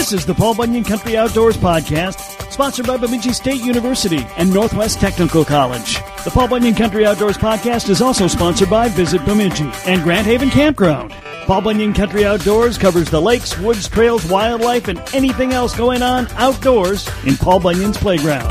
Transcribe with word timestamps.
This 0.00 0.14
is 0.14 0.24
the 0.24 0.34
Paul 0.34 0.54
Bunyan 0.54 0.82
Country 0.82 1.18
Outdoors 1.18 1.58
Podcast, 1.58 2.50
sponsored 2.50 2.86
by 2.86 2.96
Bemidji 2.96 3.34
State 3.34 3.60
University 3.60 4.26
and 4.38 4.50
Northwest 4.50 4.98
Technical 4.98 5.44
College. 5.44 5.96
The 6.24 6.30
Paul 6.32 6.48
Bunyan 6.48 6.74
Country 6.74 7.04
Outdoors 7.04 7.36
Podcast 7.36 7.90
is 7.90 8.00
also 8.00 8.26
sponsored 8.26 8.70
by 8.70 8.88
Visit 8.88 9.22
Bemidji 9.26 9.70
and 9.84 10.02
Grand 10.02 10.26
Haven 10.26 10.48
Campground. 10.48 11.12
Paul 11.44 11.60
Bunyan 11.60 11.92
Country 11.92 12.24
Outdoors 12.24 12.78
covers 12.78 13.10
the 13.10 13.20
lakes, 13.20 13.58
woods, 13.58 13.90
trails, 13.90 14.24
wildlife, 14.24 14.88
and 14.88 15.02
anything 15.12 15.52
else 15.52 15.76
going 15.76 16.00
on 16.00 16.28
outdoors 16.28 17.06
in 17.26 17.36
Paul 17.36 17.60
Bunyan's 17.60 17.98
playground. 17.98 18.48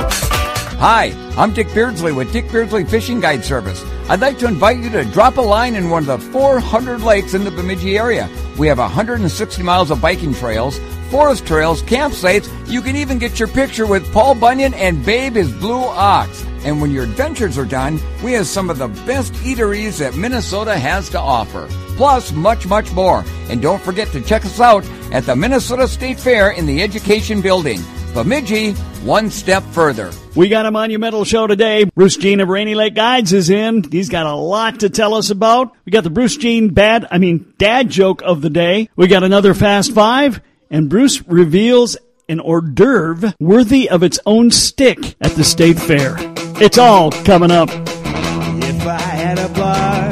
Hi, 0.78 1.08
I'm 1.36 1.52
Dick 1.52 1.74
Beardsley 1.74 2.12
with 2.12 2.32
Dick 2.32 2.52
Beardsley 2.52 2.84
Fishing 2.86 3.20
Guide 3.20 3.44
Service. 3.44 3.84
I'd 4.08 4.22
like 4.22 4.38
to 4.38 4.48
invite 4.48 4.78
you 4.78 4.92
to 4.92 5.04
drop 5.04 5.38
a 5.38 5.42
line 5.42 5.74
in 5.74 5.90
one 5.90 6.08
of 6.08 6.24
the 6.24 6.32
400 6.32 7.02
lakes 7.02 7.34
in 7.34 7.44
the 7.44 7.52
Bemidji 7.52 7.98
area. 7.98 8.30
We 8.60 8.68
have 8.68 8.78
160 8.78 9.64
miles 9.64 9.90
of 9.90 10.00
biking 10.00 10.34
trails, 10.36 10.80
forest 11.10 11.46
trails, 11.46 11.82
campsites. 11.84 12.50
You 12.70 12.82
can 12.82 12.96
even 12.96 13.20
get 13.20 13.40
your 13.40 13.48
picture 13.48 13.86
with 13.86 14.12
Paul 14.14 14.36
Bunyan 14.36 14.74
and 14.74 15.04
Babe 15.06 15.34
his 15.34 15.52
blue 15.52 15.84
ox. 15.84 16.46
And 16.64 16.82
when 16.82 16.92
your 16.92 17.04
adventures 17.04 17.58
are 17.58 17.66
done, 17.66 18.00
we 18.24 18.34
have 18.34 18.48
some 18.48 18.70
of 18.70 18.78
the 18.78 18.88
best 19.06 19.34
eateries 19.34 20.00
that 20.00 20.16
Minnesota 20.16 20.78
has 20.78 21.10
to 21.10 21.20
offer. 21.20 21.68
Plus, 21.96 22.32
much, 22.32 22.66
much 22.68 22.92
more. 22.94 23.24
And 23.50 23.62
don't 23.62 23.82
forget 23.82 24.10
to 24.10 24.22
check 24.22 24.46
us 24.46 24.60
out 24.60 24.86
at 25.12 25.26
the 25.26 25.36
Minnesota 25.36 25.88
State 25.88 26.20
Fair 26.20 26.52
in 26.52 26.66
the 26.66 26.82
Education 26.82 27.42
Building. 27.42 27.82
Bemidji, 28.14 28.72
one 29.04 29.30
step 29.30 29.64
further. 29.66 30.12
We 30.36 30.50
got 30.50 30.66
a 30.66 30.72
monumental 30.72 31.26
show 31.26 31.48
today. 31.48 31.84
Bruce 31.84 32.18
Jean 32.18 32.40
of 32.40 32.50
Rainy 32.50 32.76
Lake 32.76 32.96
Guides 32.96 33.34
is 33.34 33.50
in. 33.50 33.84
He's 33.84 34.10
got 34.10 34.26
a 34.26 34.34
lot 34.34 34.82
to 34.82 34.90
tell 34.90 35.14
us 35.14 35.30
about. 35.30 35.76
We 35.86 35.92
got 35.92 36.04
the 36.04 36.10
Bruce 36.10 36.36
Jean 36.36 36.74
bad, 36.74 37.08
I 37.12 37.20
mean, 37.20 37.54
dad 37.58 37.90
joke 37.90 38.22
of 38.24 38.42
the 38.42 38.50
day. 38.50 38.90
We 38.96 39.08
got 39.08 39.24
another 39.24 39.54
Fast 39.54 39.94
Five, 39.94 40.42
and 40.70 40.90
Bruce 40.90 41.22
reveals 41.28 41.98
an 42.28 42.40
hors 42.40 42.62
d'oeuvre 42.62 43.34
worthy 43.40 43.90
of 43.90 44.04
its 44.04 44.20
own 44.26 44.52
stick 44.52 45.16
at 45.22 45.32
the 45.32 45.44
state 45.44 45.80
fair. 45.80 46.16
It's 46.62 46.78
all 46.78 47.12
coming 47.12 47.52
up. 47.52 47.70
If 47.70 48.86
I 48.86 49.00
had 49.00 49.40
a 49.40 49.50
bar 49.50 50.09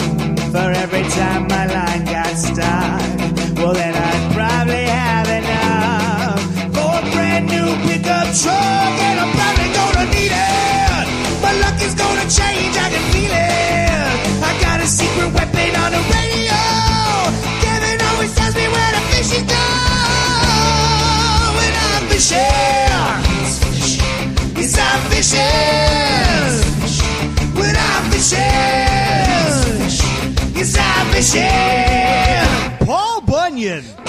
Yes, 31.34 32.86
Paul 32.86 33.22
Bunyan. 33.22 34.07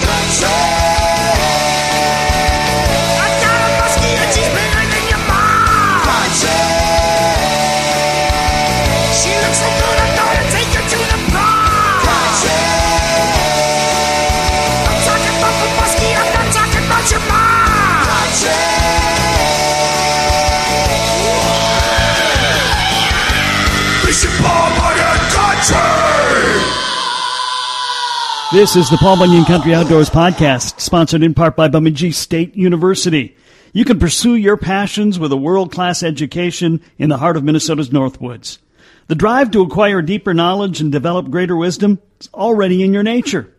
This 28.51 28.75
is 28.75 28.89
the 28.89 28.97
Paul 28.97 29.19
Bunyan 29.19 29.45
Country 29.45 29.75
Outdoors 29.75 30.09
Podcast, 30.09 30.79
sponsored 30.79 31.21
in 31.21 31.35
part 31.35 31.55
by 31.55 31.67
Bemidji 31.67 32.11
State 32.11 32.55
University. 32.55 33.37
You 33.73 33.85
can 33.85 33.99
pursue 33.99 34.33
your 34.33 34.57
passions 34.57 35.19
with 35.19 35.31
a 35.31 35.37
world 35.37 35.71
class 35.71 36.01
education 36.01 36.81
in 36.97 37.09
the 37.09 37.19
heart 37.19 37.37
of 37.37 37.43
Minnesota's 37.43 37.91
Northwoods. 37.91 38.57
The 39.05 39.13
drive 39.13 39.51
to 39.51 39.61
acquire 39.61 40.01
deeper 40.01 40.33
knowledge 40.33 40.81
and 40.81 40.91
develop 40.91 41.29
greater 41.29 41.55
wisdom 41.55 41.99
is 42.19 42.27
already 42.33 42.81
in 42.81 42.91
your 42.91 43.03
nature. 43.03 43.53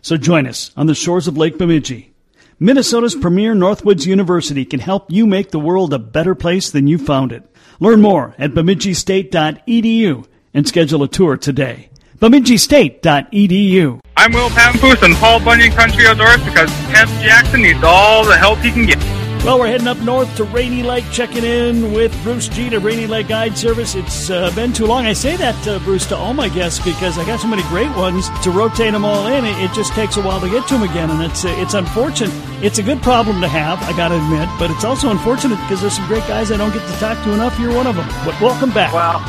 So 0.00 0.16
join 0.16 0.46
us 0.46 0.70
on 0.76 0.86
the 0.86 0.94
shores 0.94 1.26
of 1.26 1.36
Lake 1.36 1.58
Bemidji. 1.58 2.14
Minnesota's 2.60 3.16
premier 3.16 3.52
Northwoods 3.52 4.06
University 4.06 4.64
can 4.64 4.78
help 4.78 5.10
you 5.10 5.26
make 5.26 5.50
the 5.50 5.58
world 5.58 5.92
a 5.92 5.98
better 5.98 6.36
place 6.36 6.70
than 6.70 6.86
you 6.86 6.98
found 6.98 7.32
it. 7.32 7.42
Learn 7.80 8.00
more 8.00 8.36
at 8.38 8.52
bemidjistate.edu 8.52 10.26
and 10.54 10.68
schedule 10.68 11.02
a 11.02 11.08
tour 11.08 11.36
today. 11.36 11.89
bemidjistate.edu. 12.20 14.00
I'm 14.16 14.32
Will 14.32 14.50
Pampoose 14.50 15.02
and 15.02 15.14
Paul 15.16 15.40
Bunyan 15.42 15.72
Country 15.72 16.06
Outdoors 16.06 16.44
because 16.44 16.70
Kev 16.92 17.08
Jackson 17.22 17.62
needs 17.62 17.82
all 17.82 18.24
the 18.24 18.36
help 18.36 18.58
he 18.58 18.70
can 18.70 18.84
get. 18.84 18.98
Well, 19.42 19.58
we're 19.58 19.68
heading 19.68 19.88
up 19.88 19.96
north 20.00 20.36
to 20.36 20.44
Rainy 20.44 20.82
Lake, 20.82 21.04
checking 21.10 21.44
in 21.44 21.94
with 21.94 22.12
Bruce 22.22 22.46
G 22.46 22.72
of 22.74 22.84
Rainy 22.84 23.06
Lake 23.06 23.28
Guide 23.28 23.56
Service. 23.56 23.94
It's 23.94 24.28
uh, 24.28 24.54
been 24.54 24.74
too 24.74 24.84
long. 24.84 25.06
I 25.06 25.14
say 25.14 25.34
that, 25.36 25.66
uh, 25.66 25.78
Bruce, 25.78 26.04
to 26.08 26.16
all 26.16 26.34
my 26.34 26.50
guests 26.50 26.84
because 26.84 27.16
I 27.16 27.24
got 27.24 27.40
so 27.40 27.48
many 27.48 27.62
great 27.62 27.88
ones 27.96 28.28
to 28.42 28.50
rotate 28.50 28.92
them 28.92 29.06
all 29.06 29.26
in. 29.28 29.46
It, 29.46 29.56
it 29.58 29.72
just 29.72 29.94
takes 29.94 30.18
a 30.18 30.22
while 30.22 30.42
to 30.42 30.50
get 30.50 30.68
to 30.68 30.74
them 30.74 30.82
again, 30.82 31.08
and 31.10 31.22
it's 31.22 31.46
uh, 31.46 31.54
it's 31.56 31.72
unfortunate. 31.72 32.34
It's 32.62 32.78
a 32.78 32.82
good 32.82 33.00
problem 33.00 33.40
to 33.40 33.48
have, 33.48 33.82
I 33.84 33.96
got 33.96 34.08
to 34.08 34.16
admit, 34.16 34.50
but 34.58 34.70
it's 34.70 34.84
also 34.84 35.08
unfortunate 35.10 35.56
because 35.62 35.80
there's 35.80 35.96
some 35.96 36.06
great 36.06 36.28
guys 36.28 36.52
I 36.52 36.58
don't 36.58 36.74
get 36.74 36.86
to 36.86 36.98
talk 36.98 37.16
to 37.24 37.32
enough. 37.32 37.58
You're 37.58 37.74
one 37.74 37.86
of 37.86 37.96
them. 37.96 38.06
But 38.26 38.38
welcome 38.42 38.72
back. 38.72 38.92
Well, 38.92 39.24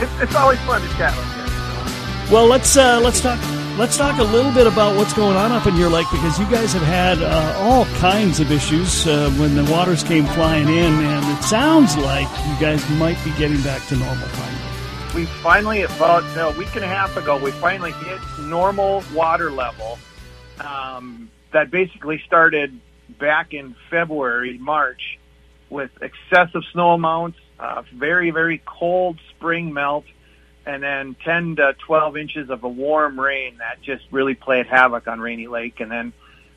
it's, 0.00 0.22
it's 0.22 0.34
always 0.36 0.60
fun 0.60 0.80
to 0.80 0.88
chat 0.94 1.16
with 1.16 1.26
you. 1.30 1.35
Well, 2.30 2.46
let's 2.46 2.76
uh, 2.76 3.00
let's 3.00 3.20
talk 3.20 3.38
let's 3.78 3.96
talk 3.96 4.18
a 4.18 4.24
little 4.24 4.50
bit 4.50 4.66
about 4.66 4.96
what's 4.96 5.12
going 5.12 5.36
on 5.36 5.52
up 5.52 5.64
in 5.68 5.76
your 5.76 5.88
lake 5.88 6.08
because 6.10 6.36
you 6.40 6.44
guys 6.50 6.72
have 6.72 6.82
had 6.82 7.22
uh, 7.22 7.54
all 7.58 7.84
kinds 8.00 8.40
of 8.40 8.50
issues 8.50 9.06
uh, 9.06 9.30
when 9.38 9.54
the 9.54 9.64
waters 9.70 10.02
came 10.02 10.24
flying 10.26 10.66
in, 10.66 10.92
and 10.92 11.38
it 11.38 11.44
sounds 11.44 11.96
like 11.96 12.26
you 12.48 12.58
guys 12.58 12.88
might 12.90 13.22
be 13.24 13.30
getting 13.38 13.62
back 13.62 13.86
to 13.86 13.96
normal 13.96 14.26
finally. 14.26 15.14
We 15.14 15.26
finally, 15.40 15.82
about 15.82 16.24
a 16.36 16.58
week 16.58 16.74
and 16.74 16.84
a 16.84 16.88
half 16.88 17.16
ago, 17.16 17.38
we 17.38 17.52
finally 17.52 17.92
hit 17.92 18.18
normal 18.40 19.04
water 19.14 19.52
level. 19.52 19.96
Um, 20.58 21.30
that 21.52 21.70
basically 21.70 22.20
started 22.26 22.78
back 23.20 23.54
in 23.54 23.76
February, 23.88 24.58
March, 24.58 25.18
with 25.70 25.90
excessive 26.02 26.62
snow 26.72 26.90
amounts, 26.90 27.38
uh, 27.60 27.82
very, 27.94 28.32
very 28.32 28.60
cold 28.66 29.18
spring 29.30 29.72
melt, 29.72 30.04
and 30.66 30.82
then 30.82 31.16
10 31.24 31.56
to 31.56 31.74
12 31.78 32.16
inches 32.16 32.50
of 32.50 32.64
a 32.64 32.68
warm 32.68 33.18
rain 33.18 33.58
that 33.58 33.80
just 33.82 34.04
really 34.10 34.34
played 34.34 34.66
havoc 34.66 35.06
on 35.06 35.20
Rainy 35.20 35.46
Lake. 35.46 35.80
And 35.80 35.90
then, 35.90 36.12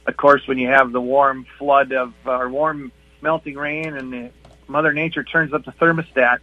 of 0.08 0.18
course, 0.18 0.48
when 0.48 0.58
you 0.58 0.68
have 0.68 0.92
the 0.92 1.00
warm 1.00 1.46
flood 1.58 1.94
of 1.94 2.14
uh, 2.26 2.32
or 2.32 2.50
warm 2.50 2.92
melting 3.22 3.56
rain 3.56 3.96
and 3.96 4.12
the 4.12 4.32
Mother 4.68 4.94
Nature 4.94 5.24
turns 5.24 5.54
up 5.54 5.64
the 5.64 5.72
thermostat, 5.74 6.40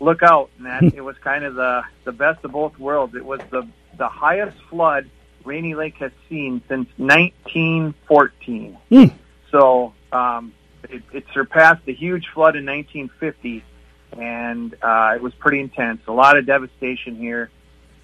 look 0.00 0.22
out! 0.22 0.50
And 0.58 0.66
that 0.66 0.82
it 0.94 1.00
was 1.00 1.16
kind 1.18 1.44
of 1.44 1.54
the 1.54 1.82
the 2.04 2.12
best 2.12 2.44
of 2.44 2.52
both 2.52 2.76
worlds. 2.78 3.14
It 3.14 3.24
was 3.24 3.40
the 3.50 3.66
the 3.96 4.08
highest 4.08 4.56
flood 4.68 5.08
Rainy 5.44 5.74
Lake 5.74 5.96
has 5.96 6.12
seen 6.28 6.60
since 6.68 6.88
1914. 6.96 8.78
Hmm. 8.88 9.04
So 9.50 9.94
um, 10.12 10.52
it, 10.88 11.02
it 11.12 11.24
surpassed 11.32 11.84
the 11.84 11.94
huge 11.94 12.26
flood 12.34 12.56
in 12.56 12.66
1950 12.66 13.64
and 14.12 14.74
uh, 14.82 15.12
it 15.14 15.22
was 15.22 15.32
pretty 15.34 15.60
intense. 15.60 16.00
A 16.06 16.12
lot 16.12 16.36
of 16.36 16.46
devastation 16.46 17.16
here. 17.16 17.50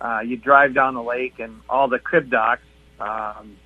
Uh, 0.01 0.21
you 0.21 0.37
drive 0.37 0.75
down 0.75 0.95
the 0.95 1.03
lake, 1.03 1.39
and 1.39 1.61
all 1.69 1.89
the 1.89 1.99
crib 1.99 2.31
docks, 2.31 2.63
um, 3.01 3.57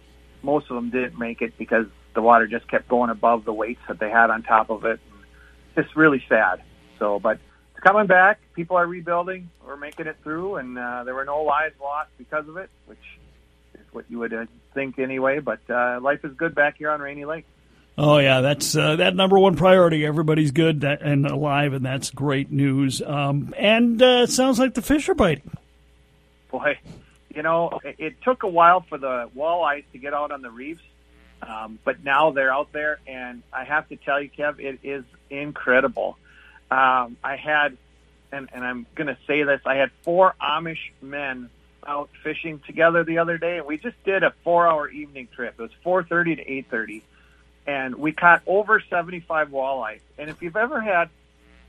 most 0.43 0.71
of 0.71 0.77
them 0.77 0.91
didn't 0.91 1.19
make 1.19 1.43
it 1.43 1.57
because 1.59 1.87
the 2.15 2.23
water 2.23 2.47
just 2.47 2.69
kept 2.69 2.89
going 2.89 3.11
above 3.11 3.45
the 3.45 3.53
weights 3.53 3.81
that 3.89 3.99
they 3.99 4.11
had 4.11 4.31
on 4.31 4.43
top 4.43 4.71
of 4.71 4.85
it. 4.85 5.01
It's 5.77 5.97
really 5.97 6.23
sad. 6.29 6.63
So, 6.99 7.19
but 7.19 7.39
it's 7.73 7.81
coming 7.83 8.07
back. 8.07 8.41
People 8.55 8.77
are 8.77 8.87
rebuilding. 8.87 9.51
We're 9.67 9.77
making 9.77 10.07
it 10.07 10.17
through, 10.23 10.57
and 10.57 10.79
uh, 10.79 11.05
there 11.05 11.15
were 11.15 11.25
no 11.25 11.43
lives 11.43 11.75
lost 11.81 12.11
because 12.19 12.49
of 12.49 12.57
it, 12.57 12.71
which 12.87 12.99
is 13.75 13.87
what 13.93 14.05
you 14.09 14.19
would 14.19 14.33
uh, 14.33 14.47
think 14.75 14.99
anyway. 14.99 15.41
But 15.41 15.61
uh, 15.69 16.01
life 16.01 16.25
is 16.25 16.33
good 16.37 16.55
back 16.55 16.79
here 16.79 16.91
on 16.91 17.01
Rainy 17.01 17.25
Lake. 17.25 17.47
Oh 17.99 18.19
yeah, 18.19 18.41
that's 18.41 18.75
uh, 18.75 18.97
that 18.97 19.15
number 19.15 19.39
one 19.39 19.57
priority. 19.57 20.07
Everybody's 20.07 20.53
good 20.53 20.85
and 20.85 21.27
alive, 21.27 21.73
and 21.73 21.85
that's 21.85 22.11
great 22.11 22.51
news. 22.51 23.03
Um, 23.03 23.55
and 23.59 24.01
uh, 24.01 24.23
it 24.25 24.31
sounds 24.31 24.59
like 24.59 24.75
the 24.75 24.83
fish 24.83 25.09
are 25.09 25.15
biting. 25.15 25.51
boy, 26.51 26.79
you 27.35 27.43
know, 27.43 27.81
it, 27.85 28.23
took 28.23 28.43
a 28.43 28.49
while 28.49 28.81
for 28.81 28.99
the 28.99 29.31
walleyes 29.37 29.85
to 29.93 29.99
get 29.99 30.15
out 30.15 30.31
on 30.31 30.43
the 30.43 30.51
reefs, 30.51 30.83
um, 31.43 31.79
but 31.85 32.03
now 32.03 32.31
they're 32.31 32.53
out 32.53 32.73
there, 32.73 32.99
and 33.07 33.43
I 33.53 33.65
have 33.65 33.89
to 33.89 33.97
tell 33.97 34.21
you, 34.21 34.31
Kev, 34.31 34.61
it 34.61 34.81
is 34.83 35.05
incredible. 35.29 36.17
Um, 36.71 37.17
I 37.23 37.37
had, 37.37 37.77
and, 38.33 38.49
and 38.53 38.65
I'm 38.65 38.87
going 38.95 39.09
to 39.09 39.19
say 39.27 39.43
this, 39.43 39.61
I 39.67 39.75
had 39.77 39.91
four 40.03 40.35
Amish 40.41 40.91
men 41.03 41.51
out 41.87 42.11
fishing 42.23 42.61
together 42.67 43.05
the 43.05 43.19
other 43.19 43.39
day, 43.39 43.59
and 43.59 43.67
we 43.67 43.79
just 43.79 44.03
did 44.05 44.23
a 44.23 44.33
four-hour 44.45 44.89
evening 44.89 45.29
trip. 45.35 45.55
It 45.59 45.63
was 45.63 45.71
4:30 45.85 46.37
to 46.37 46.45
8:30, 46.45 47.03
and 47.67 47.97
we 47.97 48.13
caught 48.13 48.43
over 48.47 48.83
75 48.89 49.49
walleye. 49.49 50.01
And 50.19 50.31
if 50.31 50.43
you've 50.43 50.57
ever 50.57 50.81
had 50.81 51.11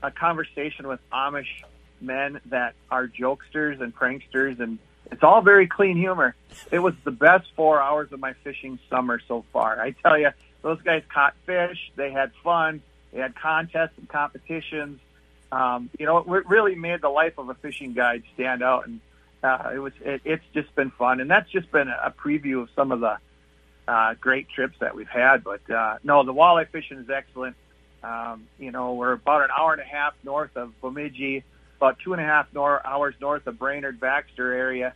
a 0.02 0.10
conversation 0.10 0.88
with 0.88 1.00
Amish 1.12 1.62
men 2.00 2.40
that 2.46 2.74
are 2.90 3.06
jokesters 3.06 3.80
and 3.80 3.94
pranksters, 3.94 4.60
and 4.60 4.78
it's 5.10 5.22
all 5.22 5.42
very 5.42 5.66
clean 5.66 5.96
humor, 5.96 6.34
it 6.70 6.80
was 6.80 6.94
the 7.04 7.10
best 7.10 7.46
four 7.54 7.80
hours 7.80 8.12
of 8.12 8.20
my 8.20 8.32
fishing 8.44 8.78
summer 8.90 9.20
so 9.28 9.44
far. 9.52 9.80
I 9.80 9.90
tell 9.90 10.18
you, 10.18 10.30
those 10.62 10.80
guys 10.82 11.02
caught 11.08 11.34
fish, 11.44 11.92
they 11.96 12.10
had 12.10 12.32
fun, 12.42 12.82
they 13.12 13.20
had 13.20 13.34
contests 13.34 13.98
and 13.98 14.08
competitions. 14.08 15.00
Um, 15.50 15.90
you 15.98 16.06
know, 16.06 16.18
it 16.18 16.48
really 16.48 16.74
made 16.74 17.02
the 17.02 17.10
life 17.10 17.36
of 17.36 17.50
a 17.50 17.54
fishing 17.54 17.92
guide 17.92 18.22
stand 18.34 18.62
out, 18.62 18.86
and 18.86 19.00
uh, 19.42 19.70
it 19.74 19.78
was 19.78 19.92
it, 20.00 20.22
it's 20.24 20.44
just 20.54 20.74
been 20.74 20.90
fun, 20.90 21.20
and 21.20 21.30
that's 21.30 21.50
just 21.50 21.70
been 21.70 21.88
a 21.88 22.10
preview 22.10 22.62
of 22.62 22.70
some 22.74 22.90
of 22.90 23.00
the 23.00 23.18
uh, 23.92 24.14
great 24.20 24.48
trips 24.48 24.76
that 24.80 24.94
we've 24.94 25.08
had. 25.08 25.44
But 25.44 25.68
uh, 25.70 25.98
no, 26.02 26.24
the 26.24 26.32
walleye 26.32 26.68
fishing 26.68 26.98
is 26.98 27.10
excellent. 27.10 27.56
Um, 28.02 28.48
you 28.58 28.72
know, 28.72 28.94
we're 28.94 29.12
about 29.12 29.42
an 29.42 29.50
hour 29.56 29.72
and 29.72 29.82
a 29.82 29.84
half 29.84 30.14
north 30.24 30.56
of 30.56 30.72
Bemidji, 30.80 31.44
about 31.76 31.98
two 32.02 32.12
and 32.12 32.22
a 32.22 32.24
half 32.24 32.46
nor- 32.52 32.84
hours 32.84 33.14
north 33.20 33.46
of 33.46 33.58
Brainerd 33.58 34.00
Baxter 34.00 34.52
area. 34.52 34.94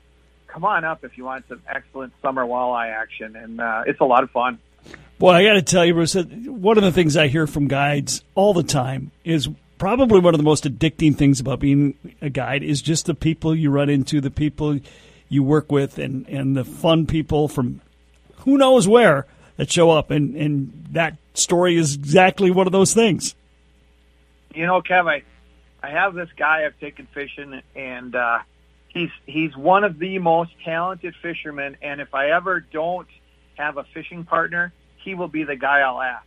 Come 0.48 0.64
on 0.64 0.84
up 0.84 1.04
if 1.04 1.18
you 1.18 1.24
want 1.24 1.44
some 1.48 1.62
excellent 1.68 2.12
summer 2.22 2.44
walleye 2.44 2.90
action, 2.90 3.36
and 3.36 3.60
uh, 3.60 3.84
it's 3.86 4.00
a 4.00 4.04
lot 4.04 4.22
of 4.22 4.30
fun. 4.30 4.58
Boy, 5.18 5.32
I 5.32 5.44
got 5.44 5.54
to 5.54 5.62
tell 5.62 5.84
you, 5.84 5.94
Bruce, 5.94 6.14
one 6.14 6.78
of 6.78 6.84
the 6.84 6.92
things 6.92 7.16
I 7.16 7.28
hear 7.28 7.46
from 7.46 7.68
guides 7.68 8.22
all 8.34 8.54
the 8.54 8.62
time 8.62 9.10
is 9.24 9.48
probably 9.78 10.20
one 10.20 10.34
of 10.34 10.38
the 10.38 10.44
most 10.44 10.64
addicting 10.64 11.16
things 11.16 11.40
about 11.40 11.60
being 11.60 11.94
a 12.20 12.30
guide 12.30 12.62
is 12.62 12.82
just 12.82 13.06
the 13.06 13.14
people 13.14 13.54
you 13.54 13.70
run 13.70 13.88
into, 13.88 14.20
the 14.20 14.30
people 14.30 14.78
you 15.28 15.42
work 15.42 15.72
with, 15.72 15.98
and, 15.98 16.28
and 16.28 16.56
the 16.56 16.64
fun 16.64 17.06
people 17.06 17.48
from 17.48 17.80
who 18.46 18.56
knows 18.56 18.88
where 18.88 19.26
that 19.58 19.70
show 19.70 19.90
up. 19.90 20.10
And, 20.10 20.34
and 20.34 20.86
that 20.92 21.18
story 21.34 21.76
is 21.76 21.94
exactly 21.94 22.50
one 22.50 22.66
of 22.66 22.72
those 22.72 22.94
things. 22.94 23.34
You 24.54 24.64
know, 24.64 24.80
Kev, 24.80 25.06
I, 25.06 25.22
I 25.82 25.90
have 25.90 26.14
this 26.14 26.30
guy 26.36 26.64
I've 26.64 26.78
taken 26.80 27.06
fishing, 27.12 27.60
and 27.74 28.16
uh, 28.16 28.38
he's 28.88 29.10
he's 29.26 29.54
one 29.54 29.84
of 29.84 29.98
the 29.98 30.18
most 30.18 30.52
talented 30.64 31.14
fishermen. 31.20 31.76
And 31.82 32.00
if 32.00 32.14
I 32.14 32.30
ever 32.30 32.60
don't 32.60 33.08
have 33.56 33.76
a 33.76 33.84
fishing 33.84 34.24
partner, 34.24 34.72
he 35.04 35.14
will 35.14 35.28
be 35.28 35.44
the 35.44 35.56
guy 35.56 35.80
I'll 35.80 36.00
ask. 36.00 36.24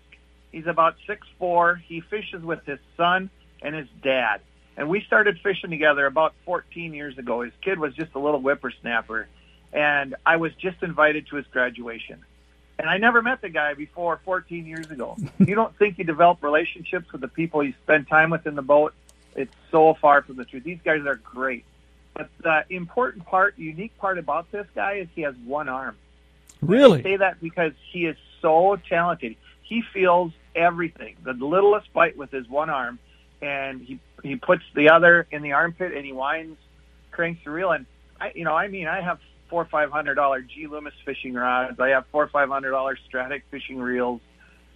He's 0.52 0.68
about 0.68 0.96
six 1.08 1.26
four. 1.40 1.82
He 1.88 2.02
fishes 2.02 2.44
with 2.44 2.64
his 2.66 2.80
son 2.98 3.32
and 3.62 3.74
his 3.74 3.88
dad. 4.04 4.42
And 4.78 4.88
we 4.90 5.02
started 5.02 5.40
fishing 5.44 5.72
together 5.72 6.06
about 6.06 6.34
14 6.46 6.94
years 6.94 7.18
ago. 7.18 7.42
His 7.42 7.52
kid 7.62 7.80
was 7.80 7.94
just 7.96 8.14
a 8.16 8.20
little 8.20 8.40
whippersnapper. 8.40 9.28
And 9.72 10.16
I 10.26 10.38
was 10.38 10.54
just 10.56 10.82
invited 10.82 11.28
to 11.28 11.36
his 11.36 11.46
graduation. 11.48 12.24
And 12.80 12.90
I 12.90 12.98
never 12.98 13.22
met 13.22 13.42
the 13.42 13.50
guy 13.50 13.74
before 13.74 14.20
14 14.24 14.66
years 14.66 14.90
ago. 14.90 15.18
you 15.40 15.56
don't 15.56 15.76
think 15.78 15.98
you 15.98 16.06
develop 16.06 16.42
relationships 16.42 17.12
with 17.12 17.22
the 17.22 17.28
people 17.28 17.64
you 17.64 17.74
spend 17.84 18.08
time 18.08 18.30
with 18.30 18.48
in 18.48 18.56
the 18.56 18.62
boat. 18.62 18.94
It's 19.36 19.54
so 19.70 19.94
far 19.96 20.22
from 20.22 20.38
the 20.38 20.46
truth. 20.46 20.64
These 20.64 20.80
guys 20.84 21.06
are 21.06 21.16
great. 21.16 21.66
But 22.14 22.30
the 22.42 22.66
important 22.70 23.26
part, 23.26 23.58
unique 23.58 23.98
part 23.98 24.18
about 24.18 24.52
this 24.52 24.66
guy 24.74 24.94
is 24.94 25.08
he 25.14 25.22
has 25.22 25.36
one 25.46 25.70
arm. 25.70 25.96
Really? 26.62 27.00
I 27.00 27.04
say 27.04 27.16
that 27.18 27.40
because 27.40 27.74
he 27.92 28.06
is 28.06 28.18
so 28.42 28.78
talented. 28.90 29.36
He 29.62 29.82
feels 29.82 30.32
everything. 30.56 31.16
The 31.24 31.34
littlest 31.34 31.94
bite 31.94 32.18
with 32.18 32.32
his 32.32 32.50
one 32.50 32.70
arm, 32.70 33.00
and 33.42 33.82
he 33.82 34.00
he 34.24 34.36
puts 34.36 34.64
the 34.76 34.90
other 34.90 35.28
in 35.32 35.42
the 35.42 35.54
armpit 35.54 35.94
and 35.94 36.06
he 36.06 36.12
winds, 36.12 36.58
cranks 37.12 37.42
the 37.46 37.52
reel. 37.52 37.72
And 37.72 37.86
I, 38.20 38.32
you 38.36 38.44
know, 38.44 38.56
I 38.56 38.68
mean, 38.68 38.88
I 38.88 39.02
have 39.02 39.20
four 39.50 39.64
or 39.64 39.66
five 39.66 39.92
hundred 39.92 40.16
dollar 40.16 40.42
G 40.42 40.68
Loomis 40.68 40.94
fishing 41.06 41.34
rods. 41.34 41.80
I 41.80 41.90
have 41.90 42.06
four 42.12 42.28
five 42.28 42.50
hundred 42.50 42.72
dollar 42.72 42.98
Stradic 43.12 43.42
fishing 43.52 43.80
reels. 43.80 44.22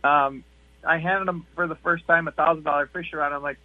Um, 0.03 0.43
I 0.85 0.97
handed 0.97 1.27
him 1.27 1.45
for 1.55 1.67
the 1.67 1.75
first 1.75 2.05
time 2.07 2.27
a 2.27 2.31
thousand 2.31 2.63
dollar 2.63 2.87
fishing 2.87 3.17
rod. 3.19 3.31
I'm 3.31 3.41
like, 3.41 3.57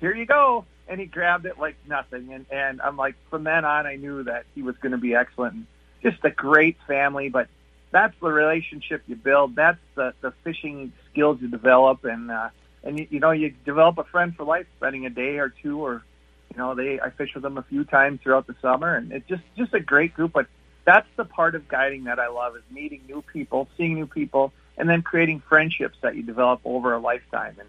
here 0.00 0.14
you 0.14 0.26
go. 0.26 0.64
And 0.88 1.00
he 1.00 1.06
grabbed 1.06 1.46
it 1.46 1.58
like 1.58 1.76
nothing. 1.86 2.32
And, 2.32 2.46
and 2.50 2.80
I'm 2.80 2.96
like, 2.96 3.14
from 3.28 3.44
then 3.44 3.64
on, 3.64 3.86
I 3.86 3.96
knew 3.96 4.24
that 4.24 4.44
he 4.54 4.62
was 4.62 4.76
going 4.78 4.92
to 4.92 4.98
be 4.98 5.14
excellent. 5.14 5.54
And 5.54 5.66
just 6.02 6.24
a 6.24 6.30
great 6.30 6.76
family, 6.88 7.28
but 7.28 7.48
that's 7.92 8.14
the 8.20 8.30
relationship 8.30 9.02
you 9.06 9.16
build. 9.16 9.54
That's 9.54 9.78
the, 9.94 10.14
the 10.20 10.32
fishing 10.42 10.92
skills 11.10 11.38
you 11.40 11.48
develop. 11.48 12.04
And, 12.04 12.30
uh, 12.30 12.48
and 12.82 12.98
you, 12.98 13.06
you 13.10 13.20
know, 13.20 13.30
you 13.30 13.54
develop 13.64 13.98
a 13.98 14.04
friend 14.04 14.34
for 14.34 14.44
life, 14.44 14.66
spending 14.78 15.06
a 15.06 15.10
day 15.10 15.38
or 15.38 15.48
two 15.48 15.84
or 15.84 16.02
know, 16.60 16.74
they 16.74 17.00
I 17.00 17.10
fish 17.10 17.34
with 17.34 17.42
them 17.42 17.58
a 17.58 17.62
few 17.62 17.84
times 17.84 18.20
throughout 18.22 18.46
the 18.46 18.54
summer, 18.62 18.94
and 18.94 19.12
it's 19.12 19.28
just 19.28 19.42
just 19.56 19.74
a 19.74 19.80
great 19.80 20.14
group. 20.14 20.32
But 20.32 20.46
that's 20.84 21.08
the 21.16 21.24
part 21.24 21.54
of 21.54 21.68
guiding 21.68 22.04
that 22.04 22.18
I 22.18 22.28
love 22.28 22.56
is 22.56 22.62
meeting 22.70 23.02
new 23.08 23.22
people, 23.22 23.68
seeing 23.76 23.94
new 23.94 24.06
people, 24.06 24.52
and 24.76 24.88
then 24.88 25.02
creating 25.02 25.42
friendships 25.48 25.98
that 26.02 26.16
you 26.16 26.22
develop 26.22 26.60
over 26.64 26.92
a 26.92 26.98
lifetime. 26.98 27.56
And 27.58 27.68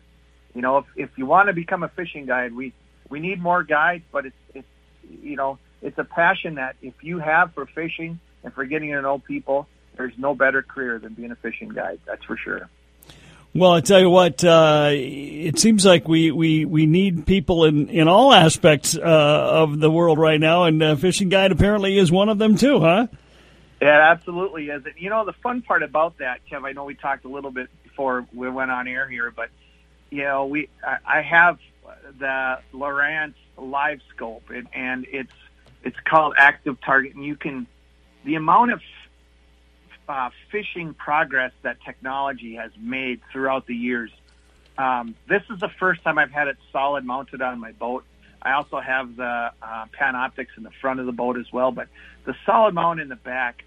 you 0.53 0.61
know, 0.61 0.77
if 0.77 0.85
if 0.95 1.09
you 1.17 1.25
want 1.25 1.47
to 1.47 1.53
become 1.53 1.83
a 1.83 1.89
fishing 1.89 2.25
guide, 2.25 2.53
we 2.53 2.73
we 3.09 3.19
need 3.19 3.41
more 3.41 3.63
guides, 3.63 4.03
but 4.11 4.27
it's 4.27 4.35
it's 4.53 4.67
you 5.09 5.35
know 5.35 5.57
it's 5.81 5.97
a 5.97 6.03
passion 6.03 6.55
that 6.55 6.75
if 6.81 6.93
you 7.01 7.19
have 7.19 7.53
for 7.53 7.65
fishing 7.65 8.19
and 8.43 8.53
for 8.53 8.65
getting 8.65 8.91
to 8.91 9.01
know 9.01 9.19
people, 9.19 9.67
there's 9.97 10.13
no 10.17 10.35
better 10.35 10.61
career 10.61 10.99
than 10.99 11.13
being 11.13 11.31
a 11.31 11.35
fishing 11.35 11.69
guide. 11.69 11.99
That's 12.05 12.23
for 12.23 12.37
sure. 12.37 12.69
Well, 13.53 13.73
I 13.73 13.81
tell 13.81 13.99
you 13.99 14.09
what, 14.09 14.45
uh, 14.45 14.91
it 14.93 15.59
seems 15.59 15.85
like 15.85 16.07
we, 16.07 16.31
we, 16.31 16.63
we 16.63 16.85
need 16.85 17.25
people 17.25 17.65
in, 17.65 17.89
in 17.89 18.07
all 18.07 18.31
aspects 18.31 18.95
uh, 18.95 19.01
of 19.01 19.77
the 19.77 19.91
world 19.91 20.17
right 20.17 20.39
now, 20.39 20.63
and 20.63 20.81
uh, 20.81 20.95
Fishing 20.95 21.27
Guide 21.27 21.51
apparently 21.51 21.97
is 21.97 22.09
one 22.09 22.29
of 22.29 22.37
them 22.37 22.55
too, 22.55 22.79
huh? 22.79 23.07
Yeah, 23.81 24.11
absolutely 24.11 24.69
is. 24.69 24.85
And 24.85 24.93
you 24.97 25.09
know, 25.09 25.25
the 25.25 25.33
fun 25.33 25.63
part 25.63 25.83
about 25.83 26.19
that, 26.19 26.39
Kev, 26.49 26.63
I 26.63 26.71
know 26.71 26.85
we 26.85 26.95
talked 26.95 27.25
a 27.25 27.27
little 27.27 27.51
bit 27.51 27.67
before 27.83 28.25
we 28.33 28.49
went 28.49 28.71
on 28.71 28.87
air 28.87 29.09
here, 29.09 29.31
but 29.31 29.49
you 30.11 30.23
know, 30.23 30.45
we 30.45 30.69
I, 30.85 31.19
I 31.19 31.21
have 31.21 31.59
the 32.19 32.59
Lowrance 32.73 33.33
Live 33.57 33.99
Scope, 34.15 34.49
and, 34.49 34.67
and 34.71 35.05
it's 35.11 35.33
it's 35.83 35.97
called 36.05 36.35
Active 36.37 36.79
Target, 36.81 37.15
and 37.15 37.25
you 37.25 37.35
can 37.35 37.65
the 38.23 38.35
amount 38.35 38.71
of 38.71 38.81
uh, 40.11 40.29
fishing 40.51 40.93
progress 40.93 41.53
that 41.61 41.77
technology 41.85 42.55
has 42.55 42.71
made 42.77 43.21
throughout 43.31 43.65
the 43.65 43.75
years. 43.75 44.11
Um, 44.77 45.15
this 45.29 45.41
is 45.49 45.59
the 45.59 45.69
first 45.79 46.03
time 46.03 46.17
I've 46.17 46.31
had 46.31 46.49
it 46.49 46.57
solid 46.71 47.05
mounted 47.05 47.41
on 47.41 47.59
my 47.59 47.71
boat. 47.71 48.03
I 48.41 48.53
also 48.53 48.79
have 48.79 49.15
the 49.15 49.51
uh, 49.61 49.85
Panoptix 49.97 50.47
in 50.57 50.63
the 50.63 50.71
front 50.81 50.99
of 50.99 51.05
the 51.05 51.11
boat 51.13 51.37
as 51.37 51.51
well, 51.53 51.71
but 51.71 51.87
the 52.25 52.35
solid 52.45 52.73
mount 52.73 52.99
in 52.99 53.07
the 53.07 53.15
back 53.15 53.63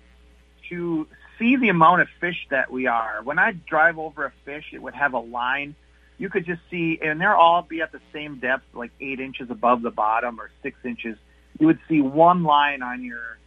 to 0.69 1.07
see 1.39 1.57
the 1.57 1.71
amount 1.71 2.03
of 2.03 2.09
fish 2.21 2.47
that 2.51 2.71
we 2.71 2.87
are. 2.87 3.23
When 3.23 3.39
I 3.39 3.53
drive 3.53 3.99
over 3.99 4.27
a 4.27 4.33
fish, 4.45 4.67
it 4.73 4.83
would 4.83 4.95
have 4.95 5.15
a 5.15 5.19
line. 5.21 5.75
You 6.19 6.29
could 6.29 6.45
just 6.45 6.61
see, 6.71 6.99
and 7.03 7.21
they're 7.21 7.37
all 7.37 7.63
be 7.63 7.81
at 7.81 7.93
the 7.93 8.01
same 8.13 8.39
depth, 8.39 8.65
like 8.75 8.91
eight 9.01 9.21
inches 9.21 9.51
above 9.51 9.81
the 9.81 9.91
bottom 9.91 10.39
or 10.39 10.51
six 10.63 10.77
inches. 10.85 11.17
You 11.59 11.69
would 11.69 11.79
see 11.89 12.01
one 12.03 12.43
line 12.43 12.83
on 12.83 13.03
your 13.03 13.39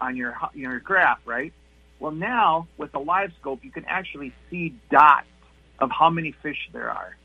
on 0.00 0.16
your 0.16 0.36
your 0.54 0.80
graph, 0.80 1.20
right? 1.24 1.52
Well, 2.02 2.10
now 2.10 2.66
with 2.78 2.90
the 2.90 2.98
live 2.98 3.30
scope, 3.40 3.60
you 3.62 3.70
can 3.70 3.84
actually 3.84 4.32
see 4.50 4.74
dots 4.90 5.28
of 5.78 5.92
how 5.92 6.10
many 6.10 6.32
fish 6.32 6.58
there 6.72 6.90
are. 6.90 7.16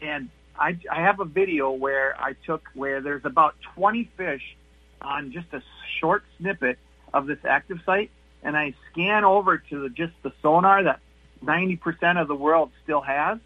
And 0.00 0.30
I, 0.58 0.78
I 0.90 1.02
have 1.02 1.20
a 1.20 1.26
video 1.26 1.72
where 1.72 2.18
I 2.18 2.32
took 2.46 2.62
where 2.72 3.02
there's 3.02 3.26
about 3.26 3.56
20 3.74 4.10
fish 4.16 4.56
on 5.02 5.32
just 5.32 5.48
a 5.52 5.62
short 6.00 6.24
snippet 6.38 6.78
of 7.12 7.26
this 7.26 7.40
active 7.46 7.80
site, 7.84 8.10
and 8.42 8.56
I 8.56 8.72
scan 8.90 9.26
over 9.26 9.58
to 9.58 9.82
the, 9.82 9.90
just 9.90 10.14
the 10.22 10.32
sonar 10.40 10.82
that 10.84 11.00
90% 11.44 12.18
of 12.18 12.26
the 12.26 12.34
world 12.34 12.70
still 12.84 13.02
has, 13.02 13.38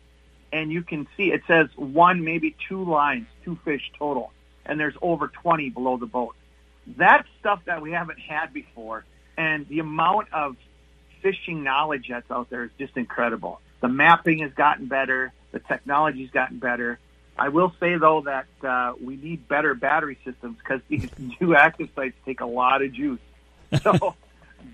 and 0.52 0.70
you 0.70 0.82
can 0.82 1.08
see 1.16 1.32
it 1.32 1.42
says 1.48 1.66
one, 1.74 2.22
maybe 2.22 2.54
two 2.68 2.84
lines, 2.84 3.26
two 3.44 3.58
fish 3.64 3.90
total, 3.98 4.30
and 4.64 4.78
there's 4.78 4.94
over 5.02 5.26
20 5.26 5.68
below 5.70 5.96
the 5.96 6.06
boat. 6.06 6.36
That's 6.86 7.26
stuff 7.40 7.62
that 7.64 7.82
we 7.82 7.90
haven't 7.90 8.20
had 8.20 8.52
before, 8.52 9.04
and 9.36 9.66
the 9.66 9.80
amount 9.80 10.32
of 10.32 10.54
fishing 11.26 11.64
knowledge 11.64 12.06
that's 12.08 12.30
out 12.30 12.48
there 12.50 12.64
is 12.64 12.70
just 12.78 12.96
incredible. 12.96 13.60
The 13.80 13.88
mapping 13.88 14.38
has 14.38 14.52
gotten 14.52 14.86
better. 14.86 15.32
The 15.50 15.58
technology's 15.58 16.30
gotten 16.30 16.60
better. 16.60 17.00
I 17.36 17.48
will 17.48 17.72
say 17.80 17.96
though 17.96 18.22
that 18.22 18.46
uh, 18.62 18.92
we 19.02 19.16
need 19.16 19.48
better 19.48 19.74
battery 19.74 20.18
systems 20.24 20.56
because 20.58 20.80
these 20.88 21.10
new 21.40 21.56
active 21.56 21.88
sites 21.96 22.14
take 22.24 22.40
a 22.40 22.46
lot 22.46 22.82
of 22.82 22.92
juice. 22.92 23.20
So, 23.82 24.14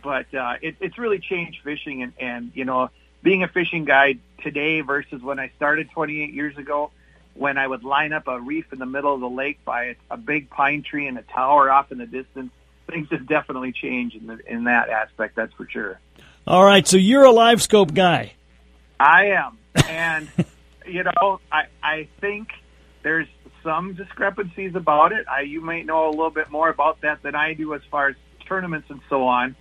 but 0.03 0.33
uh, 0.35 0.57
it, 0.61 0.77
it's 0.81 0.99
really 0.99 1.19
changed 1.19 1.61
fishing, 1.65 2.03
and, 2.03 2.13
and 2.21 2.53
you 2.55 2.67
know, 2.67 2.91
being 3.23 3.43
a 3.43 3.49
fishing 3.49 3.87
guide 3.87 4.19
today 4.43 4.83
versus 4.83 5.23
when 5.23 5.39
I 5.39 5.51
started 5.57 5.91
28 5.91 6.35
years 6.35 6.59
ago, 6.59 6.91
when 7.33 7.57
I 7.57 7.67
would 7.67 7.85
line 7.85 8.13
up 8.13 8.29
a 8.29 8.39
reef 8.39 8.71
in 8.71 8.79
the 8.79 8.87
middle 8.87 9.15
of 9.15 9.21
the 9.21 9.31
lake 9.31 9.65
by 9.65 9.97
a, 10.11 10.19
big 10.19 10.51
pine 10.51 10.83
tree 10.83 11.07
and 11.07 11.19
a 11.19 11.23
tower 11.23 11.71
off 11.71 11.91
in 11.91 11.99
the 11.99 12.07
distance. 12.07 12.53
Things 12.87 13.09
have 13.11 13.27
definitely 13.27 13.73
changed 13.73 14.17
in, 14.17 14.27
the, 14.27 14.39
in 14.47 14.65
that 14.65 14.91
aspect. 14.91 15.37
That's 15.37 15.55
for 15.55 15.67
sure. 15.67 15.99
All 16.45 16.65
right, 16.65 16.87
so 16.87 16.97
you're 16.97 17.25
a 17.25 17.31
live 17.31 17.63
scope 17.63 17.95
guy. 17.95 18.33
I 18.99 19.27
am, 19.27 19.59
and 19.89 20.29
you 20.87 21.05
know, 21.05 21.41
I 21.53 21.65
I 21.83 22.09
think 22.21 22.49
there's 23.05 23.29
some 23.63 23.95
discrepancies 23.95 24.75
about 24.75 25.13
it. 25.13 25.27
I 25.29 25.43
you 25.43 25.61
might 25.61 25.87
know 25.87 26.09
a 26.09 26.11
little 26.11 26.31
bit 26.31 26.51
more 26.51 26.69
about 26.69 27.03
that 27.03 27.23
than 27.23 27.37
I 27.37 27.55
do 27.55 27.75
as 27.75 27.83
far 27.91 28.09
as 28.09 28.17
tournaments 28.49 28.91
and 28.91 29.01
so 29.09 29.29
on. 29.29 29.55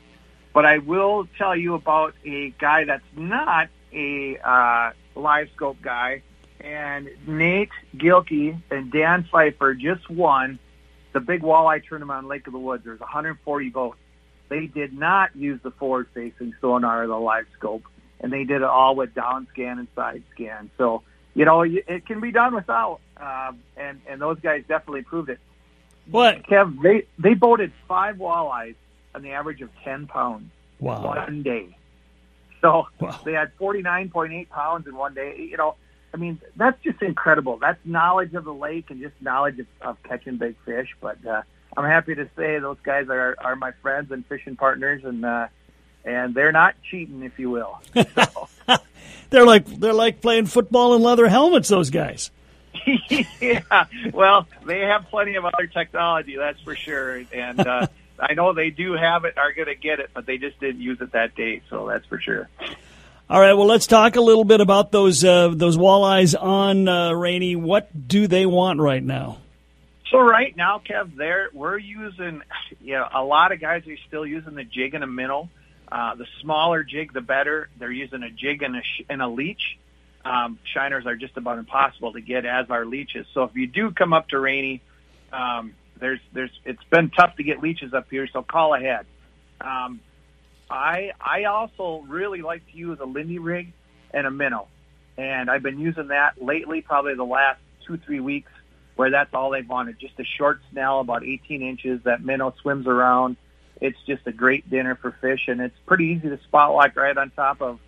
But 0.53 0.65
I 0.65 0.79
will 0.79 1.27
tell 1.37 1.55
you 1.55 1.75
about 1.75 2.15
a 2.25 2.49
guy 2.59 2.85
that's 2.85 3.03
not 3.15 3.69
a 3.93 4.37
uh, 4.43 4.91
live 5.15 5.49
scope 5.55 5.83
guy, 5.83 6.23
and 6.59 7.09
Nate 7.27 7.69
Gilkey 7.95 8.59
and 8.71 8.91
Dan 8.91 9.27
Pfeiffer 9.31 9.75
just 9.75 10.09
won 10.09 10.57
the 11.13 11.19
big 11.19 11.41
walleye 11.41 11.85
tournament 11.87 12.17
on 12.17 12.27
Lake 12.27 12.47
of 12.47 12.53
the 12.53 12.59
Woods. 12.59 12.85
There's 12.85 12.99
140 12.99 13.69
boats. 13.69 13.97
They 14.51 14.67
did 14.67 14.91
not 14.91 15.33
use 15.33 15.61
the 15.63 15.71
forward-facing 15.71 16.55
sonar 16.59 17.03
or 17.05 17.07
the 17.07 17.15
live 17.15 17.45
scope, 17.57 17.83
and 18.19 18.33
they 18.33 18.43
did 18.43 18.57
it 18.57 18.63
all 18.63 18.97
with 18.97 19.15
down 19.15 19.47
scan 19.53 19.79
and 19.79 19.87
side 19.95 20.23
scan. 20.35 20.69
So 20.77 21.03
you 21.33 21.45
know 21.45 21.61
it 21.61 22.05
can 22.05 22.19
be 22.19 22.33
done 22.33 22.53
without, 22.53 22.99
uh, 23.15 23.53
and 23.77 24.01
and 24.09 24.21
those 24.21 24.41
guys 24.41 24.65
definitely 24.67 25.03
proved 25.03 25.29
it. 25.29 25.39
What? 26.11 26.43
Kev, 26.43 26.81
they 26.81 27.05
they 27.17 27.33
boated 27.33 27.71
five 27.87 28.17
walleyes 28.17 28.75
on 29.15 29.21
the 29.21 29.31
average 29.31 29.61
of 29.61 29.69
10 29.85 30.07
pounds 30.07 30.51
Wow. 30.81 31.01
one 31.15 31.43
day. 31.43 31.77
So 32.59 32.87
Wow. 32.99 33.21
they 33.23 33.31
had 33.31 33.55
49.8 33.57 34.49
pounds 34.49 34.85
in 34.85 34.97
one 34.97 35.13
day. 35.13 35.47
You 35.49 35.55
know, 35.55 35.75
I 36.13 36.17
mean, 36.17 36.41
that's 36.57 36.81
just 36.83 37.01
incredible. 37.01 37.57
That's 37.57 37.79
knowledge 37.85 38.33
of 38.33 38.43
the 38.43 38.53
lake 38.53 38.89
and 38.89 38.99
just 39.01 39.15
knowledge 39.21 39.59
of, 39.59 39.67
of 39.81 40.03
catching 40.03 40.35
big 40.35 40.57
fish. 40.65 40.89
But 40.99 41.25
uh, 41.25 41.43
I'm 41.75 41.85
happy 41.85 42.15
to 42.15 42.29
say 42.35 42.59
those 42.59 42.77
guys 42.83 43.07
are, 43.09 43.35
are 43.39 43.55
my 43.55 43.71
friends 43.81 44.11
and 44.11 44.25
fishing 44.25 44.55
partners, 44.55 45.03
and 45.05 45.23
uh, 45.23 45.47
and 46.03 46.33
they're 46.33 46.51
not 46.51 46.75
cheating, 46.89 47.23
if 47.23 47.37
you 47.39 47.49
will. 47.49 47.79
So, 48.67 48.77
They're 49.31 49.45
like 49.45 49.65
they're 49.65 49.93
like 49.93 50.21
playing 50.21 50.45
football 50.47 50.93
in 50.95 51.01
leather 51.01 51.27
helmets. 51.27 51.69
Those 51.69 51.89
guys. 51.89 52.31
yeah, 53.39 53.85
well, 54.13 54.47
they 54.65 54.79
have 54.79 55.07
plenty 55.09 55.35
of 55.35 55.45
other 55.45 55.67
technology, 55.67 56.35
that's 56.37 56.59
for 56.61 56.75
sure. 56.75 57.23
And 57.33 57.59
uh, 57.59 57.87
I 58.19 58.33
know 58.33 58.53
they 58.53 58.69
do 58.69 58.93
have 58.93 59.25
it, 59.25 59.37
are 59.37 59.53
going 59.53 59.67
to 59.67 59.75
get 59.75 59.99
it, 59.99 60.09
but 60.13 60.25
they 60.25 60.37
just 60.37 60.59
didn't 60.59 60.81
use 60.81 60.99
it 61.01 61.13
that 61.13 61.35
day, 61.35 61.61
so 61.69 61.87
that's 61.87 62.05
for 62.05 62.19
sure. 62.19 62.49
All 63.29 63.39
right. 63.39 63.53
Well, 63.53 63.67
let's 63.67 63.87
talk 63.87 64.17
a 64.17 64.21
little 64.21 64.43
bit 64.43 64.59
about 64.59 64.91
those 64.91 65.23
uh, 65.23 65.49
those 65.49 65.77
walleyes 65.77 66.35
on 66.39 66.87
uh, 66.87 67.13
Rainy. 67.13 67.55
What 67.55 68.07
do 68.07 68.27
they 68.27 68.45
want 68.45 68.79
right 68.79 69.03
now? 69.03 69.37
So 70.11 70.19
right 70.19 70.55
now, 70.57 70.81
Kev, 70.85 71.15
there 71.15 71.49
we're 71.53 71.77
using, 71.77 72.41
you 72.81 72.93
know, 72.95 73.07
a 73.13 73.23
lot 73.23 73.53
of 73.53 73.61
guys 73.61 73.87
are 73.87 73.97
still 74.07 74.25
using 74.25 74.55
the 74.55 74.65
jig 74.65 74.93
and 74.93 75.05
a 75.05 75.07
minnow. 75.07 75.49
Uh, 75.89 76.15
the 76.15 76.25
smaller 76.41 76.83
jig, 76.83 77.13
the 77.13 77.21
better. 77.21 77.69
They're 77.79 77.91
using 77.91 78.21
a 78.21 78.29
jig 78.29 78.61
and 78.61 78.75
a 78.75 78.81
sh- 78.81 79.05
and 79.09 79.21
a 79.21 79.27
leech. 79.27 79.77
Um, 80.25 80.59
shiners 80.75 81.05
are 81.05 81.15
just 81.15 81.37
about 81.37 81.57
impossible 81.57 82.13
to 82.13 82.21
get 82.21 82.45
as 82.45 82.69
are 82.69 82.85
leeches. 82.85 83.25
So 83.33 83.43
if 83.43 83.55
you 83.55 83.67
do 83.67 83.91
come 83.91 84.11
up 84.13 84.27
to 84.29 84.39
Rainy, 84.39 84.81
um, 85.31 85.73
there's 85.99 86.19
there's 86.33 86.51
it's 86.65 86.83
been 86.89 87.09
tough 87.09 87.37
to 87.37 87.43
get 87.43 87.61
leeches 87.61 87.93
up 87.93 88.07
here. 88.09 88.27
So 88.31 88.41
call 88.41 88.73
ahead. 88.73 89.05
Um, 89.61 90.01
I 90.69 91.11
I 91.21 91.45
also 91.45 92.03
really 92.07 92.41
like 92.41 92.69
to 92.69 92.77
use 92.77 92.99
a 92.99 93.05
Lindy 93.05 93.39
rig 93.39 93.71
and 94.13 94.27
a 94.27 94.31
minnow, 94.31 94.67
and 95.17 95.49
I've 95.49 95.63
been 95.63 95.79
using 95.79 96.07
that 96.09 96.41
lately, 96.41 96.81
probably 96.81 97.15
the 97.15 97.23
last 97.23 97.61
two 97.85 97.97
three 97.97 98.19
weeks, 98.19 98.50
where 99.01 99.09
that's 99.09 99.33
all 99.33 99.49
they've 99.49 99.67
wanted. 99.67 99.97
Just 99.99 100.13
a 100.19 100.23
short 100.37 100.61
snell, 100.71 100.99
about 100.99 101.23
18 101.23 101.63
inches. 101.63 102.01
That 102.03 102.23
minnow 102.23 102.53
swims 102.61 102.85
around. 102.85 103.35
It's 103.81 103.97
just 104.05 104.27
a 104.27 104.31
great 104.31 104.69
dinner 104.69 104.93
for 104.93 105.11
fish, 105.19 105.47
and 105.47 105.59
it's 105.59 105.75
pretty 105.87 106.05
easy 106.05 106.29
to 106.29 106.39
spot 106.43 106.75
like 106.75 106.95
right 106.95 107.17
on 107.17 107.31
top 107.31 107.63
of 107.63 107.79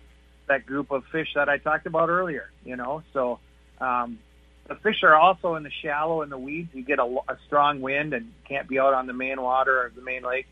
that 0.48 0.66
group 0.66 0.90
of 0.90 1.04
fish 1.12 1.28
that 1.36 1.48
I 1.48 1.58
talked 1.58 1.86
about 1.86 2.08
earlier. 2.08 2.50
You 2.64 2.74
know, 2.74 3.04
so 3.12 3.38
um, 3.80 4.18
the 4.66 4.74
fish 4.74 5.04
are 5.04 5.14
also 5.14 5.54
in 5.54 5.62
the 5.62 5.70
shallow 5.84 6.22
in 6.22 6.30
the 6.30 6.36
weeds. 6.36 6.70
You 6.72 6.82
get 6.82 6.98
a, 6.98 7.04
a 7.04 7.38
strong 7.46 7.80
wind 7.80 8.12
and 8.12 8.32
can't 8.48 8.68
be 8.68 8.80
out 8.80 8.92
on 8.92 9.06
the 9.06 9.12
main 9.12 9.40
water 9.40 9.82
or 9.82 9.92
the 9.94 10.02
main 10.02 10.24
lake. 10.24 10.48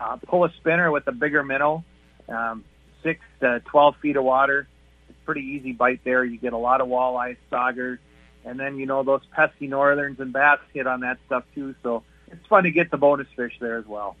Uh, 0.00 0.16
pull 0.26 0.46
a 0.46 0.52
spinner 0.56 0.90
with 0.90 1.06
a 1.06 1.12
bigger 1.12 1.44
minnow, 1.44 1.84
um, 2.30 2.64
six 3.02 3.20
to 3.40 3.60
twelve 3.66 3.94
feet 4.00 4.16
of 4.16 4.24
water. 4.24 4.66
It's 5.10 5.18
pretty 5.26 5.42
easy 5.42 5.72
bite 5.72 6.00
there. 6.02 6.24
You 6.24 6.38
get 6.38 6.54
a 6.54 6.58
lot 6.58 6.80
of 6.80 6.88
walleyes, 6.88 7.36
saugers, 7.52 7.98
and 8.48 8.58
then 8.58 8.78
you 8.78 8.86
know 8.86 9.02
those 9.02 9.20
pesky 9.32 9.66
northerns 9.66 10.18
and 10.20 10.32
bass 10.32 10.58
hit 10.72 10.86
on 10.86 11.00
that 11.00 11.18
stuff 11.26 11.44
too. 11.54 11.74
So 11.82 12.02
it's 12.28 12.44
fun 12.46 12.64
to 12.64 12.70
get 12.70 12.90
the 12.90 12.96
bonus 12.96 13.28
fish 13.36 13.52
there 13.60 13.76
as 13.76 13.86
well. 13.86 14.16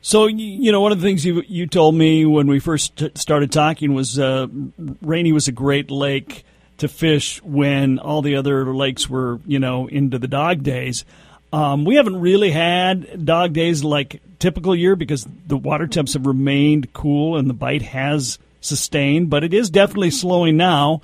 So 0.00 0.26
you 0.26 0.70
know 0.70 0.80
one 0.80 0.92
of 0.92 1.00
the 1.00 1.06
things 1.06 1.24
you 1.24 1.42
you 1.48 1.66
told 1.66 1.94
me 1.94 2.24
when 2.24 2.46
we 2.46 2.60
first 2.60 3.02
started 3.18 3.50
talking 3.50 3.94
was 3.94 4.18
uh, 4.18 4.46
Rainy 5.02 5.32
was 5.32 5.48
a 5.48 5.52
great 5.52 5.90
lake 5.90 6.44
to 6.78 6.88
fish 6.88 7.42
when 7.42 7.98
all 7.98 8.22
the 8.22 8.36
other 8.36 8.72
lakes 8.74 9.08
were 9.08 9.40
you 9.46 9.58
know 9.58 9.88
into 9.88 10.18
the 10.18 10.28
dog 10.28 10.62
days. 10.62 11.04
Um, 11.50 11.86
we 11.86 11.96
haven't 11.96 12.20
really 12.20 12.50
had 12.50 13.24
dog 13.24 13.54
days 13.54 13.82
like 13.82 14.20
typical 14.38 14.76
year 14.76 14.94
because 14.94 15.26
the 15.46 15.56
water 15.56 15.86
temps 15.86 16.12
have 16.12 16.26
remained 16.26 16.92
cool 16.92 17.38
and 17.38 17.48
the 17.48 17.54
bite 17.54 17.82
has 17.82 18.38
sustained, 18.60 19.30
but 19.30 19.44
it 19.44 19.54
is 19.54 19.70
definitely 19.70 20.10
slowing 20.10 20.56
now. 20.56 21.00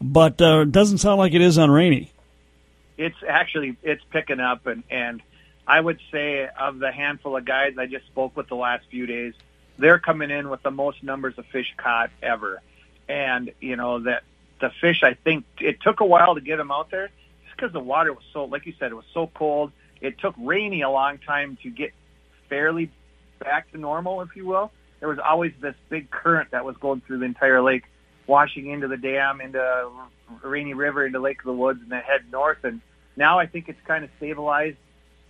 But 0.00 0.40
uh, 0.40 0.60
it 0.60 0.72
doesn't 0.72 0.98
sound 0.98 1.18
like 1.18 1.34
it 1.34 1.40
is 1.40 1.56
on 1.58 1.70
Rainy. 1.70 2.12
it's 2.96 3.16
actually 3.26 3.76
it's 3.82 4.02
picking 4.10 4.40
up 4.40 4.66
and 4.66 4.82
and 4.90 5.22
I 5.66 5.80
would 5.80 5.98
say 6.12 6.46
of 6.60 6.78
the 6.78 6.92
handful 6.92 7.36
of 7.36 7.44
guys 7.44 7.74
I 7.78 7.86
just 7.86 8.06
spoke 8.06 8.36
with 8.36 8.48
the 8.48 8.54
last 8.54 8.84
few 8.90 9.06
days, 9.06 9.32
they're 9.78 9.98
coming 9.98 10.30
in 10.30 10.50
with 10.50 10.62
the 10.62 10.70
most 10.70 11.02
numbers 11.02 11.34
of 11.38 11.46
fish 11.46 11.72
caught 11.78 12.10
ever. 12.22 12.60
And 13.08 13.50
you 13.60 13.76
know 13.76 14.00
that 14.00 14.24
the 14.60 14.70
fish 14.80 15.02
I 15.02 15.14
think 15.14 15.44
it 15.60 15.80
took 15.82 16.00
a 16.00 16.04
while 16.04 16.34
to 16.34 16.40
get 16.40 16.56
them 16.56 16.70
out 16.70 16.90
there 16.90 17.08
just 17.44 17.56
because 17.56 17.72
the 17.72 17.80
water 17.80 18.12
was 18.12 18.22
so 18.32 18.44
like 18.44 18.66
you 18.66 18.74
said 18.78 18.92
it 18.92 18.94
was 18.94 19.06
so 19.14 19.30
cold. 19.34 19.72
It 20.00 20.18
took 20.18 20.34
rainy 20.38 20.82
a 20.82 20.90
long 20.90 21.18
time 21.18 21.56
to 21.62 21.70
get 21.70 21.92
fairly 22.50 22.90
back 23.38 23.70
to 23.72 23.78
normal 23.78 24.20
if 24.20 24.36
you 24.36 24.46
will. 24.46 24.70
There 25.00 25.08
was 25.08 25.18
always 25.18 25.52
this 25.60 25.74
big 25.88 26.10
current 26.10 26.50
that 26.52 26.64
was 26.64 26.76
going 26.76 27.00
through 27.00 27.18
the 27.18 27.26
entire 27.26 27.60
lake 27.62 27.84
washing 28.26 28.68
into 28.68 28.88
the 28.88 28.96
dam, 28.96 29.40
into 29.40 29.90
Rainy 30.42 30.74
River, 30.74 31.06
into 31.06 31.20
Lake 31.20 31.40
of 31.40 31.46
the 31.46 31.52
Woods, 31.52 31.80
and 31.82 31.90
then 31.90 32.02
head 32.02 32.24
north. 32.30 32.64
And 32.64 32.80
now 33.16 33.38
I 33.38 33.46
think 33.46 33.68
it's 33.68 33.80
kind 33.86 34.04
of 34.04 34.10
stabilized. 34.16 34.76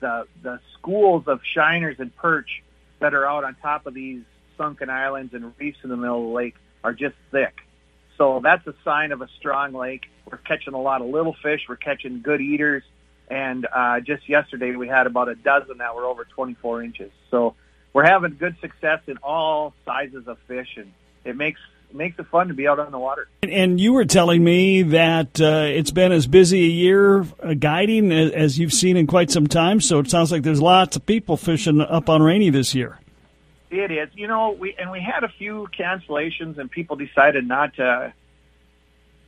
The 0.00 0.26
the 0.42 0.60
schools 0.74 1.24
of 1.26 1.40
shiners 1.44 1.98
and 1.98 2.14
perch 2.16 2.62
that 3.00 3.14
are 3.14 3.26
out 3.26 3.44
on 3.44 3.54
top 3.62 3.86
of 3.86 3.94
these 3.94 4.22
sunken 4.56 4.90
islands 4.90 5.34
and 5.34 5.52
reefs 5.58 5.78
in 5.82 5.90
the 5.90 5.96
middle 5.96 6.18
of 6.18 6.28
the 6.28 6.34
lake 6.34 6.54
are 6.82 6.92
just 6.92 7.16
thick. 7.30 7.60
So 8.16 8.40
that's 8.42 8.66
a 8.66 8.74
sign 8.84 9.12
of 9.12 9.22
a 9.22 9.28
strong 9.38 9.72
lake. 9.72 10.02
We're 10.30 10.38
catching 10.38 10.74
a 10.74 10.80
lot 10.80 11.00
of 11.00 11.08
little 11.08 11.34
fish. 11.42 11.66
We're 11.68 11.76
catching 11.76 12.22
good 12.22 12.40
eaters. 12.40 12.82
And 13.28 13.66
uh, 13.72 14.00
just 14.00 14.28
yesterday 14.28 14.76
we 14.76 14.86
had 14.86 15.06
about 15.06 15.28
a 15.28 15.34
dozen 15.34 15.78
that 15.78 15.94
were 15.96 16.04
over 16.04 16.24
24 16.24 16.82
inches. 16.82 17.10
So 17.30 17.54
we're 17.92 18.04
having 18.04 18.36
good 18.36 18.56
success 18.60 19.00
in 19.06 19.16
all 19.18 19.72
sizes 19.84 20.26
of 20.28 20.38
fish, 20.46 20.76
and 20.76 20.92
it 21.24 21.36
makes 21.36 21.60
makes 21.94 22.18
it 22.18 22.26
fun 22.26 22.48
to 22.48 22.54
be 22.54 22.66
out 22.66 22.78
on 22.78 22.90
the 22.92 22.98
water. 22.98 23.28
And- 23.42 23.52
And 23.52 23.80
you 23.80 23.92
were 23.92 24.04
telling 24.04 24.42
me 24.42 24.82
that 24.82 25.40
uh, 25.40 25.66
it's 25.68 25.90
been 25.92 26.12
as 26.12 26.26
busy 26.26 26.60
a 26.64 26.68
year 26.68 27.20
uh, 27.42 27.54
guiding 27.54 28.10
as, 28.12 28.30
as 28.32 28.58
you've 28.58 28.72
seen 28.72 28.96
in 28.96 29.06
quite 29.06 29.30
some 29.30 29.46
time. 29.46 29.80
So 29.80 29.98
it 30.00 30.10
sounds 30.10 30.32
like 30.32 30.42
there's 30.42 30.60
lots 30.62 30.96
of 30.96 31.06
people 31.06 31.36
fishing 31.36 31.80
up 31.80 32.08
on 32.08 32.22
Rainy 32.22 32.50
this 32.50 32.74
year. 32.74 32.98
It 33.70 33.90
is, 33.90 34.08
you 34.14 34.28
know, 34.28 34.50
we 34.52 34.74
and 34.78 34.90
we 34.92 35.00
had 35.00 35.24
a 35.24 35.28
few 35.28 35.66
cancellations, 35.76 36.58
and 36.58 36.70
people 36.70 36.94
decided 36.96 37.46
not 37.48 37.74
to 37.74 38.12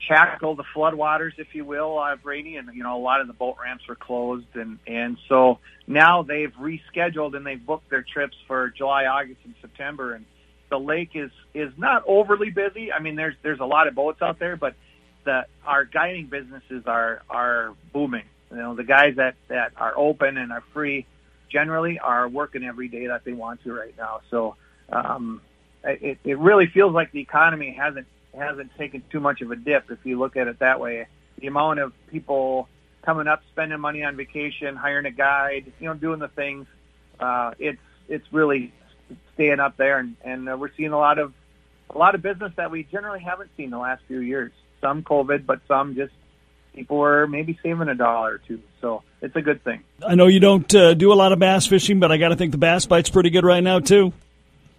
tackle 0.07 0.55
the 0.55 0.63
floodwaters, 0.75 1.33
if 1.39 1.53
you 1.53 1.65
will, 1.65 1.99
of 1.99 2.25
Rainy, 2.25 2.57
and 2.57 2.69
you 2.75 2.83
know, 2.85 2.97
a 2.97 3.03
lot 3.03 3.21
of 3.21 3.27
the 3.27 3.33
boat 3.33 3.57
ramps 3.61 3.89
were 3.89 3.97
closed, 3.97 4.47
and 4.55 4.79
and 4.87 5.17
so 5.29 5.59
now 5.89 6.23
they've 6.23 6.53
rescheduled 6.61 7.37
and 7.37 7.45
they've 7.45 7.65
booked 7.65 7.91
their 7.91 8.03
trips 8.05 8.37
for 8.47 8.71
July, 8.71 9.07
August, 9.07 9.41
and 9.45 9.55
September, 9.61 10.13
and 10.15 10.25
the 10.69 10.79
lake 10.79 11.11
is 11.15 11.31
is 11.55 11.73
not 11.77 12.05
overly 12.07 12.51
busy. 12.51 12.93
I 12.93 12.99
mean, 13.01 13.17
there's 13.17 13.35
there's 13.43 13.61
a 13.61 13.67
lot 13.67 13.89
of 13.89 13.95
boats 13.95 14.23
out 14.23 14.39
there, 14.39 14.57
but 14.57 14.75
the 15.25 15.47
our 15.65 15.85
guiding 15.85 16.27
businesses 16.27 16.85
are 16.87 17.23
are 17.29 17.75
booming. 17.93 18.25
You 18.51 18.59
know, 18.59 18.75
the 18.75 18.85
guys 18.85 19.17
that 19.17 19.35
that 19.49 19.73
are 19.77 19.93
open 19.97 20.37
and 20.37 20.53
are 20.53 20.63
free 20.73 21.07
generally 21.49 21.99
are 21.99 22.29
working 22.29 22.65
every 22.65 22.89
day 22.89 23.07
that 23.07 23.25
they 23.25 23.33
want 23.33 23.63
to 23.65 23.73
right 23.73 23.95
now. 23.97 24.21
So 24.31 24.57
um, 24.91 25.41
it 25.85 26.19
it 26.25 26.39
really 26.39 26.67
feels 26.67 26.93
like 26.93 27.13
the 27.13 27.21
economy 27.21 27.73
hasn't 27.73 28.07
hasn't 28.37 28.77
taken 28.77 29.03
too 29.11 29.21
much 29.21 29.41
of 29.41 29.51
a 29.51 29.57
dip 29.57 29.91
if 29.91 29.99
you 30.05 30.19
look 30.19 30.37
at 30.37 30.49
it 30.49 30.59
that 30.61 30.81
way. 30.81 31.07
The 31.39 31.47
amount 31.47 31.81
of 31.81 31.93
people 32.09 32.69
coming 33.03 33.29
up, 33.29 33.43
spending 33.53 33.81
money 33.81 34.03
on 34.03 34.17
vacation, 34.17 34.75
hiring 34.75 35.07
a 35.07 35.11
guide, 35.11 35.73
you 35.79 35.87
know, 35.87 35.95
doing 35.95 36.19
the 36.19 36.29
things, 36.29 36.67
uh, 37.21 37.53
it's 37.59 37.81
it's 38.09 38.33
really 38.33 38.73
staying 39.35 39.61
up 39.61 39.77
there, 39.77 39.99
and, 39.99 40.17
and 40.25 40.49
uh, 40.49 40.57
we're 40.59 40.71
seeing 40.77 40.93
a 40.93 40.99
lot 40.99 41.19
of 41.19 41.33
a 41.91 41.99
lot 41.99 42.15
of 42.15 42.23
business 42.23 42.53
that 42.57 42.71
we 42.71 42.83
generally 42.85 43.21
haven't 43.21 43.51
seen 43.57 43.71
the 43.71 43.79
last 43.79 44.03
few 44.09 44.21
years. 44.21 44.53
Some 44.81 45.03
COVID, 45.03 45.47
but 45.47 45.61
some 45.69 45.95
just 45.95 46.13
people 46.75 46.99
were 46.99 47.27
maybe 47.27 47.59
saving 47.63 47.89
a 47.89 47.95
dollar 47.95 48.35
or 48.35 48.39
two. 48.39 48.61
So 48.81 49.03
it's 49.23 49.35
a 49.37 49.43
good 49.43 49.65
thing. 49.65 49.83
I 50.07 50.15
know 50.15 50.27
you 50.27 50.41
don't 50.41 50.73
uh, 50.75 50.95
do 50.95 51.13
a 51.13 51.15
lot 51.15 51.33
of 51.33 51.39
bass 51.39 51.67
fishing, 51.67 52.01
but 52.01 52.13
I 52.13 52.19
got 52.19 52.29
to 52.29 52.37
think 52.37 52.53
the 52.53 52.59
bass 52.59 52.87
bite's 52.87 53.11
pretty 53.11 53.31
good 53.31 53.45
right 53.45 53.63
now 53.63 53.81
too. 53.81 54.13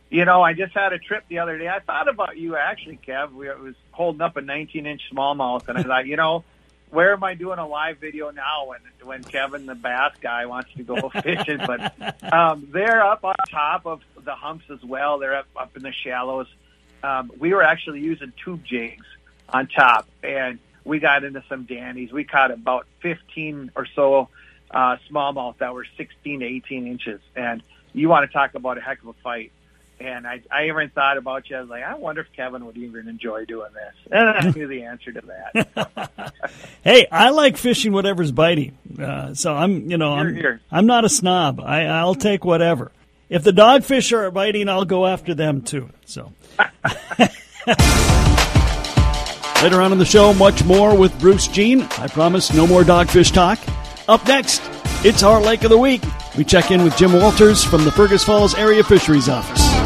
You 0.10 0.24
know, 0.24 0.42
I 0.42 0.54
just 0.54 0.74
had 0.74 0.94
a 0.94 1.00
trip 1.00 1.26
the 1.28 1.40
other 1.40 1.58
day. 1.58 1.68
I 1.68 1.80
thought 1.80 2.08
about 2.08 2.38
you 2.38 2.56
actually, 2.56 3.00
Kev. 3.06 3.34
We 3.34 3.50
I 3.50 3.56
was 3.56 3.76
holding 3.92 4.22
up 4.22 4.38
a 4.38 4.42
19 4.42 4.86
inch 4.86 5.02
smallmouth, 5.12 5.68
and 5.68 5.78
I 5.78 5.84
thought, 5.84 6.06
you 6.08 6.16
know, 6.16 6.46
where 6.90 7.14
am 7.14 7.24
I 7.24 7.34
doing 7.34 7.60
a 7.60 7.68
live 7.68 7.98
video 7.98 8.32
now 8.32 8.68
when 8.68 8.80
when 9.04 9.24
Kevin 9.24 9.66
the 9.66 9.76
bass 9.76 10.14
guy 10.22 10.46
wants 10.46 10.72
to 10.78 10.84
go 10.84 11.10
fishing? 11.24 11.60
But 11.66 12.34
um, 12.34 12.68
they're 12.72 13.04
up 13.04 13.24
on 13.24 13.36
top 13.50 13.86
of 13.86 14.02
the 14.24 14.36
humps 14.36 14.66
as 14.72 14.84
well. 14.84 15.20
They're 15.20 15.36
up 15.36 15.48
up 15.56 15.76
in 15.76 15.84
the 15.84 15.92
shallows. 15.92 16.48
Um, 17.04 17.32
we 17.38 17.54
were 17.54 17.64
actually 17.64 18.02
using 18.02 18.34
tube 18.44 18.64
jigs 18.66 19.06
on 19.50 19.68
top, 19.68 20.08
and 20.24 20.60
we 20.84 21.00
got 21.00 21.24
into 21.24 21.44
some 21.50 21.66
dandies. 21.66 22.12
We 22.12 22.24
caught 22.24 22.52
about 22.52 22.88
15 23.02 23.72
or 23.76 23.86
so 23.96 24.30
uh, 24.72 24.98
smallmouth 25.10 25.58
that 25.60 25.74
were 25.74 25.86
16 25.98 26.40
to 26.40 26.46
18 26.46 26.88
inches, 26.88 27.22
and 27.36 27.62
you 27.94 28.10
want 28.10 28.30
to 28.30 28.34
talk 28.34 28.56
about 28.56 28.78
a 28.78 28.82
heck 28.82 29.02
of 29.02 29.10
a 29.10 29.14
fight. 29.14 29.52
And 30.00 30.28
I, 30.28 30.42
I 30.52 30.68
even 30.68 30.90
thought 30.90 31.18
about 31.18 31.50
you. 31.50 31.58
I 31.58 31.62
was 31.62 31.70
like, 31.70 31.84
I 31.84 31.96
wonder 31.96 32.22
if 32.22 32.32
Kevin 32.34 32.66
would 32.66 32.78
even 32.78 33.08
enjoy 33.08 33.46
doing 33.46 33.72
this. 33.74 33.94
And 34.12 34.30
I 34.30 34.52
knew 34.52 34.68
the 34.68 34.84
answer 34.84 35.12
to 35.12 35.22
that. 35.22 36.34
hey, 36.84 37.08
I 37.12 37.32
like 37.32 37.58
fishing 37.58 37.92
whatever's 37.92 38.32
biting. 38.32 38.78
Uh, 39.00 39.34
so 39.34 39.56
I'm, 39.56 39.90
you 39.90 39.98
know, 39.98 40.14
I'm, 40.14 40.34
Here, 40.34 40.36
here. 40.36 40.62
I'm 40.72 40.86
not 40.86 41.04
a 41.04 41.10
snob. 41.10 41.60
I, 41.60 41.86
I'll 41.86 42.16
take 42.16 42.46
whatever. 42.46 42.92
If 43.30 43.44
the 43.44 43.52
dogfish 43.52 44.14
are 44.14 44.32
biting, 44.32 44.70
I'll 44.70 44.86
go 44.86 45.06
after 45.06 45.34
them 45.34 45.62
too. 45.62 45.90
So. 46.06 46.32
Later 49.62 49.82
on 49.82 49.92
in 49.92 49.98
the 49.98 50.06
show, 50.06 50.34
much 50.36 50.64
more 50.64 50.96
with 50.96 51.20
Bruce 51.20 51.48
Jean. 51.48 51.82
I 51.82 52.08
promise 52.08 52.54
no 52.54 52.68
more 52.68 52.84
dogfish 52.84 53.34
talk. 53.34 53.60
Up 54.08 54.26
next, 54.28 54.62
it's 55.04 55.24
our 55.24 55.42
Lake 55.42 55.64
of 55.64 55.72
the 55.72 55.78
Week. 55.78 56.04
We 56.38 56.44
check 56.44 56.72
in 56.72 56.84
with 56.84 56.96
Jim 56.96 57.12
Walters 57.14 57.64
from 57.64 57.84
the 57.84 57.92
Fergus 57.92 58.24
Falls 58.24 58.54
Area 58.56 58.84
Fisheries 58.84 59.28
Office. 59.28 59.77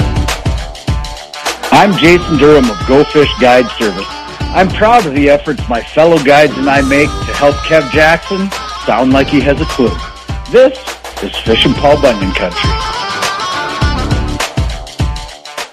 I'm 1.82 1.98
Jason 1.98 2.38
Durham 2.38 2.70
of 2.70 2.78
Go 2.88 3.04
Fish 3.04 3.34
Guide 3.40 3.66
Service. 3.72 4.06
I'm 4.54 4.70
proud 4.70 5.08
of 5.08 5.16
the 5.16 5.32
efforts 5.32 5.68
my 5.68 5.82
fellow 5.82 6.24
guides 6.24 6.56
and 6.56 6.70
I 6.70 6.88
make 6.88 7.10
to 7.10 7.34
help 7.34 7.56
Kev 7.66 7.90
Jackson 7.90 8.52
sound 8.86 9.14
like 9.14 9.26
he 9.26 9.42
has 9.42 9.60
a 9.60 9.66
clue. 9.66 9.90
This 10.52 10.78
is 11.24 11.36
Fish 11.38 11.66
and 11.66 11.74
Paul 11.74 12.00
Bunyan 12.00 12.34
Country. 12.34 13.01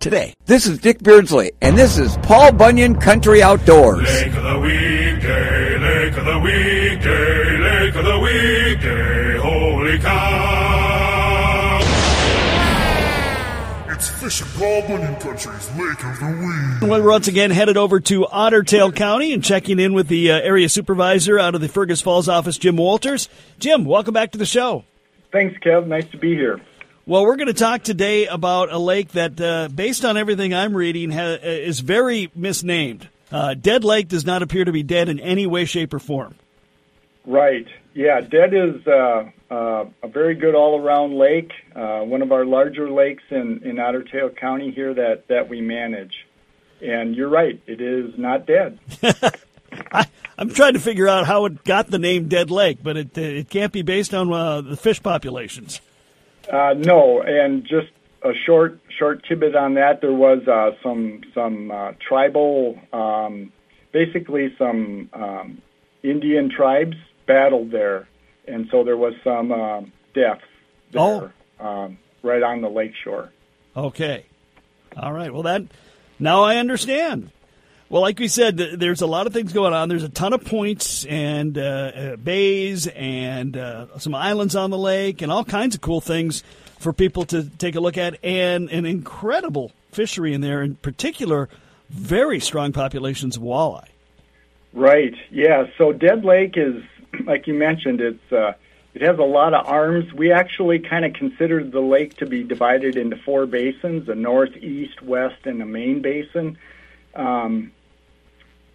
today. 0.00 0.34
This 0.46 0.66
is 0.66 0.78
Dick 0.78 1.02
Beardsley, 1.02 1.52
and 1.60 1.76
this 1.76 1.98
is 1.98 2.16
Paul 2.18 2.52
Bunyan 2.52 2.98
Country 2.98 3.42
Outdoors. 3.42 4.08
Lake 4.08 4.34
of 4.34 4.42
the 4.42 4.58
weekday, 4.60 5.78
lake 5.78 6.16
of 6.16 6.24
the 6.24 6.38
weekday, 6.38 7.58
lake 7.58 7.94
of 7.94 8.04
the 8.04 8.18
weekday, 8.20 9.36
holy 9.38 9.98
cow! 9.98 10.58
It's 13.88 14.08
fishing 14.10 14.46
Paul 14.56 14.82
Bunyan 14.82 15.16
Country's 15.16 15.70
Lake 15.76 16.04
of 16.04 16.20
the 16.20 16.80
Week. 16.80 16.88
We're 16.88 17.10
once 17.10 17.26
again 17.26 17.50
headed 17.50 17.76
over 17.76 17.98
to 17.98 18.26
Ottertail 18.26 18.94
County 18.94 19.32
and 19.32 19.42
checking 19.42 19.80
in 19.80 19.92
with 19.92 20.06
the 20.06 20.30
uh, 20.30 20.38
area 20.38 20.68
supervisor 20.68 21.36
out 21.36 21.56
of 21.56 21.60
the 21.60 21.68
Fergus 21.68 22.00
Falls 22.00 22.28
office, 22.28 22.58
Jim 22.58 22.76
Walters. 22.76 23.28
Jim, 23.58 23.84
welcome 23.84 24.14
back 24.14 24.30
to 24.32 24.38
the 24.38 24.46
show. 24.46 24.84
Thanks, 25.32 25.58
Kev. 25.58 25.88
Nice 25.88 26.08
to 26.12 26.16
be 26.16 26.34
here. 26.36 26.60
Well, 27.08 27.24
we're 27.24 27.36
going 27.36 27.46
to 27.46 27.54
talk 27.54 27.84
today 27.84 28.26
about 28.26 28.70
a 28.70 28.76
lake 28.76 29.12
that, 29.12 29.40
uh, 29.40 29.68
based 29.68 30.04
on 30.04 30.18
everything 30.18 30.52
I'm 30.52 30.76
reading, 30.76 31.10
ha- 31.10 31.38
is 31.40 31.80
very 31.80 32.30
misnamed. 32.34 33.08
Uh, 33.32 33.54
dead 33.54 33.82
Lake 33.82 34.08
does 34.08 34.26
not 34.26 34.42
appear 34.42 34.66
to 34.66 34.72
be 34.72 34.82
dead 34.82 35.08
in 35.08 35.18
any 35.18 35.46
way, 35.46 35.64
shape, 35.64 35.94
or 35.94 36.00
form. 36.00 36.34
Right. 37.24 37.66
Yeah, 37.94 38.20
Dead 38.20 38.52
is 38.52 38.86
uh, 38.86 39.30
uh, 39.50 39.86
a 40.02 40.08
very 40.08 40.34
good 40.34 40.54
all-around 40.54 41.16
lake, 41.16 41.50
uh, 41.74 42.00
one 42.00 42.20
of 42.20 42.30
our 42.30 42.44
larger 42.44 42.90
lakes 42.90 43.22
in, 43.30 43.62
in 43.64 43.76
Ottertail 43.76 44.36
County 44.36 44.70
here 44.70 44.92
that, 44.92 45.28
that 45.28 45.48
we 45.48 45.62
manage. 45.62 46.26
And 46.82 47.16
you're 47.16 47.30
right, 47.30 47.58
it 47.66 47.80
is 47.80 48.18
not 48.18 48.44
dead. 48.44 48.78
I, 49.92 50.04
I'm 50.36 50.50
trying 50.50 50.74
to 50.74 50.80
figure 50.80 51.08
out 51.08 51.26
how 51.26 51.46
it 51.46 51.64
got 51.64 51.90
the 51.90 51.98
name 51.98 52.28
Dead 52.28 52.50
Lake, 52.50 52.80
but 52.82 52.98
it, 52.98 53.16
it 53.16 53.48
can't 53.48 53.72
be 53.72 53.80
based 53.80 54.12
on 54.12 54.30
uh, 54.30 54.60
the 54.60 54.76
fish 54.76 55.02
populations. 55.02 55.80
Uh, 56.50 56.74
no, 56.76 57.20
and 57.22 57.62
just 57.64 57.88
a 58.22 58.32
short 58.46 58.80
short 58.98 59.24
tidbit 59.28 59.54
on 59.54 59.74
that. 59.74 60.00
There 60.00 60.12
was 60.12 60.46
uh, 60.48 60.70
some 60.82 61.22
some 61.34 61.70
uh, 61.70 61.92
tribal, 62.06 62.78
um, 62.92 63.52
basically 63.92 64.54
some 64.58 65.10
um, 65.12 65.62
Indian 66.02 66.50
tribes 66.50 66.96
battled 67.26 67.70
there, 67.70 68.08
and 68.46 68.66
so 68.70 68.84
there 68.84 68.96
was 68.96 69.14
some 69.22 69.52
um, 69.52 69.92
deaths 70.14 70.40
there, 70.90 71.32
um, 71.60 71.98
right 72.22 72.42
on 72.42 72.60
the 72.60 72.68
lake 72.68 72.92
shore. 73.04 73.30
Okay. 73.76 74.24
All 74.96 75.12
right. 75.12 75.32
Well, 75.32 75.42
that 75.42 75.62
now 76.18 76.42
I 76.42 76.56
understand. 76.56 77.30
Well, 77.90 78.02
like 78.02 78.18
we 78.18 78.28
said, 78.28 78.58
there's 78.58 79.00
a 79.00 79.06
lot 79.06 79.26
of 79.26 79.32
things 79.32 79.54
going 79.54 79.72
on. 79.72 79.88
There's 79.88 80.02
a 80.02 80.10
ton 80.10 80.34
of 80.34 80.44
points 80.44 81.06
and 81.06 81.56
uh, 81.56 81.60
uh, 81.62 82.16
bays 82.16 82.86
and 82.86 83.56
uh, 83.56 83.98
some 83.98 84.14
islands 84.14 84.54
on 84.54 84.70
the 84.70 84.76
lake 84.76 85.22
and 85.22 85.32
all 85.32 85.42
kinds 85.42 85.74
of 85.74 85.80
cool 85.80 86.02
things 86.02 86.44
for 86.78 86.92
people 86.92 87.24
to 87.26 87.44
take 87.44 87.76
a 87.76 87.80
look 87.80 87.96
at, 87.96 88.22
and 88.22 88.68
an 88.70 88.84
incredible 88.84 89.72
fishery 89.90 90.34
in 90.34 90.42
there. 90.42 90.62
In 90.62 90.74
particular, 90.76 91.48
very 91.88 92.40
strong 92.40 92.72
populations 92.72 93.36
of 93.36 93.42
walleye. 93.42 93.88
Right. 94.74 95.14
Yeah. 95.30 95.64
So 95.78 95.92
Dead 95.92 96.26
Lake 96.26 96.54
is, 96.56 96.82
like 97.24 97.46
you 97.46 97.54
mentioned, 97.54 98.02
it's 98.02 98.32
uh, 98.32 98.52
it 98.92 99.00
has 99.00 99.18
a 99.18 99.22
lot 99.22 99.54
of 99.54 99.66
arms. 99.66 100.12
We 100.12 100.30
actually 100.30 100.80
kind 100.80 101.06
of 101.06 101.14
considered 101.14 101.72
the 101.72 101.80
lake 101.80 102.18
to 102.18 102.26
be 102.26 102.42
divided 102.42 102.96
into 102.96 103.16
four 103.16 103.46
basins: 103.46 104.10
a 104.10 104.14
north, 104.14 104.54
east, 104.58 105.00
west, 105.00 105.46
and 105.46 105.62
a 105.62 105.66
main 105.66 106.02
basin. 106.02 106.58
Um, 107.14 107.72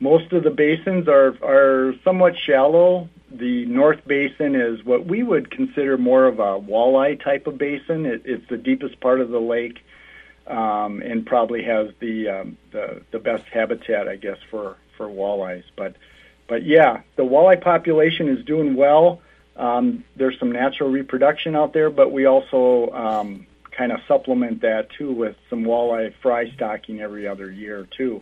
most 0.04 0.34
of 0.34 0.44
the 0.44 0.52
basins 0.52 1.08
are 1.08 1.34
are 1.42 1.96
somewhat 2.04 2.38
shallow. 2.38 3.08
The 3.32 3.66
North 3.66 4.06
Basin 4.06 4.54
is 4.54 4.84
what 4.84 5.06
we 5.06 5.24
would 5.24 5.50
consider 5.50 5.98
more 5.98 6.26
of 6.26 6.40
a 6.40 6.60
walleye 6.60 7.24
type 7.24 7.48
of 7.48 7.58
basin. 7.58 8.06
It, 8.06 8.24
it's 8.26 8.48
the 8.50 8.58
deepest 8.58 9.00
part 9.00 9.22
of 9.22 9.30
the 9.30 9.40
lake, 9.40 9.80
um, 10.46 11.02
and 11.02 11.26
probably 11.26 11.64
has 11.64 11.88
the, 12.00 12.30
um, 12.30 12.58
the 12.72 13.02
the 13.12 13.20
best 13.20 13.46
habitat, 13.46 14.10
I 14.10 14.18
guess, 14.18 14.38
for 14.52 14.76
for 14.98 15.08
walleyes. 15.08 15.64
But 15.78 15.96
but 16.48 16.64
yeah, 16.64 17.02
the 17.16 17.24
walleye 17.24 17.62
population 17.62 18.28
is 18.28 18.44
doing 18.44 18.76
well. 18.76 19.22
Um, 19.56 20.04
there's 20.18 20.38
some 20.38 20.52
natural 20.52 20.90
reproduction 20.90 21.56
out 21.56 21.72
there, 21.72 21.90
but 21.90 22.12
we 22.12 22.26
also 22.26 22.92
um, 22.92 23.48
kind 23.72 23.94
of 23.94 24.02
supplement 24.08 24.62
that 24.62 24.90
too 24.90 25.14
with 25.14 25.38
some 25.50 25.64
walleye 25.64 26.14
fry 26.22 26.52
stocking 26.52 27.00
every 27.00 27.26
other 27.26 27.50
year 27.50 27.88
too. 27.98 28.22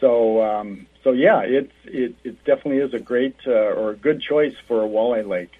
So 0.00 0.42
um, 0.42 0.86
so 1.04 1.12
yeah, 1.12 1.40
it's 1.40 1.72
it, 1.84 2.16
it 2.24 2.44
definitely 2.44 2.78
is 2.78 2.94
a 2.94 2.98
great 2.98 3.36
uh, 3.46 3.52
or 3.52 3.90
a 3.90 3.96
good 3.96 4.22
choice 4.22 4.54
for 4.66 4.82
a 4.82 4.88
walleye 4.88 5.26
lake. 5.26 5.50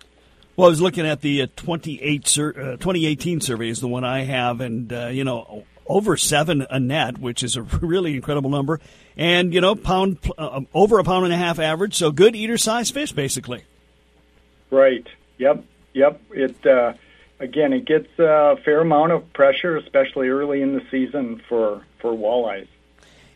Well, 0.57 0.68
I 0.68 0.70
was 0.70 0.80
looking 0.80 1.07
at 1.07 1.20
the 1.20 1.42
uh, 1.42 1.46
28 1.57 2.26
sur- 2.26 2.50
uh, 2.50 2.76
2018 2.76 3.40
survey 3.40 3.68
is 3.68 3.80
the 3.80 3.88
one 3.88 4.04
I 4.04 4.22
have, 4.22 4.61
and 4.61 4.92
uh, 4.92 5.07
you 5.07 5.22
know 5.22 5.64
over 5.87 6.16
seven 6.16 6.66
a 6.70 6.80
net, 6.80 7.18
which 7.18 7.42
is 7.42 7.57
a 7.57 7.62
really 7.83 8.14
incredible 8.14 8.50
number, 8.50 8.80
and 9.16 9.52
you 9.52 9.61
know 9.61 9.74
pound 9.74 10.18
uh, 10.38 10.62
over 10.72 10.98
a 10.98 11.04
pound 11.04 11.26
and 11.26 11.35
a 11.35 11.37
half 11.37 11.59
average, 11.59 11.94
so 11.94 12.11
good 12.11 12.35
eater 12.35 12.57
size 12.57 12.90
fish 12.90 13.12
basically. 13.12 13.64
Right. 14.70 15.07
Yep. 15.38 15.64
Yep. 15.92 16.20
It 16.30 16.66
uh, 16.66 16.94
again, 17.38 17.72
it 17.72 17.85
gets 17.85 18.09
a 18.18 18.57
fair 18.64 18.80
amount 18.80 19.12
of 19.12 19.30
pressure, 19.35 19.76
especially 19.76 20.28
early 20.28 20.62
in 20.62 20.74
the 20.74 20.83
season 20.90 21.42
for 21.48 21.83
for 22.00 22.12
walleyes. 22.12 22.68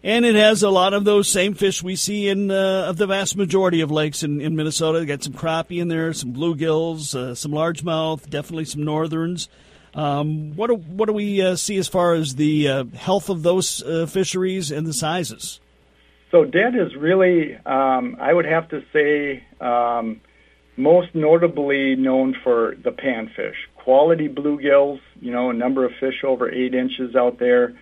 And 0.02 0.24
it 0.24 0.36
has 0.36 0.62
a 0.62 0.70
lot 0.70 0.94
of 0.94 1.04
those 1.04 1.28
same 1.28 1.54
fish 1.54 1.82
we 1.82 1.96
see 1.96 2.28
in 2.28 2.50
uh, 2.50 2.86
of 2.88 2.98
the 2.98 3.06
vast 3.06 3.36
majority 3.36 3.80
of 3.80 3.90
lakes 3.90 4.22
in, 4.22 4.40
in 4.40 4.54
Minnesota. 4.54 5.04
Got 5.04 5.24
some 5.24 5.32
crappie 5.32 5.80
in 5.80 5.88
there, 5.88 6.12
some 6.12 6.32
bluegills, 6.32 7.14
uh, 7.14 7.34
some 7.34 7.50
largemouth, 7.50 8.30
definitely 8.30 8.64
some 8.64 8.84
northerns. 8.84 9.48
Um, 9.94 10.54
what 10.54 10.68
do, 10.68 10.74
what 10.76 11.06
do 11.06 11.12
we 11.12 11.42
uh, 11.42 11.56
see 11.56 11.76
as 11.78 11.88
far 11.88 12.14
as 12.14 12.36
the 12.36 12.68
uh, 12.68 12.84
health 12.94 13.28
of 13.28 13.42
those 13.42 13.82
uh, 13.82 14.06
fisheries 14.06 14.70
and 14.70 14.86
the 14.86 14.92
sizes? 14.92 15.60
So 16.30 16.44
dead 16.44 16.74
is 16.76 16.94
really, 16.94 17.56
um, 17.66 18.16
I 18.20 18.32
would 18.32 18.44
have 18.44 18.68
to 18.68 18.82
say, 18.92 19.44
um, 19.60 20.20
most 20.76 21.14
notably 21.14 21.96
known 21.96 22.36
for 22.44 22.76
the 22.84 22.90
panfish. 22.92 23.56
Quality 23.74 24.28
bluegills, 24.28 25.00
you 25.20 25.32
know, 25.32 25.50
a 25.50 25.54
number 25.54 25.84
of 25.84 25.92
fish 25.98 26.22
over 26.22 26.48
eight 26.48 26.74
inches 26.74 27.16
out 27.16 27.38
there. 27.38 27.76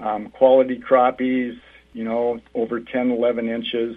Um, 0.00 0.30
quality 0.30 0.78
crappies, 0.78 1.58
you 1.92 2.04
know, 2.04 2.40
over 2.54 2.80
10, 2.80 3.10
11 3.10 3.48
inches. 3.48 3.96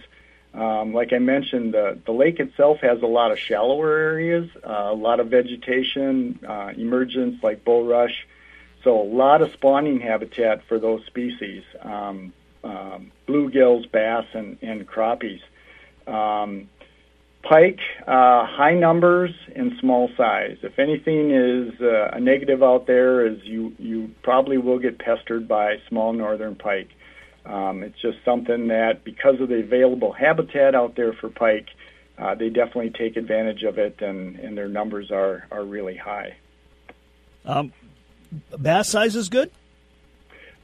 Um, 0.54 0.94
like 0.94 1.14
I 1.14 1.20
mentioned, 1.20 1.74
the, 1.74 2.00
the 2.06 2.12
lake 2.12 2.40
itself 2.40 2.80
has 2.82 3.02
a 3.02 3.08
lot 3.08 3.32
of 3.32 3.40
shallower 3.40 3.96
areas, 3.96 4.50
uh, 4.68 4.90
a 4.92 4.96
lot 4.96 5.20
of 5.20 5.28
vegetation, 5.28 6.40
uh, 6.48 6.72
emergence 6.76 7.42
like 7.42 7.64
bulrush, 7.64 8.26
so 8.84 9.00
a 9.00 9.04
lot 9.04 9.42
of 9.42 9.52
spawning 9.54 10.00
habitat 10.00 10.64
for 10.68 10.80
those 10.80 11.06
species, 11.06 11.64
um, 11.82 12.34
um, 12.64 13.12
bluegills, 13.28 13.90
bass, 13.92 14.26
and, 14.34 14.58
and 14.62 14.88
crappies. 14.88 15.42
Um, 16.08 16.70
pike, 17.44 17.80
uh, 18.08 18.46
high 18.46 18.74
numbers 18.74 19.32
and 19.56 19.74
small 19.80 20.10
size. 20.16 20.58
If 20.64 20.80
anything 20.80 21.32
is 21.32 21.80
uh, 21.82 22.10
a 22.14 22.20
negative 22.20 22.64
out 22.64 22.88
there, 22.88 23.26
is 23.26 23.40
you 23.44 23.74
you 23.78 24.12
probably 24.24 24.58
will 24.58 24.80
get 24.80 25.00
pestered 25.00 25.48
by 25.48 25.78
small 25.90 26.14
northern 26.14 26.56
pike. 26.56 26.90
Um, 27.46 27.84
it's 27.84 28.00
just 28.00 28.18
something 28.24 28.68
that 28.68 29.04
because 29.04 29.42
of 29.42 29.50
the 29.50 29.62
available 29.62 30.14
habitat 30.14 30.76
out 30.76 30.96
there 30.96 31.14
for 31.14 31.30
pike, 31.30 31.70
uh, 32.18 32.36
they 32.36 32.50
definitely 32.50 32.92
take 32.92 33.18
advantage 33.18 33.64
of 33.64 33.80
it, 33.80 34.00
and, 34.02 34.38
and 34.40 34.58
their 34.58 34.70
numbers 34.70 35.12
are 35.12 35.48
are 35.52 35.64
really 35.64 35.98
high. 35.98 36.36
Um, 37.46 37.74
bass 38.58 38.90
size 38.90 39.16
is 39.16 39.30
good. 39.30 39.52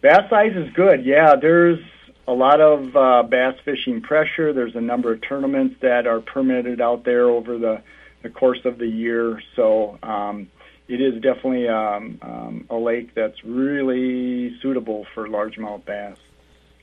Bass 0.02 0.30
size 0.30 0.56
is 0.56 0.72
good. 0.74 1.04
Yeah, 1.06 1.36
there's 1.36 1.80
a 2.28 2.34
lot 2.34 2.60
of 2.60 2.96
uh, 2.96 3.24
bass 3.24 3.56
fishing 3.64 4.02
pressure. 4.02 4.52
There's 4.54 4.76
a 4.76 4.82
number 4.82 5.14
of 5.14 5.22
tournaments 5.22 5.76
that 5.82 6.06
are 6.08 6.20
permitted 6.20 6.82
out 6.82 7.06
there 7.06 7.30
over 7.30 7.58
the, 7.58 7.82
the 8.22 8.30
course 8.30 8.60
of 8.66 8.78
the 8.78 8.88
year. 8.88 9.42
So 9.56 9.98
um, 10.04 10.50
it 10.88 11.02
is 11.02 11.16
definitely 11.16 11.68
um, 11.70 12.20
um, 12.22 12.66
a 12.70 12.76
lake 12.76 13.14
that's 13.16 13.44
really 13.44 14.58
suitable 14.62 15.06
for 15.14 15.28
largemouth 15.28 15.86
bass. 15.86 16.18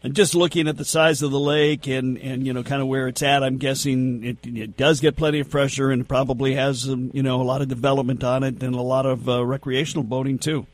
And 0.03 0.15
just 0.15 0.35
looking 0.35 0.69
at 0.69 0.77
the 0.77 0.85
size 0.85 1.23
of 1.23 1.31
the 1.31 1.41
lake 1.41 1.87
and, 1.87 2.19
and 2.19 2.47
you 2.47 2.53
know 2.53 2.63
kind 2.63 2.83
of 2.83 2.89
where 2.89 3.09
it's 3.09 3.23
at, 3.23 3.43
I'm 3.43 3.57
guessing 3.57 4.23
it, 4.23 4.37
it 4.45 4.77
does 4.77 5.01
get 5.01 5.17
plenty 5.17 5.41
of 5.41 5.49
pressure 5.49 5.91
and 5.91 6.07
probably 6.07 6.55
has 6.57 6.87
you 6.87 7.23
know 7.23 7.41
a 7.41 7.43
lot 7.43 7.63
of 7.63 7.69
development 7.69 8.23
on 8.23 8.43
it 8.43 8.63
and 8.63 8.75
a 8.75 8.83
lot 8.83 9.07
of 9.07 9.27
uh, 9.27 9.43
recreational 9.45 10.05
boating 10.05 10.39
too. 10.39 10.67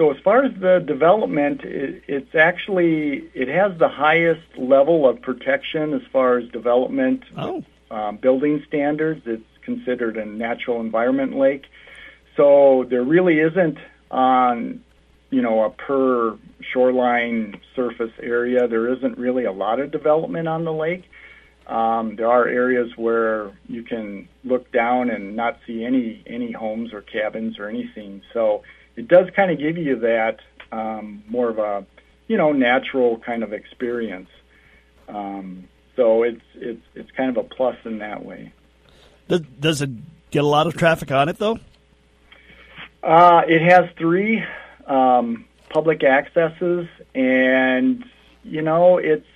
So 0.00 0.10
as 0.10 0.16
far 0.24 0.42
as 0.46 0.52
the 0.58 0.82
development, 0.86 1.60
it, 1.62 2.04
it's 2.08 2.34
actually 2.34 3.28
it 3.34 3.48
has 3.48 3.78
the 3.78 3.90
highest 3.90 4.56
level 4.56 5.06
of 5.06 5.20
protection 5.20 5.92
as 5.92 6.00
far 6.10 6.38
as 6.38 6.48
development 6.52 7.22
Oh, 7.36 7.62
um, 7.90 8.16
building 8.16 8.64
standards. 8.66 9.20
It's 9.26 9.42
considered 9.62 10.16
a 10.16 10.24
natural 10.24 10.80
environment 10.80 11.36
lake. 11.36 11.66
So 12.34 12.86
there 12.88 13.02
really 13.02 13.40
isn't 13.40 13.76
on, 14.10 14.82
you 15.28 15.42
know, 15.42 15.64
a 15.64 15.70
per 15.70 16.38
shoreline 16.72 17.60
surface 17.76 18.12
area. 18.22 18.68
There 18.68 18.90
isn't 18.94 19.18
really 19.18 19.44
a 19.44 19.52
lot 19.52 19.80
of 19.80 19.90
development 19.90 20.48
on 20.48 20.64
the 20.64 20.72
lake. 20.72 21.04
Um, 21.66 22.16
there 22.16 22.28
are 22.28 22.48
areas 22.48 22.90
where 22.96 23.52
you 23.68 23.82
can 23.82 24.30
look 24.44 24.72
down 24.72 25.10
and 25.10 25.36
not 25.36 25.58
see 25.66 25.84
any 25.84 26.22
any 26.26 26.52
homes 26.52 26.94
or 26.94 27.02
cabins 27.02 27.58
or 27.58 27.68
anything. 27.68 28.22
So 28.32 28.62
it 29.00 29.08
does 29.08 29.30
kind 29.34 29.50
of 29.50 29.58
give 29.58 29.78
you 29.78 29.98
that 30.00 30.40
um, 30.70 31.24
more 31.26 31.48
of 31.48 31.58
a, 31.58 31.86
you 32.28 32.36
know, 32.36 32.52
natural 32.52 33.18
kind 33.18 33.42
of 33.42 33.54
experience. 33.54 34.28
Um, 35.08 35.68
so 35.96 36.22
it's 36.22 36.42
it's 36.54 36.82
it's 36.94 37.10
kind 37.12 37.34
of 37.34 37.42
a 37.42 37.48
plus 37.48 37.76
in 37.86 37.98
that 37.98 38.22
way. 38.24 38.52
does, 39.26 39.40
does 39.58 39.82
it 39.82 39.90
get 40.30 40.44
a 40.44 40.46
lot 40.46 40.66
of 40.66 40.76
traffic 40.76 41.10
on 41.10 41.30
it 41.30 41.38
though? 41.38 41.58
Uh, 43.02 43.40
it 43.48 43.62
has 43.62 43.88
three 43.96 44.44
um, 44.86 45.46
public 45.70 46.04
accesses, 46.04 46.86
and 47.14 48.04
you 48.44 48.60
know 48.60 48.98
it's 48.98 49.26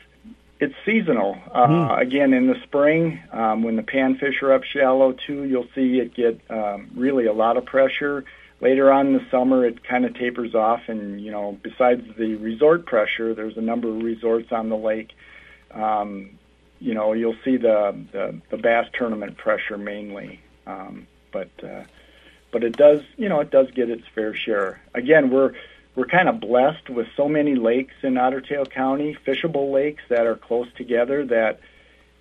it's 0.61 0.75
seasonal. 0.85 1.39
Uh, 1.55 1.97
Again, 1.99 2.35
in 2.35 2.49
the 2.49 2.61
spring, 2.65 3.19
um, 3.33 3.63
when 3.63 3.77
the 3.77 3.83
panfish 3.83 4.43
are 4.43 4.53
up 4.53 4.65
shallow 4.65 5.13
too, 5.13 5.45
you'll 5.45 5.69
see 5.75 6.01
it 6.01 6.13
get 6.15 6.39
um, 6.51 6.91
really 6.95 7.25
a 7.25 7.33
lot 7.33 7.57
of 7.57 7.65
pressure. 7.65 8.25
Later 8.65 8.91
on 8.91 9.09
in 9.09 9.13
the 9.13 9.27
summer, 9.31 9.67
it 9.67 9.85
kind 9.85 10.07
of 10.07 10.15
tapers 10.15 10.55
off, 10.55 10.81
and 10.89 11.21
you 11.21 11.31
know, 11.31 11.59
besides 11.63 12.03
the 12.17 12.37
resort 12.37 12.87
pressure, 12.87 13.35
there's 13.35 13.59
a 13.59 13.61
number 13.61 13.91
of 13.91 14.03
resorts 14.03 14.53
on 14.53 14.71
the 14.71 14.77
lake. 14.77 15.13
Um, 15.71 16.39
you 16.81 16.95
know, 16.95 17.13
you'll 17.13 17.37
see 17.45 17.59
the, 17.59 17.95
the 18.13 18.41
the 18.51 18.57
bass 18.57 18.87
tournament 18.95 19.37
pressure 19.37 19.77
mainly, 19.77 20.41
um, 20.67 21.07
but 21.31 21.51
uh, 21.63 21.85
but 22.53 22.65
it 22.65 22.75
does, 22.75 23.03
you 23.19 23.29
know, 23.29 23.41
it 23.41 23.51
does 23.51 23.71
get 23.73 23.91
its 23.91 24.05
fair 24.15 24.35
share. 24.35 24.81
Again, 24.95 25.29
we're 25.29 25.53
we're 25.95 26.07
kind 26.07 26.31
of 26.31 26.41
blessed 26.41 26.89
with 26.89 27.07
so 27.19 27.29
many 27.29 27.57
lakes 27.57 27.95
in 28.03 28.17
Otter 28.17 28.41
Tail 28.41 28.65
County, 28.65 29.15
fishable 29.27 29.73
lakes 29.73 30.03
that 30.09 30.27
are 30.27 30.37
close 30.37 30.69
together 30.75 31.27
that 31.27 31.61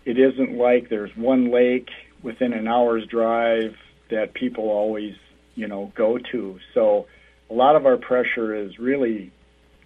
it 0.04 0.20
isn't 0.20 0.58
like 0.58 0.90
there's 0.90 1.16
one 1.16 1.52
lake 1.52 1.90
within 2.22 2.52
an 2.52 2.68
hour's 2.68 3.06
drive 3.08 3.78
that 4.10 4.34
people 4.34 4.66
always, 4.66 5.16
you 5.56 5.68
know, 5.68 5.92
go 5.96 6.18
to. 6.32 6.60
So 6.74 7.08
a 7.50 7.54
lot 7.54 7.76
of 7.76 7.86
our 7.86 7.98
pressure 7.98 8.56
is 8.56 8.80
really 8.80 9.32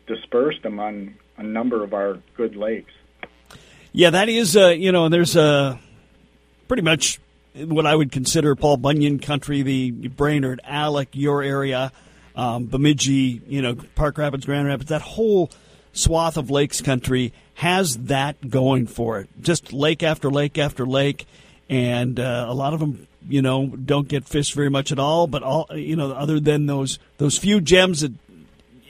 dispersed 0.08 0.66
among 0.66 1.16
a 1.38 1.44
number 1.44 1.84
of 1.84 1.94
our 1.94 2.20
good 2.36 2.56
lakes. 2.56 2.94
Yeah, 3.92 4.12
that 4.12 4.30
is, 4.30 4.56
uh, 4.56 4.70
you 4.70 4.92
know, 4.92 5.10
there's 5.10 5.36
uh, 5.36 5.78
pretty 6.68 6.84
much 6.84 7.20
what 7.56 7.86
I 7.86 7.96
would 7.96 8.12
consider 8.12 8.56
Paul 8.56 8.78
Bunyan 8.78 9.20
country, 9.20 9.62
the 9.62 9.92
Brainerd, 9.92 10.62
Alec, 10.64 11.10
your 11.14 11.42
area, 11.42 11.92
um, 12.36 12.66
Bemidji, 12.68 13.42
you 13.48 13.62
know, 13.62 13.76
Park 13.96 14.18
Rapids, 14.18 14.46
Grand 14.46 14.68
Rapids, 14.68 14.90
that 14.90 15.02
whole 15.02 15.50
swath 15.94 16.38
of 16.38 16.52
lakes 16.52 16.82
country 16.82 17.34
has 17.56 17.98
that 17.98 18.50
going 18.50 18.86
for 18.86 19.20
it. 19.20 19.30
Just 19.42 19.74
lake 19.74 20.04
after 20.04 20.30
lake 20.30 20.58
after 20.58 20.86
lake, 20.86 21.26
and 21.70 22.20
uh, 22.20 22.46
a 22.48 22.54
lot 22.54 22.74
of 22.74 22.80
them, 22.80 23.08
you 23.28 23.42
know, 23.42 23.68
don't 23.68 24.08
get 24.08 24.26
fished 24.26 24.54
very 24.54 24.70
much 24.70 24.92
at 24.92 25.00
all. 25.00 25.28
But 25.28 25.44
all, 25.44 25.68
you 25.74 25.96
know, 25.96 26.12
other 26.12 26.40
than 26.40 26.66
those 26.66 27.00
those 27.18 27.38
few 27.38 27.62
gems 27.62 28.02
that 28.02 28.14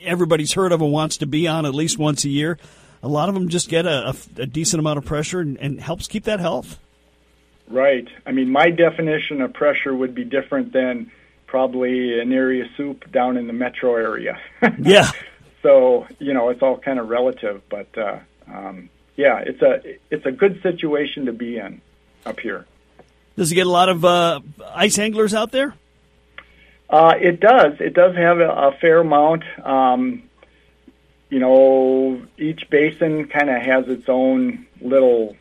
everybody's 0.02 0.52
heard 0.52 0.72
of 0.72 0.80
and 0.80 0.92
wants 0.92 1.18
to 1.18 1.26
be 1.26 1.46
on 1.46 1.66
at 1.66 1.74
least 1.74 1.98
once 1.98 2.24
a 2.24 2.28
year, 2.28 2.58
a 3.02 3.08
lot 3.08 3.28
of 3.28 3.34
them 3.34 3.48
just 3.48 3.68
get 3.68 3.86
a, 3.86 4.08
a, 4.08 4.42
a 4.42 4.46
decent 4.46 4.80
amount 4.80 4.98
of 4.98 5.04
pressure 5.04 5.40
and, 5.40 5.56
and 5.58 5.80
helps 5.80 6.06
keep 6.06 6.24
that 6.24 6.40
health. 6.40 6.78
Right. 7.68 8.08
I 8.24 8.32
mean, 8.32 8.50
my 8.50 8.70
definition 8.70 9.42
of 9.42 9.52
pressure 9.52 9.94
would 9.94 10.14
be 10.14 10.24
different 10.24 10.72
than 10.72 11.10
probably 11.46 12.20
an 12.20 12.32
area 12.32 12.64
soup 12.76 13.10
down 13.10 13.36
in 13.36 13.46
the 13.46 13.52
metro 13.52 13.94
area. 13.94 14.38
Yeah. 14.78 15.10
so 15.62 16.06
you 16.18 16.34
know, 16.34 16.50
it's 16.50 16.62
all 16.62 16.78
kind 16.78 16.98
of 16.98 17.08
relative, 17.08 17.62
but 17.68 17.96
uh, 17.98 18.18
um, 18.46 18.88
yeah, 19.16 19.38
it's 19.38 19.60
a 19.62 19.98
it's 20.10 20.24
a 20.26 20.32
good 20.32 20.62
situation 20.62 21.26
to 21.26 21.32
be 21.32 21.58
in 21.58 21.80
up 22.24 22.40
here. 22.40 22.66
Does 23.38 23.52
it 23.52 23.54
get 23.54 23.68
a 23.68 23.70
lot 23.70 23.88
of 23.88 24.04
uh, 24.04 24.40
ice 24.74 24.98
anglers 24.98 25.32
out 25.32 25.52
there? 25.52 25.72
Uh, 26.90 27.14
it 27.20 27.38
does. 27.38 27.74
It 27.78 27.94
does 27.94 28.16
have 28.16 28.40
a, 28.40 28.50
a 28.50 28.72
fair 28.80 28.98
amount. 28.98 29.44
Um, 29.64 30.24
you 31.30 31.38
know, 31.38 32.20
each 32.36 32.68
basin 32.68 33.28
kind 33.28 33.48
of 33.48 33.62
has 33.62 33.86
its 33.86 34.08
own 34.08 34.66
little 34.80 35.36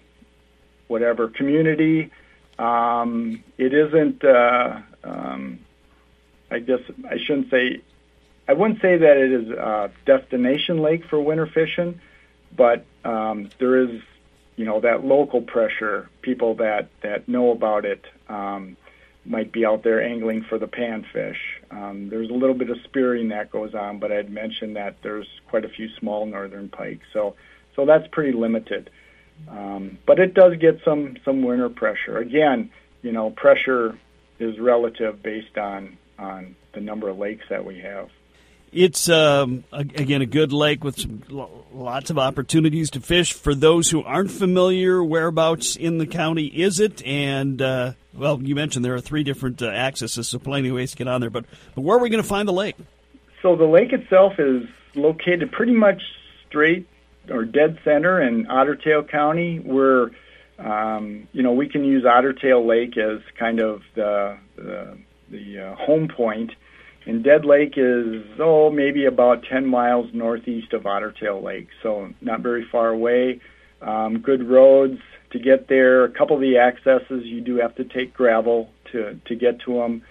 whatever 0.87 1.27
community. 1.27 2.11
Um, 2.59 3.43
it 3.57 3.73
isn't. 3.73 4.23
Uh, 4.23 4.81
um, 5.03 5.59
I 6.51 6.59
guess 6.59 6.81
I 7.09 7.17
shouldn't 7.17 7.49
say. 7.49 7.81
I 8.47 8.53
wouldn't 8.53 8.79
say 8.79 8.95
that 8.95 9.17
it 9.17 9.31
is 9.31 9.49
a 9.49 9.89
destination 10.05 10.83
lake 10.83 11.03
for 11.09 11.19
winter 11.19 11.47
fishing, 11.47 11.99
but 12.55 12.85
um, 13.03 13.49
there 13.57 13.75
is, 13.75 14.01
you 14.55 14.65
know, 14.65 14.81
that 14.81 15.03
local 15.03 15.41
pressure. 15.41 16.09
People 16.27 16.55
that 16.55 16.89
that 17.03 17.29
know 17.29 17.51
about 17.51 17.85
it 17.85 18.03
um, 18.27 18.75
might 19.23 19.53
be 19.53 19.65
out 19.65 19.83
there 19.85 20.03
angling 20.03 20.43
for 20.49 20.59
the 20.59 20.67
panfish. 20.67 21.37
Um, 21.71 22.09
there's 22.09 22.29
a 22.29 22.33
little 22.33 22.53
bit 22.53 22.69
of 22.69 22.75
spearing 22.83 23.29
that 23.29 23.49
goes 23.49 23.73
on, 23.73 23.99
but 23.99 24.11
I'd 24.11 24.29
mentioned 24.29 24.75
that 24.75 24.97
there's 25.03 25.27
quite 25.47 25.63
a 25.63 25.69
few 25.69 25.87
small 25.97 26.25
northern 26.25 26.67
pike. 26.67 26.99
So, 27.13 27.35
so 27.77 27.85
that's 27.85 28.05
pretty 28.11 28.33
limited. 28.33 28.89
Um, 29.47 29.99
but 30.05 30.19
it 30.19 30.33
does 30.33 30.57
get 30.57 30.81
some 30.83 31.15
some 31.23 31.43
winter 31.43 31.69
pressure. 31.69 32.17
Again, 32.17 32.71
you 33.03 33.13
know, 33.13 33.29
pressure 33.29 33.97
is 34.37 34.59
relative 34.59 35.23
based 35.23 35.57
on 35.57 35.97
on 36.19 36.57
the 36.73 36.81
number 36.81 37.07
of 37.07 37.17
lakes 37.17 37.45
that 37.49 37.63
we 37.63 37.79
have. 37.79 38.09
It's 38.71 39.09
um, 39.09 39.63
again 39.71 40.21
a 40.21 40.25
good 40.25 40.51
lake 40.51 40.83
with 40.83 40.99
some, 40.99 41.23
lots 41.73 42.09
of 42.09 42.17
opportunities 42.17 42.91
to 42.91 42.99
fish. 42.99 43.33
For 43.33 43.55
those 43.55 43.89
who 43.89 44.03
aren't 44.03 44.31
familiar, 44.31 45.03
whereabouts 45.03 45.75
in 45.75 45.97
the 45.97 46.07
county 46.07 46.47
is 46.47 46.79
it? 46.79 47.05
And 47.05 47.61
uh, 47.61 47.93
well, 48.13 48.41
you 48.41 48.55
mentioned 48.55 48.83
there 48.83 48.95
are 48.95 49.01
three 49.01 49.23
different 49.23 49.61
uh, 49.61 49.67
accesses, 49.67 50.27
so 50.27 50.39
plenty 50.39 50.69
of 50.69 50.75
ways 50.75 50.91
to 50.91 50.97
get 50.97 51.07
on 51.07 51.21
there. 51.21 51.29
But 51.29 51.45
but 51.75 51.81
where 51.81 51.97
are 51.97 52.01
we 52.01 52.09
going 52.09 52.21
to 52.21 52.27
find 52.27 52.47
the 52.47 52.53
lake? 52.53 52.75
So 53.41 53.55
the 53.55 53.65
lake 53.65 53.93
itself 53.93 54.33
is 54.39 54.63
located 54.95 55.51
pretty 55.51 55.73
much 55.73 56.01
straight 56.47 56.87
or 57.29 57.45
dead 57.45 57.79
center 57.83 58.21
in 58.21 58.47
Otter 58.47 58.75
Tail 58.75 59.03
County. 59.03 59.59
Where 59.59 60.11
um, 60.59 61.27
you 61.31 61.43
know 61.43 61.53
we 61.53 61.69
can 61.69 61.83
use 61.83 62.05
Otter 62.05 62.33
Tail 62.33 62.65
Lake 62.65 62.97
as 62.97 63.19
kind 63.37 63.59
of 63.59 63.81
the 63.95 64.37
the, 64.55 64.97
the 65.29 65.59
uh, 65.59 65.75
home 65.75 66.07
point, 66.07 66.51
and 67.07 67.23
Dead 67.23 67.45
Lake 67.45 67.73
is 67.77 68.23
oh 68.39 68.69
maybe 68.69 69.05
about 69.05 69.43
10 69.49 69.65
miles 69.65 70.13
northeast 70.13 70.73
of 70.73 70.85
Otter 70.85 71.11
Tail 71.11 71.41
Lake, 71.41 71.69
so 71.81 72.13
not 72.21 72.41
very 72.41 72.65
far 72.71 72.89
away. 72.89 73.41
Um, 73.81 74.19
good 74.19 74.47
roads, 74.47 74.99
to 75.31 75.39
get 75.39 75.67
there. 75.67 76.03
A 76.03 76.09
couple 76.09 76.35
of 76.35 76.41
the 76.41 76.57
accesses 76.57 77.25
you 77.25 77.41
do 77.41 77.57
have 77.57 77.75
to 77.75 77.83
take 77.83 78.13
gravel 78.13 78.69
to 78.91 79.19
to 79.25 79.35
get 79.35 79.59
to 79.61 79.73
them. 79.73 80.03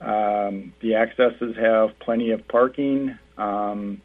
Um, 0.00 0.72
the 0.80 0.94
accesses 0.94 1.56
have 1.56 1.98
plenty 1.98 2.30
of 2.30 2.46
parking, 2.48 3.18
um, 3.36 4.00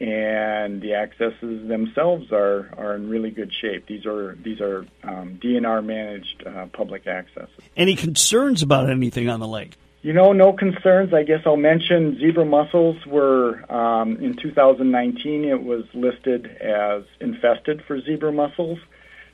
and 0.00 0.82
the 0.82 0.94
accesses 0.94 1.68
themselves 1.68 2.32
are, 2.32 2.70
are 2.76 2.96
in 2.96 3.08
really 3.08 3.30
good 3.30 3.52
shape. 3.52 3.86
These 3.86 4.06
are 4.06 4.36
these 4.42 4.60
are 4.60 4.86
um, 5.04 5.38
DNR 5.42 5.84
managed 5.84 6.44
uh, 6.46 6.66
public 6.72 7.06
accesses. 7.06 7.60
Any 7.76 7.94
concerns 7.94 8.62
about 8.62 8.90
anything 8.90 9.28
on 9.28 9.40
the 9.40 9.48
lake? 9.48 9.74
You 10.06 10.12
know, 10.12 10.32
no 10.32 10.52
concerns. 10.52 11.12
I 11.12 11.24
guess 11.24 11.40
I'll 11.44 11.56
mention 11.56 12.16
zebra 12.20 12.44
mussels 12.44 13.04
were 13.06 13.60
um, 13.68 14.18
in 14.18 14.36
2019. 14.36 15.44
It 15.44 15.60
was 15.60 15.82
listed 15.94 16.46
as 16.58 17.02
infested 17.20 17.82
for 17.88 18.00
zebra 18.00 18.30
mussels, 18.30 18.78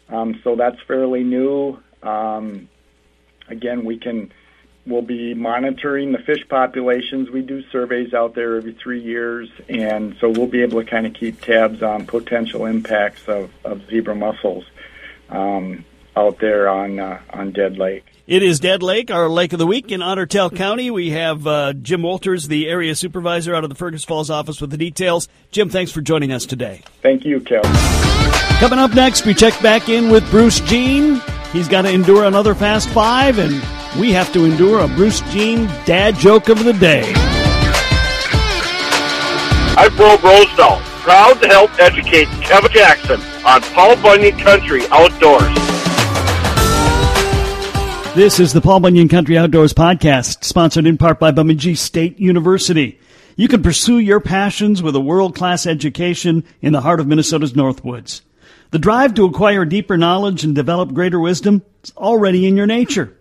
um, 0.09 0.41
so 0.43 0.57
that's 0.57 0.79
fairly 0.89 1.25
new. 1.25 1.79
Um, 2.03 2.71
again, 3.49 3.85
we 3.85 3.99
can 3.99 4.33
we'll 4.87 5.03
be 5.03 5.35
monitoring 5.35 6.13
the 6.13 6.21
fish 6.21 6.43
populations. 6.49 7.29
We 7.29 7.43
do 7.43 7.63
surveys 7.71 8.15
out 8.15 8.35
there 8.35 8.57
every 8.57 8.73
three 8.73 9.03
years, 9.03 9.51
and 9.69 10.17
so 10.23 10.31
we'll 10.31 10.47
be 10.47 10.63
able 10.63 10.83
to 10.83 10.91
kind 10.91 11.07
of 11.07 11.13
keep 11.13 11.43
tabs 11.43 11.83
on 11.83 12.07
potential 12.07 12.65
impacts 12.65 13.29
of, 13.29 13.51
of 13.63 13.87
zebra 13.91 14.15
mussels 14.15 14.65
um, 15.29 15.85
out 16.17 16.39
there 16.39 16.71
on 16.71 16.99
uh, 16.99 17.21
on 17.29 17.53
Dead 17.53 17.77
Lake. 17.77 18.12
It 18.33 18.43
is 18.43 18.61
Dead 18.61 18.83
Lake, 18.83 19.11
our 19.11 19.29
Lake 19.29 19.53
of 19.53 19.59
the 19.59 19.67
Week 19.67 19.93
in 19.93 20.01
Ottertail 20.01 20.57
County. 20.57 20.91
We 20.91 21.11
have 21.11 21.47
uh, 21.47 21.75
Jim 21.75 22.01
Walters, 22.03 22.49
the 22.49 22.67
area 22.67 22.95
supervisor 22.95 23.55
out 23.55 23.63
of 23.63 23.69
the 23.69 23.77
Fergus 23.77 24.05
Falls 24.05 24.31
office 24.31 24.59
with 24.59 24.71
the 24.71 24.79
details. 24.79 25.29
Jim, 25.51 25.69
thanks 25.69 25.93
for 25.93 26.01
joining 26.01 26.33
us 26.33 26.47
today. 26.47 26.81
Thank 27.03 27.27
you, 27.27 27.43
Kel. 27.43 27.61
Coming 28.59 28.79
up 28.79 28.95
next, 28.95 29.27
we 29.27 29.35
check 29.35 29.61
back 29.61 29.91
in 29.91 30.09
with 30.09 30.27
Bruce 30.31 30.61
Jean. 30.61 31.21
He's 31.53 31.69
got 31.69 31.83
to 31.83 31.91
endure 31.91 32.25
another 32.25 32.55
Fast 32.55 32.89
Five, 32.89 33.39
and 33.39 33.53
we 34.01 34.13
have 34.13 34.33
to 34.33 34.47
endure 34.47 34.81
a 34.81 34.89
Bruce 34.89 35.21
Jean 35.31 35.67
dad 35.85 36.15
joke 36.15 36.49
of 36.49 36.65
the 36.65 36.73
day. 36.73 37.13
I'm 39.77 39.95
Bro 39.95 40.17
Brosdahl, 40.17 40.81
proud 41.03 41.35
to 41.43 41.49
help 41.49 41.79
educate 41.79 42.29
Kevin 42.41 42.73
Jackson 42.73 43.21
on 43.45 43.61
Paul 43.75 43.97
Bunyan 43.97 44.39
Country 44.39 44.87
Outdoors. 44.91 45.62
This 48.15 48.39
is 48.39 48.53
the 48.53 48.61
Paul 48.61 48.81
Bunyan 48.81 49.09
Country 49.09 49.39
Outdoors 49.39 49.73
Podcast, 49.73 50.45
sponsored 50.45 50.87
in 50.87 50.99
part 50.99 51.19
by 51.19 51.31
Bemidji 51.31 51.75
State 51.75 52.19
University. 52.19 53.01
You 53.37 53.49
can 53.49 53.63
pursue 53.63 53.99
your 53.99 54.21
passions 54.21 54.83
with 54.83 54.95
a 54.95 55.01
world 55.01 55.35
class 55.35 55.67
education 55.67 56.45
in 56.61 56.75
the 56.75 56.83
heart 56.83 57.01
of 57.01 57.07
Minnesota's 57.07 57.55
Northwoods. 57.55 58.21
The 58.71 58.79
drive 58.79 59.15
to 59.15 59.25
acquire 59.25 59.65
deeper 59.65 59.97
knowledge 59.97 60.45
and 60.45 60.55
develop 60.55 60.93
greater 60.93 61.19
wisdom 61.19 61.63
is 61.83 61.91
already 61.97 62.47
in 62.47 62.55
your 62.55 62.67
nature. 62.67 63.17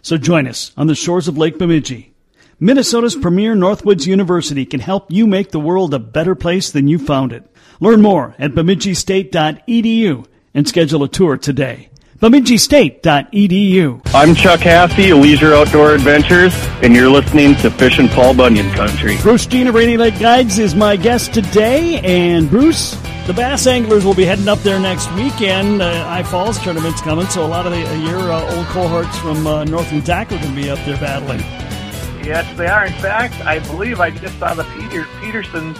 So 0.00 0.16
join 0.16 0.46
us 0.46 0.70
on 0.76 0.86
the 0.86 0.94
shores 0.94 1.26
of 1.26 1.36
Lake 1.36 1.58
Bemidji. 1.58 2.14
Minnesota's 2.60 3.16
premier 3.16 3.56
Northwoods 3.56 4.06
University 4.06 4.64
can 4.64 4.78
help 4.78 5.10
you 5.10 5.26
make 5.26 5.50
the 5.50 5.58
world 5.58 5.92
a 5.92 5.98
better 5.98 6.36
place 6.36 6.70
than 6.70 6.86
you 6.86 7.00
found 7.00 7.32
it. 7.32 7.52
Learn 7.80 8.00
more 8.00 8.36
at 8.38 8.52
bemidjistate.edu 8.52 10.26
and 10.54 10.68
schedule 10.68 11.02
a 11.02 11.08
tour 11.08 11.36
today. 11.36 11.89
BemidjiState.edu. 12.20 14.02
I'm 14.12 14.34
Chuck 14.34 14.60
Hassey, 14.60 15.18
Leisure 15.18 15.54
Outdoor 15.54 15.94
Adventures, 15.94 16.52
and 16.82 16.94
you're 16.94 17.08
listening 17.08 17.54
to 17.56 17.70
Fish 17.70 17.98
and 17.98 18.10
Paul 18.10 18.34
Bunyan 18.34 18.70
Country. 18.72 19.16
Bruce 19.22 19.46
Jean 19.46 19.68
of 19.68 19.74
Rainy 19.74 19.96
Lake 19.96 20.18
Guides 20.18 20.58
is 20.58 20.74
my 20.74 20.96
guest 20.96 21.32
today, 21.32 21.98
and 22.00 22.50
Bruce, 22.50 22.90
the 23.26 23.32
bass 23.32 23.66
anglers 23.66 24.04
will 24.04 24.12
be 24.12 24.26
heading 24.26 24.48
up 24.48 24.58
there 24.58 24.78
next 24.78 25.10
weekend. 25.14 25.80
Uh, 25.80 26.04
I 26.06 26.22
Falls 26.24 26.58
tournament's 26.62 27.00
coming, 27.00 27.24
so 27.28 27.42
a 27.42 27.48
lot 27.48 27.64
of 27.64 27.72
the 27.72 27.88
uh, 27.88 27.94
your 27.94 28.30
uh, 28.30 28.54
old 28.54 28.66
cohorts 28.66 29.16
from 29.20 29.46
uh, 29.46 29.64
Northland 29.64 30.04
Tackle 30.04 30.36
can 30.40 30.54
be 30.54 30.68
up 30.68 30.78
there 30.84 30.98
battling. 30.98 31.40
Yes, 32.22 32.54
they 32.58 32.66
are. 32.66 32.84
In 32.84 32.92
fact, 32.92 33.34
I 33.46 33.60
believe 33.60 33.98
I 33.98 34.10
just 34.10 34.38
saw 34.38 34.52
the 34.52 34.64
Peter 34.64 35.06
Petersons. 35.22 35.78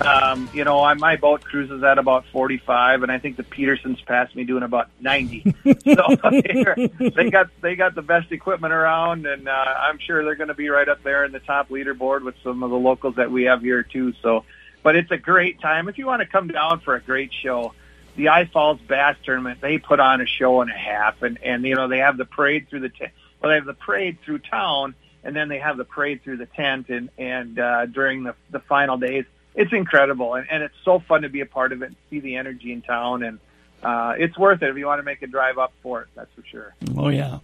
Um, 0.00 0.48
you 0.52 0.64
know, 0.64 0.82
I, 0.82 0.94
my 0.94 1.16
boat 1.16 1.44
cruises 1.44 1.82
at 1.84 1.98
about 1.98 2.24
45, 2.32 3.02
and 3.04 3.12
I 3.12 3.18
think 3.18 3.36
the 3.36 3.44
Petersons 3.44 4.00
passed 4.00 4.34
me 4.34 4.42
doing 4.42 4.62
about 4.64 4.88
90. 5.00 5.42
so 5.64 5.72
they're- 5.84 7.30
got 7.30 7.48
they 7.60 7.76
got 7.76 7.94
the 7.94 8.02
best 8.02 8.32
equipment 8.32 8.72
around, 8.72 9.26
and 9.26 9.48
uh, 9.48 9.52
I'm 9.52 9.98
sure 9.98 10.24
they're 10.24 10.34
going 10.34 10.48
to 10.48 10.54
be 10.54 10.68
right 10.70 10.88
up 10.88 11.02
there 11.02 11.24
in 11.24 11.30
the 11.32 11.38
top 11.40 11.68
leaderboard 11.68 12.24
with 12.24 12.34
some 12.42 12.62
of 12.62 12.70
the 12.70 12.76
locals 12.76 13.16
that 13.16 13.30
we 13.30 13.44
have 13.44 13.60
here 13.62 13.82
too. 13.82 14.12
So, 14.22 14.44
but 14.82 14.96
it's 14.96 15.10
a 15.12 15.18
great 15.18 15.60
time 15.60 15.88
if 15.88 15.98
you 15.98 16.06
want 16.06 16.20
to 16.20 16.26
come 16.26 16.48
down 16.48 16.80
for 16.80 16.94
a 16.96 17.00
great 17.00 17.30
show. 17.32 17.72
The 18.16 18.28
I 18.30 18.44
Falls 18.46 18.78
Bass 18.80 19.16
Tournament 19.24 19.60
they 19.60 19.78
put 19.78 20.00
on 20.00 20.20
a 20.20 20.26
show 20.26 20.60
and 20.62 20.70
a 20.70 20.76
half, 20.76 21.22
and 21.22 21.38
and 21.42 21.64
you 21.64 21.74
know 21.76 21.86
they 21.88 21.98
have 21.98 22.16
the 22.16 22.24
parade 22.26 22.68
through 22.68 22.80
the 22.80 22.88
t- 22.88 23.06
well 23.40 23.50
they 23.50 23.56
have 23.56 23.64
the 23.66 23.72
parade 23.74 24.18
through 24.24 24.40
town, 24.40 24.94
and 25.24 25.34
then 25.36 25.48
they 25.48 25.58
have 25.60 25.76
the 25.76 25.84
parade 25.84 26.22
through 26.22 26.38
the 26.38 26.46
tent, 26.46 26.88
and 26.88 27.08
and 27.16 27.58
uh, 27.58 27.86
during 27.86 28.24
the 28.24 28.34
the 28.50 28.60
final 28.60 28.98
days, 28.98 29.24
it's 29.54 29.72
incredible, 29.72 30.34
and, 30.34 30.46
and 30.50 30.62
it's 30.62 30.74
so 30.84 30.98
fun 31.00 31.22
to 31.22 31.28
be 31.28 31.40
a 31.40 31.46
part 31.46 31.72
of 31.72 31.82
it, 31.82 31.86
and 31.86 31.96
see 32.10 32.20
the 32.20 32.36
energy 32.36 32.72
in 32.72 32.82
town, 32.82 33.22
and 33.22 33.38
uh, 33.82 34.14
it's 34.16 34.38
worth 34.38 34.62
it 34.62 34.70
if 34.70 34.76
you 34.76 34.86
want 34.86 35.00
to 35.00 35.02
make 35.02 35.22
a 35.22 35.26
drive 35.26 35.58
up 35.58 35.72
for 35.82 36.02
it. 36.02 36.08
That's 36.14 36.32
for 36.34 36.42
sure. 36.46 36.74
Oh 36.96 37.08
yeah. 37.08 37.40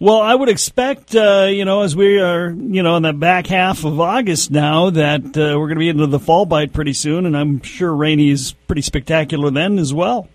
Well, 0.00 0.20
I 0.20 0.32
would 0.32 0.48
expect, 0.48 1.16
uh, 1.16 1.48
you 1.50 1.64
know, 1.64 1.82
as 1.82 1.96
we 1.96 2.20
are, 2.20 2.50
you 2.50 2.84
know, 2.84 2.96
in 2.96 3.02
the 3.02 3.12
back 3.12 3.48
half 3.48 3.84
of 3.84 3.98
August 3.98 4.50
now, 4.50 4.90
that 4.90 5.24
uh, 5.36 5.58
we're 5.58 5.66
going 5.66 5.74
to 5.74 5.80
be 5.80 5.88
into 5.88 6.06
the 6.06 6.20
fall 6.20 6.46
bite 6.46 6.72
pretty 6.72 6.92
soon, 6.92 7.26
and 7.26 7.36
I'm 7.36 7.62
sure 7.62 7.92
rainy 7.92 8.30
is 8.30 8.52
pretty 8.68 8.82
spectacular 8.82 9.50
then 9.50 9.78
as 9.78 9.92
well. 9.92 10.28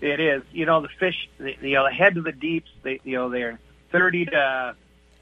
It 0.00 0.20
is. 0.20 0.42
You 0.52 0.66
know, 0.66 0.82
the 0.82 0.88
fish, 1.00 1.28
the, 1.38 1.56
you 1.60 1.74
know, 1.74 1.84
the 1.84 1.94
head 1.94 2.16
of 2.16 2.24
the 2.24 2.32
deeps, 2.32 2.70
they, 2.82 3.00
you 3.02 3.16
know, 3.16 3.30
they're 3.30 3.58
30 3.90 4.26
to, 4.26 4.76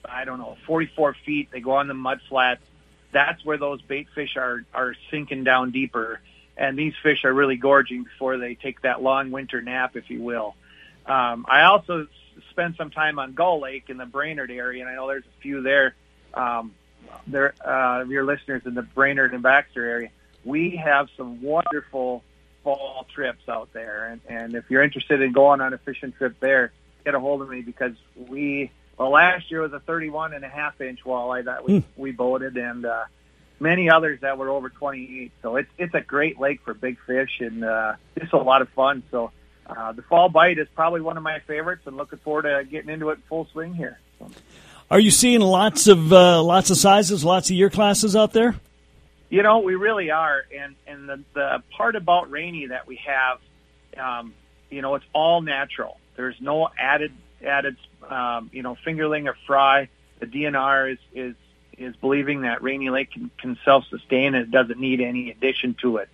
I 0.04 0.24
don't 0.24 0.38
know, 0.38 0.56
44 0.66 1.14
feet. 1.24 1.50
They 1.50 1.60
go 1.60 1.72
on 1.72 1.88
the 1.88 1.94
mud 1.94 2.20
flats. 2.28 2.62
That's 3.12 3.44
where 3.44 3.59
those 3.59 3.81
bait 3.83 4.09
fish 4.14 4.37
are, 4.37 4.64
are 4.75 4.94
sinking 5.11 5.44
down 5.44 5.70
deeper. 5.70 6.20
And 6.57 6.79
these 6.79 6.94
fish 7.03 7.25
are 7.25 7.33
really 7.33 7.57
gorging 7.57 8.05
before 8.05 8.38
they 8.38 8.55
take 8.55 8.83
that 8.83 9.03
long 9.03 9.31
winter 9.31 9.62
nap, 9.62 9.96
if 9.96 10.11
you 10.11 10.22
will. 10.22 10.55
Um, 11.07 11.46
I 11.48 11.62
also 11.62 12.03
s- 12.03 12.09
spent 12.51 12.77
some 12.77 12.90
time 12.90 13.18
on 13.18 13.33
Gull 13.33 13.61
Lake 13.61 13.85
in 13.88 13.96
the 13.96 14.07
Brainerd 14.07 14.51
area, 14.51 14.83
and 14.83 14.90
I 14.90 14.94
know 14.94 15.09
there's 15.09 15.25
a 15.25 15.40
few 15.40 15.62
there. 15.62 15.94
Um, 16.35 16.75
there, 17.27 17.55
uh, 17.64 18.05
your 18.09 18.25
listeners 18.25 18.62
in 18.64 18.75
the 18.75 18.83
Brainerd 18.83 19.35
and 19.35 19.42
Baxter 19.42 19.85
area. 19.85 20.11
We 20.44 20.77
have 20.77 21.09
some 21.16 21.42
wonderful 21.42 22.22
fall 22.64 23.07
trips 23.12 23.48
out 23.48 23.72
there. 23.72 24.07
And, 24.07 24.20
and 24.29 24.55
if 24.55 24.70
you're 24.70 24.83
interested 24.83 25.20
in 25.20 25.33
going 25.33 25.61
on 25.61 25.72
a 25.72 25.79
fishing 25.79 26.12
trip 26.12 26.38
there, 26.40 26.72
get 27.05 27.14
a 27.14 27.20
hold 27.20 27.42
of 27.42 27.48
me 27.48 27.62
because 27.62 27.94
we, 28.16 28.70
well, 28.98 29.11
last 29.11 29.50
year 29.50 29.62
was 29.62 29.72
a 29.72 29.81
31 29.81 30.35
and 30.35 30.44
a 30.44 30.48
half 30.48 30.81
inch 30.81 31.00
walleye 31.05 31.44
that 31.44 31.64
we, 31.66 31.85
we 31.96 32.12
boated 32.12 32.57
and, 32.57 32.85
uh, 32.85 33.05
many 33.61 33.88
others 33.88 34.20
that 34.22 34.38
were 34.38 34.50
over 34.50 34.68
28. 34.68 35.33
So 35.42 35.57
it's, 35.57 35.70
it's 35.78 35.94
a 35.94 36.00
great 36.00 36.38
lake 36.38 36.61
for 36.64 36.74
big 36.74 36.98
fish 37.07 37.40
and, 37.40 37.64
uh, 37.64 37.94
just 38.18 38.33
a 38.33 38.38
lot 38.38 38.62
of 38.62 38.68
fun. 38.70 39.02
So, 39.11 39.31
uh, 39.66 39.92
the 39.92 40.02
fall 40.02 40.28
bite 40.28 40.59
is 40.59 40.66
probably 40.74 41.00
one 41.00 41.16
of 41.16 41.22
my 41.22 41.38
favorites 41.40 41.83
and 41.87 41.96
looking 41.96 42.18
forward 42.18 42.42
to 42.42 42.64
getting 42.68 42.90
into 42.90 43.11
it 43.11 43.14
in 43.14 43.22
full 43.28 43.46
swing 43.52 43.74
here. 43.74 43.98
So. 44.18 44.31
Are 44.90 45.00
you 45.00 45.11
seeing 45.11 45.40
lots 45.40 45.87
of 45.87 46.12
uh, 46.12 46.42
lots 46.42 46.70
of 46.70 46.76
sizes, 46.76 47.24
lots 47.24 47.48
of 47.48 47.57
year 47.57 47.70
classes 47.70 48.14
out 48.14 48.35
there? 48.35 48.55
You 49.31 49.42
know, 49.42 49.61
we 49.61 49.74
really 49.74 50.11
are, 50.11 50.42
and 50.55 50.74
and 50.87 51.09
the 51.09 51.24
the 51.33 51.62
part 51.74 51.96
about 51.96 52.31
Rainy 52.31 52.66
that 52.66 52.87
we 52.87 53.00
have, 53.07 53.38
um, 53.96 54.35
you 54.68 54.83
know, 54.83 54.94
it's 54.96 55.05
all 55.14 55.40
natural. 55.40 55.98
There's 56.16 56.37
no 56.40 56.68
added 56.78 57.12
added, 57.42 57.76
um, 58.08 58.50
you 58.52 58.62
know, 58.62 58.76
fingerling 58.86 59.28
or 59.28 59.36
fry. 59.46 59.88
The 60.20 60.26
DNR 60.26 60.92
is 60.92 60.98
is 61.14 61.34
is 61.78 61.96
believing 61.96 62.42
that 62.42 62.62
Rainy 62.62 62.90
Lake 62.90 63.12
can, 63.12 63.30
can 63.38 63.58
self 63.64 63.84
sustain 63.88 64.34
and 64.34 64.44
it 64.44 64.50
doesn't 64.50 64.78
need 64.78 65.00
any 65.00 65.30
addition 65.30 65.74
to 65.82 65.96
it. 65.98 66.08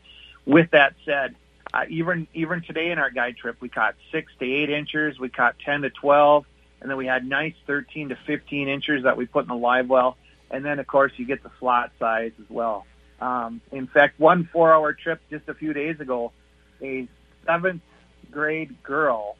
With 0.47 0.71
that 0.71 0.95
said, 1.05 1.35
uh, 1.73 1.85
even 1.89 2.27
even 2.33 2.63
today 2.63 2.91
in 2.91 2.99
our 2.99 3.11
guide 3.11 3.37
trip, 3.37 3.57
we 3.61 3.69
caught 3.69 3.95
six 4.11 4.33
to 4.39 4.45
eight 4.45 4.71
inches. 4.71 5.19
We 5.19 5.29
caught 5.29 5.57
ten 5.59 5.83
to 5.83 5.91
twelve, 5.91 6.47
and 6.81 6.91
then 6.91 6.97
we 6.97 7.07
had 7.07 7.27
nice 7.27 7.55
thirteen 7.67 8.09
to 8.09 8.17
fifteen 8.27 8.69
inches 8.69 9.05
that 9.05 9.17
we 9.17 9.27
put 9.27 9.45
in 9.45 9.49
the 9.49 9.57
live 9.57 9.89
well. 9.89 10.17
And 10.51 10.65
then, 10.65 10.79
of 10.79 10.87
course, 10.87 11.13
you 11.17 11.27
get 11.27 11.43
the 11.43 11.51
slot 11.59 11.93
size 11.99 12.33
as 12.41 12.49
well. 12.49 12.87
Um, 13.21 13.61
in 13.71 13.87
fact, 13.87 14.19
one 14.19 14.49
four-hour 14.51 14.95
trip 14.95 15.21
just 15.29 15.49
a 15.49 15.55
few 15.55 15.75
days 15.75 16.01
ago, 16.01 16.33
a 16.81 17.07
seventh 17.45 17.83
grade 18.31 18.83
girl, 18.83 19.37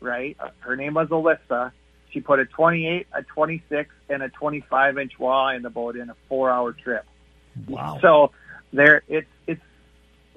right? 0.00 0.36
Her 0.58 0.76
name 0.76 0.94
was 0.94 1.08
Alyssa. 1.08 1.72
She 2.12 2.20
put 2.20 2.40
a 2.40 2.44
28, 2.44 3.06
a 3.12 3.22
26, 3.22 3.90
and 4.08 4.22
a 4.22 4.28
25 4.28 4.98
inch 4.98 5.12
walleye 5.18 5.56
in 5.56 5.62
the 5.62 5.70
boat 5.70 5.96
in 5.96 6.10
a 6.10 6.16
four-hour 6.28 6.72
trip. 6.72 7.06
Wow. 7.68 7.98
So 8.00 8.32
there, 8.72 9.02
it's 9.08 9.28
it's 9.46 9.62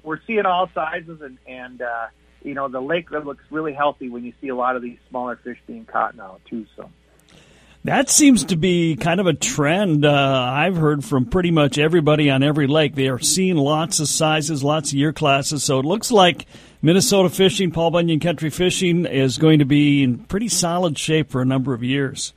we're 0.02 0.20
seeing 0.26 0.46
all 0.46 0.70
sizes, 0.74 1.20
and 1.20 1.38
and 1.46 1.82
uh, 1.82 2.06
you 2.42 2.54
know 2.54 2.68
the 2.68 2.80
lake 2.80 3.10
looks 3.10 3.44
really 3.50 3.72
healthy 3.72 4.08
when 4.08 4.24
you 4.24 4.32
see 4.40 4.48
a 4.48 4.56
lot 4.56 4.76
of 4.76 4.82
these 4.82 4.98
smaller 5.08 5.36
fish 5.36 5.58
being 5.66 5.84
caught 5.84 6.16
now 6.16 6.38
too. 6.48 6.66
So. 6.76 6.90
That 7.84 8.08
seems 8.08 8.46
to 8.46 8.56
be 8.56 8.96
kind 8.96 9.20
of 9.20 9.26
a 9.26 9.34
trend 9.34 10.06
uh, 10.06 10.10
I've 10.10 10.74
heard 10.74 11.04
from 11.04 11.26
pretty 11.26 11.50
much 11.50 11.76
everybody 11.76 12.30
on 12.30 12.42
every 12.42 12.66
lake. 12.66 12.94
They 12.94 13.08
are 13.08 13.18
seeing 13.18 13.56
lots 13.56 14.00
of 14.00 14.08
sizes, 14.08 14.64
lots 14.64 14.92
of 14.92 14.94
year 14.94 15.12
classes. 15.12 15.64
So 15.64 15.80
it 15.80 15.84
looks 15.84 16.10
like 16.10 16.46
Minnesota 16.84 17.30
fishing, 17.30 17.70
Paul 17.70 17.92
Bunyan 17.92 18.20
Country 18.20 18.50
Fishing, 18.50 19.06
is 19.06 19.38
going 19.38 19.60
to 19.60 19.64
be 19.64 20.02
in 20.02 20.18
pretty 20.18 20.50
solid 20.50 20.98
shape 20.98 21.30
for 21.30 21.40
a 21.40 21.44
number 21.46 21.72
of 21.72 21.82
years. 21.82 22.34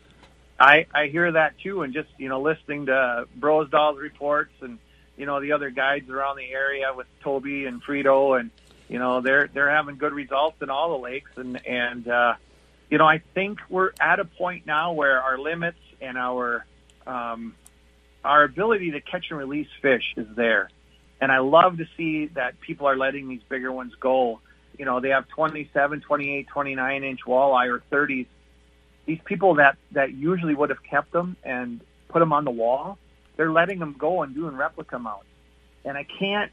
I 0.58 0.86
I 0.96 1.08
hear 1.08 1.30
that 1.34 1.60
too, 1.60 1.82
and 1.82 1.94
just 1.94 2.08
you 2.18 2.30
know 2.30 2.42
listening 2.42 2.86
to 2.86 3.26
Brosdahl's 3.38 4.00
reports 4.00 4.54
and 4.62 4.80
you 5.18 5.26
know 5.26 5.42
the 5.42 5.52
other 5.52 5.70
guides 5.70 6.10
around 6.10 6.38
the 6.38 6.50
area 6.50 6.94
with 6.96 7.08
Toby 7.26 7.66
and 7.66 7.84
Frito, 7.84 8.40
and 8.40 8.50
you 8.88 9.00
know 9.00 9.20
they're 9.20 9.50
they're 9.54 9.70
having 9.70 9.98
good 9.98 10.14
results 10.14 10.56
in 10.62 10.70
all 10.70 10.98
the 10.98 11.04
lakes, 11.04 11.32
and 11.36 11.68
and 11.68 12.08
uh, 12.08 12.36
you 12.90 12.98
know 12.98 13.06
I 13.06 13.22
think 13.34 13.60
we're 13.68 13.92
at 14.00 14.22
a 14.22 14.26
point 14.26 14.66
now 14.66 14.94
where 14.94 15.22
our 15.22 15.38
limits 15.38 15.82
and 16.00 16.18
our 16.18 16.66
um, 17.06 17.54
our 18.24 18.46
ability 18.46 18.92
to 18.92 19.02
catch 19.02 19.26
and 19.30 19.40
release 19.40 19.68
fish 19.82 20.14
is 20.16 20.28
there. 20.38 20.70
And 21.20 21.32
I 21.32 21.40
love 21.40 21.78
to 21.78 21.86
see 21.98 22.28
that 22.36 22.60
people 22.62 22.88
are 22.88 22.96
letting 22.96 23.28
these 23.28 23.42
bigger 23.50 23.72
ones 23.72 23.94
go. 24.00 24.40
You 24.78 24.86
know, 24.86 25.00
they 25.00 25.10
have 25.10 25.28
27, 25.30 26.02
28, 26.02 26.48
29 26.48 27.04
inch 27.04 27.20
walleye 27.26 27.68
or 27.68 27.84
30s. 27.92 28.28
These 29.06 29.20
people 29.26 29.56
that, 29.56 29.78
that 29.94 30.14
usually 30.14 30.54
would 30.54 30.70
have 30.70 30.84
kept 30.84 31.12
them 31.12 31.38
and 31.44 31.82
put 32.10 32.20
them 32.20 32.34
on 32.34 32.46
the 32.46 32.52
wall, 32.52 32.98
they're 33.36 33.52
letting 33.52 33.80
them 33.80 33.96
go 33.98 34.22
and 34.22 34.36
doing 34.36 34.56
replica 34.56 35.00
mounts. 35.00 35.26
And 35.86 35.98
I 35.98 36.04
can't, 36.04 36.52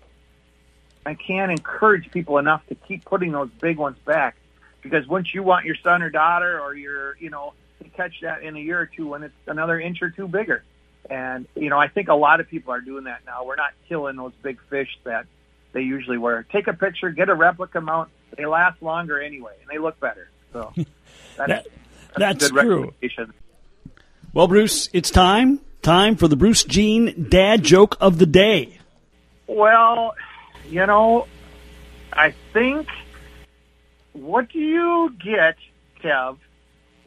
I 1.05 1.15
can't 1.15 1.51
encourage 1.51 2.11
people 2.11 2.39
enough 2.39 2.65
to 2.69 2.75
keep 2.75 3.05
putting 3.05 3.33
those 3.33 3.51
big 3.61 3.77
ones 3.77 3.99
back 4.05 4.37
because 4.81 5.07
once 5.07 5.35
you 5.35 5.43
want 5.43 5.65
your 5.65 5.77
son 5.83 6.03
or 6.03 6.11
daughter 6.11 6.61
or 6.61 6.75
your, 6.75 7.17
you 7.19 7.31
know, 7.31 7.55
to 7.83 7.89
catch 7.91 8.21
that 8.23 8.43
in 8.43 8.57
a 8.57 8.61
year 8.61 8.81
or 8.81 8.87
two 8.87 9.09
when 9.09 9.23
it's 9.23 9.35
another 9.47 9.81
inch 9.81 10.01
or 10.03 10.11
two 10.11 10.29
bigger. 10.29 10.63
And, 11.11 11.47
you 11.55 11.69
know, 11.71 11.79
I 11.79 11.89
think 11.89 12.09
a 12.09 12.15
lot 12.15 12.41
of 12.41 12.49
people 12.49 12.73
are 12.73 12.81
doing 12.81 13.05
that 13.05 13.21
now. 13.27 13.45
We're 13.45 13.57
not 13.57 13.73
killing 13.89 14.17
those 14.17 14.33
big 14.43 14.59
fish 14.71 14.89
that 15.05 15.27
they 15.73 15.83
usually 15.83 16.19
were. 16.19 16.45
Take 16.51 16.67
a 16.67 16.73
picture, 16.73 17.11
get 17.11 17.29
a 17.29 17.35
replica 17.35 17.81
mount. 17.81 18.11
They 18.37 18.47
last 18.47 18.83
longer 18.83 19.21
anyway, 19.21 19.53
and 19.61 19.71
they 19.71 19.79
look 19.79 20.01
better. 20.01 20.29
So 20.53 20.73
that's, 20.77 20.89
That- 21.37 21.49
that's, 21.49 21.69
that's 22.17 22.47
a 22.47 22.55
good 22.55 22.63
true. 22.63 22.95
Well, 24.33 24.47
Bruce, 24.49 24.89
it's 24.93 25.11
time. 25.11 25.61
Time 25.83 26.17
for 26.17 26.29
the 26.29 26.37
Bruce 26.37 26.65
Jean 26.65 27.29
dad 27.29 27.63
joke 27.65 27.97
of 28.01 28.19
the 28.19 28.27
day. 28.27 28.79
Well, 29.47 30.15
you 30.69 30.87
know, 30.87 31.27
I 32.13 32.35
think 32.53 32.89
what 34.13 34.49
do 34.51 34.59
you 34.61 35.15
get, 35.23 35.57
Kev, 36.03 36.39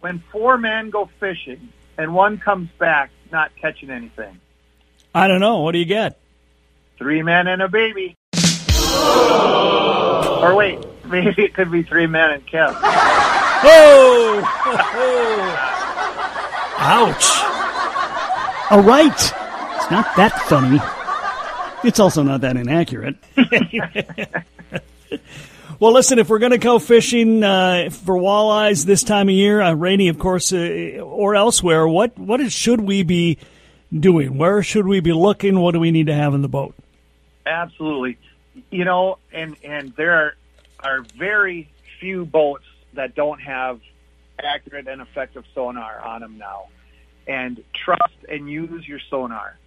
when 0.01 0.21
four 0.31 0.57
men 0.57 0.89
go 0.89 1.09
fishing 1.19 1.69
and 1.97 2.13
one 2.13 2.37
comes 2.37 2.69
back 2.77 3.09
not 3.31 3.51
catching 3.59 3.89
anything? 3.89 4.39
I 5.13 5.27
don't 5.27 5.39
know. 5.39 5.59
What 5.61 5.71
do 5.71 5.79
you 5.79 5.85
get? 5.85 6.19
Three 6.97 7.21
men 7.23 7.47
and 7.47 7.61
a 7.61 7.67
baby. 7.67 8.15
or 10.41 10.55
wait, 10.55 10.79
maybe 11.05 11.43
it 11.43 11.53
could 11.53 11.71
be 11.71 11.83
three 11.83 12.07
men 12.07 12.31
and 12.31 12.47
Kev. 12.47 12.75
Oh! 12.83 14.43
Ouch. 16.79 18.71
All 18.71 18.81
right. 18.81 19.11
It's 19.11 19.91
not 19.91 20.15
that 20.17 20.39
funny. 20.47 20.79
It's 21.87 21.99
also 21.99 22.23
not 22.23 22.41
that 22.41 22.57
inaccurate. 22.57 23.15
well, 25.79 25.93
listen, 25.93 26.19
if 26.19 26.29
we're 26.29 26.39
going 26.39 26.51
to 26.51 26.57
go 26.57 26.79
fishing 26.79 27.43
uh, 27.43 27.89
for 27.91 28.15
walleyes 28.15 28.85
this 28.85 29.03
time 29.03 29.29
of 29.29 29.35
year, 29.35 29.61
uh, 29.61 29.73
rainy, 29.73 30.07
of 30.07 30.17
course, 30.17 30.51
uh, 30.51 30.99
or 31.03 31.35
elsewhere, 31.35 31.87
what 31.87 32.17
what 32.17 32.41
is, 32.41 32.53
should 32.53 32.81
we 32.81 33.03
be 33.03 33.37
doing? 33.93 34.37
Where 34.37 34.63
should 34.63 34.87
we 34.87 34.99
be 34.99 35.13
looking? 35.13 35.59
What 35.59 35.73
do 35.73 35.79
we 35.79 35.91
need 35.91 36.07
to 36.07 36.13
have 36.13 36.33
in 36.33 36.41
the 36.41 36.47
boat? 36.47 36.75
Absolutely. 37.45 38.17
You 38.71 38.85
know, 38.85 39.19
and 39.31 39.55
and 39.63 39.93
there 39.95 40.13
are, 40.13 40.35
are 40.79 41.01
very 41.17 41.69
few 41.99 42.25
boats 42.25 42.65
that 42.93 43.15
don't 43.15 43.39
have 43.39 43.79
accurate 44.43 44.87
and 44.87 45.01
effective 45.01 45.45
sonar 45.53 45.99
on 45.99 46.21
them 46.21 46.37
now. 46.37 46.67
And 47.27 47.63
trust 47.73 48.15
and 48.29 48.49
use 48.49 48.87
your 48.87 48.99
sonar. 49.09 49.57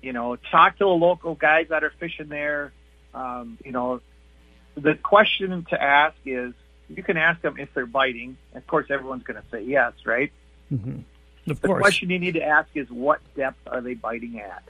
You 0.00 0.12
know, 0.12 0.36
talk 0.36 0.78
to 0.78 0.84
the 0.84 0.90
local 0.90 1.34
guys 1.34 1.66
that 1.68 1.84
are 1.84 1.92
fishing 2.00 2.28
there. 2.28 2.72
Um, 3.14 3.58
you 3.64 3.70
know, 3.70 4.00
the 4.74 4.94
question 4.94 5.66
to 5.70 5.82
ask 5.82 6.16
is, 6.24 6.52
you 6.88 7.02
can 7.02 7.16
ask 7.16 7.40
them 7.40 7.56
if 7.58 7.72
they're 7.74 7.86
biting. 7.86 8.36
Of 8.54 8.66
course, 8.66 8.86
everyone's 8.90 9.22
going 9.22 9.40
to 9.40 9.48
say 9.50 9.62
yes, 9.62 9.92
right? 10.04 10.32
Mm-hmm. 10.72 11.00
Of 11.50 11.60
The 11.60 11.68
course. 11.68 11.80
question 11.80 12.10
you 12.10 12.18
need 12.18 12.34
to 12.34 12.42
ask 12.42 12.68
is 12.74 12.90
what 12.90 13.20
depth 13.34 13.66
are 13.66 13.80
they 13.80 13.94
biting 13.94 14.40
at? 14.40 14.62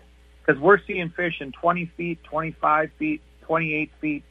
Because 0.45 0.61
we're 0.61 0.81
seeing 0.87 1.11
fish 1.11 1.41
in 1.41 1.53
20 1.53 1.87
feet, 1.97 2.23
25 2.25 2.91
feet, 2.99 3.21
28 3.43 3.91
feet, 4.01 4.25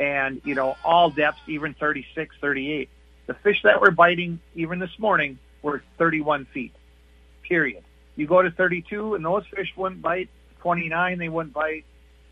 and, 0.00 0.40
you 0.44 0.54
know, 0.54 0.76
all 0.84 1.10
depths, 1.10 1.40
even 1.48 1.74
36, 1.74 2.34
38. 2.40 2.88
The 3.26 3.34
fish 3.34 3.62
that 3.64 3.80
were 3.80 3.90
biting, 3.90 4.40
even 4.54 4.78
this 4.78 4.96
morning, 4.98 5.38
were 5.62 5.82
31 5.98 6.46
feet, 6.46 6.72
period. 7.42 7.82
You 8.16 8.26
go 8.26 8.42
to 8.42 8.50
32, 8.50 9.14
and 9.14 9.24
those 9.24 9.44
fish 9.46 9.72
wouldn't 9.76 10.02
bite. 10.02 10.28
29, 10.60 11.18
they 11.18 11.28
wouldn't 11.28 11.54
bite. 11.54 11.84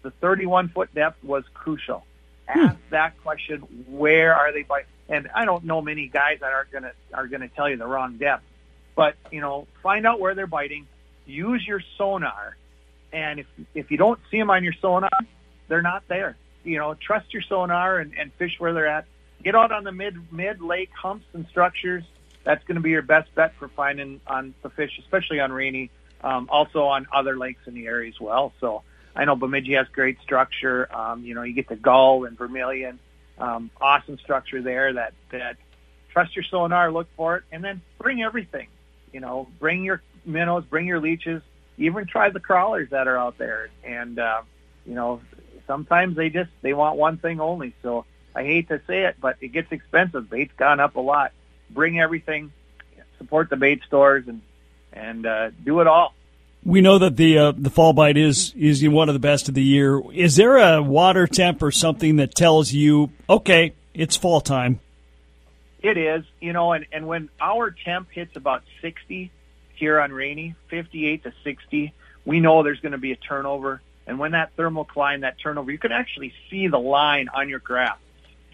The 0.02 0.10
31 0.10 0.68
foot 0.70 0.94
depth 0.94 1.22
was 1.22 1.44
crucial. 1.54 2.04
Ask 2.48 2.76
that 2.90 3.20
question: 3.22 3.60
Where 3.88 4.34
are 4.34 4.52
they 4.52 4.62
biting? 4.62 4.86
And 5.08 5.28
I 5.34 5.44
don't 5.44 5.64
know 5.64 5.80
many 5.80 6.08
guys 6.08 6.38
that 6.40 6.52
are 6.52 6.66
gonna 6.72 6.92
are 7.12 7.26
gonna 7.26 7.48
tell 7.48 7.68
you 7.68 7.76
the 7.76 7.86
wrong 7.86 8.16
depth, 8.16 8.44
but 8.94 9.16
you 9.30 9.40
know, 9.40 9.66
find 9.82 10.06
out 10.06 10.20
where 10.20 10.34
they're 10.34 10.46
biting. 10.46 10.86
Use 11.26 11.66
your 11.66 11.80
sonar, 11.98 12.56
and 13.12 13.40
if 13.40 13.46
if 13.74 13.90
you 13.90 13.96
don't 13.96 14.20
see 14.30 14.38
them 14.38 14.50
on 14.50 14.64
your 14.64 14.74
sonar, 14.80 15.10
they're 15.68 15.82
not 15.82 16.04
there. 16.08 16.36
You 16.64 16.78
know, 16.78 16.94
trust 16.94 17.32
your 17.32 17.42
sonar 17.42 17.98
and, 17.98 18.12
and 18.18 18.32
fish 18.34 18.58
where 18.58 18.72
they're 18.72 18.86
at. 18.86 19.06
Get 19.42 19.54
out 19.54 19.72
on 19.72 19.84
the 19.84 19.92
mid 19.92 20.32
mid 20.32 20.60
lake 20.60 20.90
humps 20.92 21.26
and 21.32 21.46
structures. 21.48 22.04
That's 22.44 22.64
going 22.64 22.76
to 22.76 22.80
be 22.80 22.90
your 22.90 23.02
best 23.02 23.34
bet 23.34 23.54
for 23.58 23.68
finding 23.68 24.20
on 24.26 24.54
the 24.62 24.70
fish, 24.70 24.98
especially 25.00 25.40
on 25.40 25.52
rainy. 25.52 25.90
Um, 26.22 26.48
also 26.50 26.84
on 26.86 27.06
other 27.12 27.36
lakes 27.36 27.60
in 27.66 27.74
the 27.74 27.86
area 27.86 28.08
as 28.08 28.18
well. 28.18 28.52
So 28.60 28.82
I 29.16 29.24
know 29.24 29.34
Bemidji 29.34 29.72
has 29.72 29.86
great 29.88 30.20
structure. 30.20 30.94
Um, 30.94 31.24
you 31.24 31.34
know, 31.34 31.42
you 31.42 31.54
get 31.54 31.68
the 31.68 31.76
gull 31.76 32.24
and 32.24 32.36
vermilion, 32.36 32.98
um, 33.38 33.70
awesome 33.80 34.18
structure 34.18 34.60
there. 34.60 34.92
That 34.92 35.14
that 35.30 35.56
trust 36.12 36.36
your 36.36 36.44
sonar, 36.44 36.92
look 36.92 37.08
for 37.16 37.36
it, 37.36 37.44
and 37.50 37.64
then 37.64 37.80
bring 37.98 38.22
everything. 38.22 38.68
You 39.12 39.20
know, 39.20 39.48
bring 39.58 39.84
your 39.84 40.02
minnows, 40.26 40.64
bring 40.64 40.86
your 40.86 41.00
leeches, 41.00 41.42
even 41.78 42.06
try 42.06 42.28
the 42.28 42.40
crawlers 42.40 42.90
that 42.90 43.08
are 43.08 43.16
out 43.16 43.38
there. 43.38 43.70
And 43.82 44.18
uh, 44.18 44.42
you 44.84 44.94
know, 44.94 45.22
sometimes 45.66 46.16
they 46.16 46.28
just 46.28 46.50
they 46.60 46.74
want 46.74 46.98
one 46.98 47.16
thing 47.16 47.40
only. 47.40 47.74
So 47.82 48.04
I 48.34 48.44
hate 48.44 48.68
to 48.68 48.82
say 48.86 49.04
it, 49.04 49.16
but 49.18 49.36
it 49.40 49.48
gets 49.48 49.72
expensive. 49.72 50.28
Bait's 50.28 50.52
gone 50.58 50.78
up 50.78 50.96
a 50.96 51.00
lot. 51.00 51.32
Bring 51.70 51.98
everything, 51.98 52.52
support 53.16 53.48
the 53.48 53.56
bait 53.56 53.82
stores, 53.86 54.28
and 54.28 54.42
and 54.92 55.24
uh, 55.24 55.50
do 55.64 55.80
it 55.80 55.86
all. 55.86 56.14
We 56.66 56.80
know 56.80 56.98
that 56.98 57.16
the 57.16 57.38
uh, 57.38 57.52
the 57.56 57.70
fall 57.70 57.92
bite 57.92 58.16
is 58.16 58.52
is 58.56 58.86
one 58.88 59.08
of 59.08 59.12
the 59.12 59.20
best 59.20 59.48
of 59.48 59.54
the 59.54 59.62
year. 59.62 60.02
Is 60.12 60.34
there 60.34 60.56
a 60.56 60.82
water 60.82 61.28
temp 61.28 61.62
or 61.62 61.70
something 61.70 62.16
that 62.16 62.34
tells 62.34 62.72
you, 62.72 63.12
okay, 63.30 63.72
it's 63.94 64.16
fall 64.16 64.40
time? 64.40 64.80
It 65.80 65.96
is, 65.96 66.24
you 66.40 66.52
know, 66.52 66.72
and, 66.72 66.84
and 66.90 67.06
when 67.06 67.28
our 67.40 67.70
temp 67.70 68.10
hits 68.10 68.34
about 68.34 68.64
60 68.82 69.30
here 69.76 70.00
on 70.00 70.10
rainy, 70.10 70.56
58 70.66 71.22
to 71.22 71.32
60, 71.44 71.92
we 72.24 72.40
know 72.40 72.64
there's 72.64 72.80
going 72.80 72.90
to 72.90 72.98
be 72.98 73.12
a 73.12 73.16
turnover. 73.16 73.80
And 74.04 74.18
when 74.18 74.32
that 74.32 74.56
thermocline, 74.56 75.20
that 75.20 75.38
turnover, 75.38 75.70
you 75.70 75.78
can 75.78 75.92
actually 75.92 76.32
see 76.50 76.66
the 76.66 76.80
line 76.80 77.28
on 77.32 77.48
your 77.48 77.60
graph. 77.60 78.00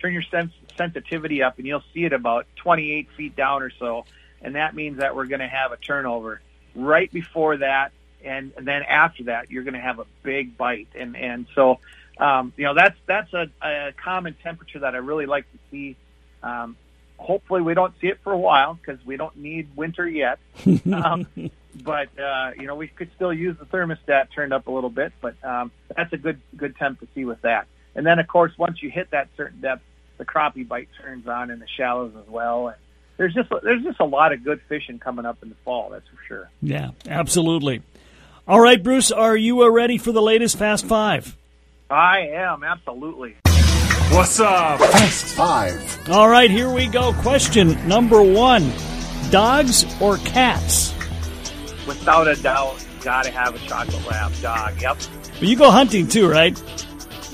Turn 0.03 0.13
your 0.13 0.25
sens- 0.31 0.53
sensitivity 0.77 1.43
up 1.43 1.57
and 1.57 1.67
you'll 1.67 1.85
see 1.95 2.05
it 2.05 2.13
about 2.13 2.47
28 2.57 3.09
feet 3.17 3.35
down 3.35 3.63
or 3.63 3.71
so. 3.71 4.05
And 4.43 4.57
that 4.57 4.75
means 4.75 4.99
that 4.99 5.17
we're 5.17 5.25
going 5.25 5.41
to 5.41 5.49
have 5.49 5.73
a 5.73 5.79
turnover 5.79 6.43
right 6.75 7.11
before 7.11 7.57
that. 7.59 7.93
And, 8.25 8.53
and 8.57 8.67
then 8.67 8.83
after 8.83 9.25
that, 9.25 9.51
you're 9.51 9.65
going 9.65 9.75
to 9.75 9.81
have 9.81 9.99
a 9.99 10.07
big 10.23 10.57
bite. 10.57 10.89
And, 10.99 11.17
and 11.17 11.47
so, 11.55 11.79
um, 12.19 12.53
you 12.57 12.65
know, 12.65 12.75
that's, 12.75 12.97
that's 13.07 13.33
a, 13.33 13.49
a 13.63 13.93
common 13.93 14.37
temperature 14.43 14.81
that 14.81 14.95
I 14.95 14.99
really 14.99 15.27
like 15.27 15.51
to 15.53 15.59
see. 15.71 15.97
Um, 16.43 16.77
hopefully 17.19 17.63
we 17.63 17.75
don't 17.75 17.95
see 18.01 18.09
it 18.09 18.19
for 18.23 18.33
a 18.33 18.39
while 18.39 18.75
because 18.75 19.05
we 19.07 19.17
don't 19.17 19.37
need 19.37 19.69
winter 19.77 20.09
yet. 20.09 20.39
um, 20.93 21.27
but 21.75 22.09
uh, 22.19 22.51
you 22.59 22.67
know, 22.67 22.75
we 22.75 22.89
could 22.89 23.11
still 23.15 23.33
use 23.33 23.57
the 23.59 23.65
thermostat 23.65 24.29
turned 24.35 24.53
up 24.53 24.67
a 24.67 24.71
little 24.71 24.91
bit. 24.91 25.13
But 25.21 25.43
um, 25.45 25.71
that's 25.97 26.13
a 26.13 26.19
good 26.19 26.41
good 26.57 26.77
temp 26.77 27.01
to 27.01 27.09
see 27.15 27.25
with 27.25 27.41
that. 27.43 27.67
And 27.95 28.07
then, 28.07 28.19
of 28.19 28.27
course, 28.27 28.53
once 28.59 28.83
you 28.83 28.91
hit 28.91 29.11
that 29.11 29.29
certain 29.37 29.61
depth, 29.61 29.83
the 30.19 30.25
crappie 30.25 30.67
bite 30.67 30.89
turns 31.01 31.27
on 31.27 31.51
in 31.51 31.59
the 31.59 31.69
shallows 31.69 32.13
as 32.17 32.29
well. 32.29 32.69
And 32.69 32.77
there's 33.17 33.35
just 33.35 33.51
there's 33.63 33.83
just 33.83 34.01
a 34.01 34.05
lot 34.05 34.33
of 34.33 34.45
good 34.45 34.61
fishing 34.69 34.99
coming 34.99 35.25
up 35.25 35.43
in 35.43 35.49
the 35.49 35.55
fall. 35.65 35.91
That's 35.91 36.07
for 36.09 36.19
sure. 36.27 36.51
Yeah, 36.61 36.91
absolutely. 37.07 37.83
All 38.47 38.61
right, 38.61 38.83
Bruce, 38.83 39.11
are 39.13 39.37
you 39.37 39.63
uh, 39.63 39.69
ready 39.71 39.99
for 39.99 40.13
the 40.13 40.23
latest 40.23 40.59
Fast 40.59 40.85
Five? 40.87 41.37
I 41.91 42.21
am 42.33 42.65
absolutely. 42.65 43.37
What's 44.11 44.41
up? 44.41 44.81
Fast 44.81 45.25
Five. 45.37 46.11
All 46.11 46.29
right, 46.29 46.51
here 46.51 46.71
we 46.73 46.87
go. 46.89 47.13
Question 47.15 47.87
number 47.89 48.23
one 48.23 48.73
Dogs 49.31 49.85
or 50.01 50.17
cats? 50.19 50.93
Without 51.87 52.29
a 52.29 52.35
doubt, 52.43 52.85
got 53.03 53.25
to 53.25 53.31
have 53.31 53.55
a 53.55 53.59
chocolate 53.67 54.07
lab 54.09 54.33
dog. 54.41 54.81
Yep, 54.81 54.99
Well, 55.41 55.45
you 55.51 55.57
go 55.57 55.71
hunting 55.71 56.09
too, 56.09 56.29
right? 56.29 56.61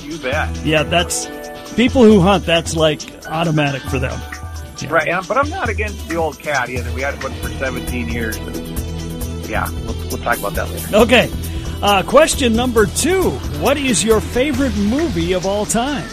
you 0.00 0.18
bet. 0.18 0.64
Yeah, 0.64 0.82
that's 0.84 1.26
People 1.74 2.02
who 2.02 2.20
hunt, 2.20 2.44
that's 2.44 2.74
like 2.76 3.00
automatic 3.28 3.82
for 3.82 3.98
them. 3.98 4.18
Right, 4.88 5.08
but 5.28 5.36
I'm 5.36 5.48
not 5.48 5.68
against 5.68 6.08
the 6.08 6.16
old 6.16 6.38
cat 6.38 6.68
either. 6.70 6.90
We 6.92 7.02
had 7.02 7.20
one 7.22 7.32
for 7.34 7.48
17 7.50 8.08
years. 8.08 8.36
And 8.36 9.48
yeah, 9.48 9.68
we'll, 9.84 9.94
we'll 10.10 10.22
talk 10.22 10.38
about 10.38 10.54
that 10.54 10.68
later. 10.70 10.96
Okay. 10.96 11.30
Uh, 11.80 12.02
question 12.02 12.54
number 12.56 12.86
two 12.86 13.30
What 13.60 13.76
is 13.76 14.02
your 14.02 14.20
favorite 14.20 14.76
movie 14.76 15.32
of 15.32 15.46
all 15.46 15.64
time? 15.64 16.08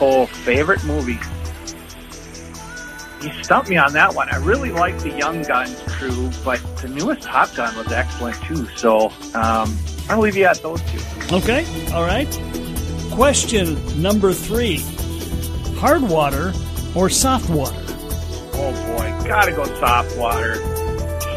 Oh, 0.00 0.26
favorite 0.26 0.84
movie. 0.84 1.18
You 3.22 3.42
stumped 3.42 3.68
me 3.70 3.76
on 3.76 3.92
that 3.94 4.14
one. 4.14 4.28
I 4.32 4.36
really 4.36 4.70
like 4.70 4.98
the 4.98 5.10
Young 5.10 5.42
Guns 5.42 5.80
crew, 5.86 6.30
but 6.44 6.60
the 6.76 6.88
newest 6.88 7.22
Top 7.22 7.54
Gun 7.54 7.74
was 7.76 7.90
excellent 7.90 8.36
too. 8.42 8.68
So 8.76 9.08
um, 9.34 9.76
I'll 10.08 10.20
leave 10.20 10.36
you 10.36 10.44
at 10.44 10.62
those 10.62 10.80
two. 10.82 11.00
Okay. 11.34 11.64
All 11.92 12.04
right. 12.04 12.28
Question 13.12 14.00
number 14.00 14.32
three 14.32 14.78
Hard 15.78 16.02
water 16.02 16.52
or 16.94 17.08
soft 17.08 17.48
water? 17.50 17.82
Oh 18.54 18.96
boy, 18.96 19.28
gotta 19.28 19.52
go 19.52 19.64
soft 19.78 20.16
water. 20.16 20.54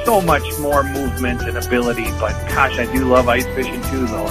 So 0.09 0.21
much 0.21 0.57
more 0.57 0.81
movement 0.81 1.43
and 1.43 1.55
ability, 1.55 2.05
but 2.19 2.31
gosh, 2.47 2.79
I 2.79 2.91
do 2.91 3.05
love 3.05 3.29
ice 3.29 3.45
fishing 3.45 3.79
too, 3.91 4.07
though. 4.07 4.25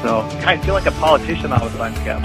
So 0.00 0.20
I 0.46 0.56
feel 0.64 0.72
like 0.72 0.86
a 0.86 0.90
politician 0.92 1.52
all 1.52 1.66
of 1.66 1.74
a 1.74 1.76
sudden, 1.76 1.98
Kev. 2.02 2.22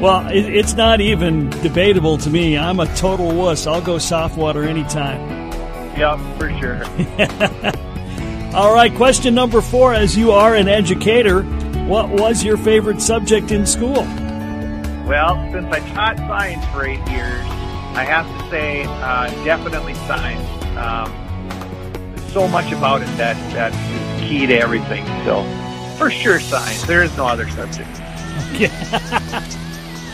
Well, 0.00 0.26
it, 0.28 0.46
it's 0.46 0.72
not 0.72 1.02
even 1.02 1.50
debatable 1.50 2.16
to 2.16 2.30
me. 2.30 2.56
I'm 2.56 2.80
a 2.80 2.86
total 2.96 3.34
wuss. 3.34 3.66
I'll 3.66 3.82
go 3.82 3.98
soft 3.98 4.38
water 4.38 4.64
anytime. 4.64 5.20
Yeah, 5.94 6.16
for 6.38 6.50
sure. 6.58 6.84
All 8.56 8.72
right, 8.74 8.94
question 8.94 9.34
number 9.34 9.60
four. 9.60 9.92
As 9.92 10.16
you 10.16 10.32
are 10.32 10.54
an 10.54 10.68
educator, 10.68 11.42
what 11.86 12.08
was 12.08 12.42
your 12.42 12.56
favorite 12.56 13.02
subject 13.02 13.50
in 13.50 13.66
school? 13.66 14.04
Well, 15.06 15.36
since 15.52 15.66
I 15.70 15.80
taught 15.92 16.16
science 16.16 16.64
for 16.72 16.86
eight 16.86 17.06
years, 17.10 17.46
I 17.94 18.04
have 18.04 18.26
to 18.26 18.50
say 18.50 18.84
uh, 18.84 19.30
definitely 19.44 19.94
science. 19.94 20.48
Um, 20.76 21.12
there's 22.16 22.32
so 22.32 22.48
much 22.48 22.72
about 22.72 23.02
it 23.02 23.16
that 23.16 23.36
that 23.52 23.72
is 23.72 24.28
key 24.28 24.46
to 24.46 24.58
everything. 24.58 25.04
So, 25.24 25.44
for 25.96 26.10
sure, 26.10 26.40
science. 26.40 26.82
There 26.84 27.02
is 27.02 27.16
no 27.16 27.26
other 27.26 27.48
subject. 27.50 27.88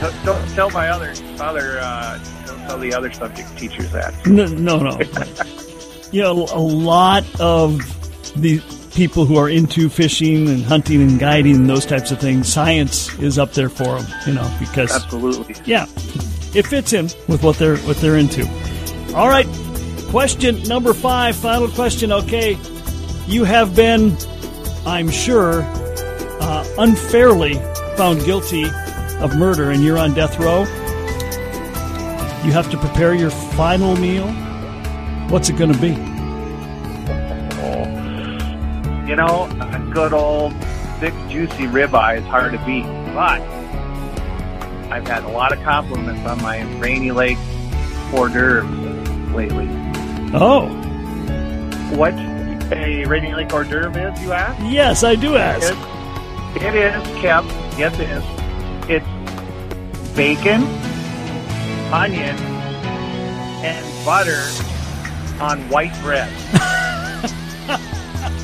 Don't, 0.01 0.25
don't 0.25 0.49
tell 0.55 0.71
my 0.71 0.89
other 0.89 1.13
other 1.41 1.79
uh, 1.79 2.19
don't 2.47 2.59
tell 2.61 2.79
the 2.79 2.95
other 2.95 3.13
subject 3.13 3.55
teachers 3.59 3.93
that. 3.93 4.15
No, 4.27 4.47
no, 4.47 4.79
no. 4.79 4.99
you 6.11 6.23
know, 6.23 6.47
a 6.53 6.59
lot 6.59 7.23
of 7.39 7.79
the 8.41 8.63
people 8.95 9.27
who 9.27 9.37
are 9.37 9.51
into 9.51 9.91
fishing 9.91 10.49
and 10.49 10.65
hunting 10.65 11.03
and 11.03 11.19
guiding 11.19 11.55
and 11.57 11.69
those 11.69 11.85
types 11.85 12.11
of 12.11 12.19
things, 12.19 12.51
science 12.51 13.13
is 13.19 13.39
up 13.39 13.53
there 13.53 13.69
for 13.69 14.01
them. 14.01 14.07
You 14.27 14.33
know, 14.35 14.57
because 14.59 14.91
Absolutely. 14.91 15.55
yeah, 15.67 15.85
it 16.55 16.67
fits 16.67 16.93
in 16.93 17.05
with 17.29 17.43
what 17.43 17.57
they're 17.57 17.77
what 17.79 17.97
they're 17.99 18.17
into. 18.17 18.47
All 19.15 19.29
right, 19.29 19.47
question 20.09 20.63
number 20.65 20.95
five, 20.95 21.37
final 21.37 21.69
question. 21.69 22.13
Okay, 22.13 22.59
you 23.27 23.45
have 23.45 23.75
been, 23.77 24.17
I'm 24.87 25.11
sure, 25.11 25.63
uh, 25.63 26.67
unfairly 26.79 27.55
found 27.97 28.25
guilty 28.25 28.65
of 29.21 29.37
murder, 29.37 29.71
and 29.71 29.85
you're 29.85 29.99
on 29.99 30.15
death 30.15 30.39
row. 30.39 30.61
You 32.45 32.53
have 32.53 32.71
to 32.71 32.79
prepare 32.79 33.15
your 33.15 33.31
final 33.31 33.97
meal. 33.97 34.27
What's 35.29 35.49
it 35.49 35.57
going 35.57 35.73
to 35.73 35.79
be? 35.79 35.91
You 39.09 39.17
know, 39.17 39.45
a 39.61 39.91
good 39.93 40.13
old 40.13 40.55
thick, 41.01 41.15
juicy 41.29 41.65
ribeye 41.65 42.19
is 42.19 42.25
hard 42.27 42.53
to 42.53 42.59
beat, 42.65 42.85
but 43.13 43.41
I've 44.91 45.07
had 45.07 45.25
a 45.25 45.29
lot 45.29 45.53
of 45.53 45.63
compliments 45.63 46.27
on 46.29 46.41
my 46.43 46.63
Rainy 46.79 47.11
Lake 47.13 47.39
hors 48.13 48.29
d'oeuvres 48.29 48.69
lately. 49.35 49.69
Oh, 50.35 50.69
What 51.97 52.15
a 52.73 53.05
Rainy 53.07 53.35
Lake 53.35 53.53
hors 53.53 53.65
d'oeuvre 53.65 54.13
is, 54.13 54.23
you 54.23 54.33
ask? 54.33 54.61
yes, 54.73 55.03
I 55.05 55.15
do 55.15 55.37
ask. 55.37 55.73
It, 56.57 56.63
it 56.63 56.75
is, 56.75 57.03
Kev. 57.23 57.45
Yes, 57.79 57.95
it 57.99 58.11
is. 58.11 58.25
It's 58.89 60.17
bacon, 60.17 60.63
onion, 61.93 62.37
and 63.65 64.05
butter 64.05 64.43
on 65.41 65.61
white 65.69 65.95
bread. 66.03 66.31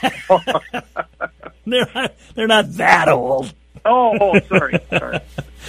They're 1.66 1.86
not, 1.94 2.14
they're 2.34 2.46
not 2.46 2.72
that 2.74 3.08
old. 3.08 3.52
oh, 3.84 4.16
oh, 4.20 4.40
sorry, 4.48 4.78
sorry. 4.90 5.20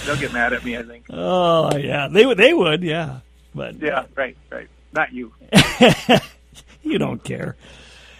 They'll 0.06 0.16
get 0.16 0.32
mad 0.32 0.52
at 0.52 0.64
me. 0.64 0.76
I 0.76 0.82
think. 0.82 1.04
Oh 1.10 1.76
yeah, 1.76 2.08
they 2.08 2.24
would. 2.26 2.38
They 2.38 2.52
would. 2.54 2.82
Yeah, 2.82 3.20
but 3.54 3.80
Yeah, 3.80 4.04
right, 4.14 4.36
right. 4.50 4.68
Not 4.92 5.12
you. 5.12 5.32
you 6.82 6.98
don't 6.98 7.22
care. 7.22 7.56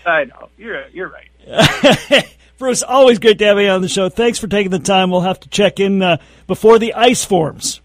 I 0.06 0.24
know. 0.24 0.48
You're 0.56 0.88
you're 0.88 1.08
right. 1.08 2.26
Bruce, 2.58 2.82
always 2.82 3.18
great 3.18 3.38
to 3.38 3.46
have 3.46 3.58
you 3.58 3.68
on 3.68 3.80
the 3.80 3.88
show. 3.88 4.08
Thanks 4.08 4.38
for 4.38 4.46
taking 4.46 4.70
the 4.70 4.78
time. 4.78 5.10
We'll 5.10 5.22
have 5.22 5.40
to 5.40 5.48
check 5.48 5.80
in 5.80 6.02
uh, 6.02 6.18
before 6.46 6.78
the 6.78 6.94
ice 6.94 7.24
forms. 7.24 7.80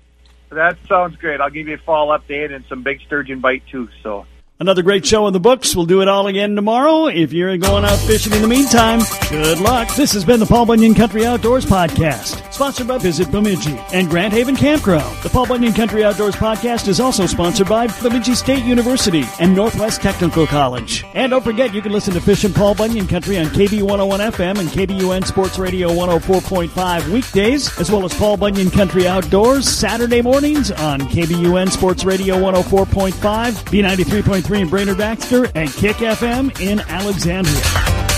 That 0.50 0.78
sounds 0.88 1.16
great. 1.16 1.42
I'll 1.42 1.50
give 1.50 1.68
you 1.68 1.76
a 1.76 1.80
fall 1.80 2.18
update 2.18 2.54
and 2.54 2.64
some 2.66 2.84
big 2.84 3.02
sturgeon 3.02 3.40
bite 3.40 3.64
too. 3.68 3.90
So 4.04 4.26
Another 4.58 4.84
great 4.84 5.06
show 5.06 5.28
in 5.28 5.34
the 5.34 5.40
books. 5.42 5.76
We'll 5.76 5.86
do 5.86 6.02
it 6.02 6.08
all 6.08 6.28
again 6.28 6.56
tomorrow. 6.56 7.08
If 7.08 7.34
you're 7.34 7.58
going 7.58 7.84
out 7.84 8.00
fishing 8.00 8.32
in 8.32 8.42
the 8.42 8.48
meantime, 8.48 9.02
good 9.30 9.60
luck. 9.60 9.94
This 9.98 10.14
has 10.14 10.24
been 10.24 10.40
the 10.40 10.46
Paul 10.46 10.66
Bunyan 10.66 10.94
Country 10.94 11.26
Outdoors 11.26 11.66
Podcast. 11.66 12.42
Sponsored 12.54 12.88
by 12.88 12.98
Visit 12.98 13.30
Bemidji 13.34 13.78
and 13.92 14.10
Grand 14.10 14.32
Haven 14.32 14.56
Campground. 14.56 15.14
The 15.24 15.30
Paul 15.30 15.46
Bunyan 15.48 15.74
Country 15.74 16.06
Outdoors 16.06 16.36
podcast 16.36 16.88
is 16.88 17.02
also 17.02 17.26
sponsored 17.26 17.68
by 17.68 17.88
Bemidji 18.02 18.34
State 18.34 18.64
University 18.64 19.26
and 19.42 19.54
Northwest 19.54 20.02
Technical 20.02 20.48
College. 20.48 21.04
And 21.14 21.32
don't 21.32 21.44
forget, 21.44 21.74
you 21.74 21.82
can 21.82 21.92
listen 21.92 22.14
to 22.14 22.22
Fish 22.22 22.46
and 22.46 22.56
Paul 22.56 22.76
Bunyan 22.76 23.08
Country 23.08 23.38
on 23.38 23.48
KB 23.48 23.82
101 23.82 24.20
FM 24.22 24.58
and 24.60 24.70
KBUN 24.70 25.26
Sports 25.26 25.60
Radio 25.60 25.90
104.5 25.90 27.10
weekdays, 27.10 27.78
as 27.78 27.92
well 27.92 28.06
as 28.06 28.14
Paul 28.14 28.38
Bunyan 28.38 28.72
Country 28.72 29.06
Outdoors 29.06 29.68
Saturday 29.68 30.22
mornings 30.22 30.72
on 30.72 31.02
KBUN 31.02 31.70
Sports 31.70 32.06
Radio 32.06 32.36
104.5, 32.36 33.12
B93.3 33.12 34.45
in 34.54 34.70
Brainerd 34.70 34.98
Baxter, 34.98 35.50
and 35.56 35.72
Kick 35.72 35.98
FM 35.98 36.60
in 36.62 36.80
Alexandria. 36.82 38.15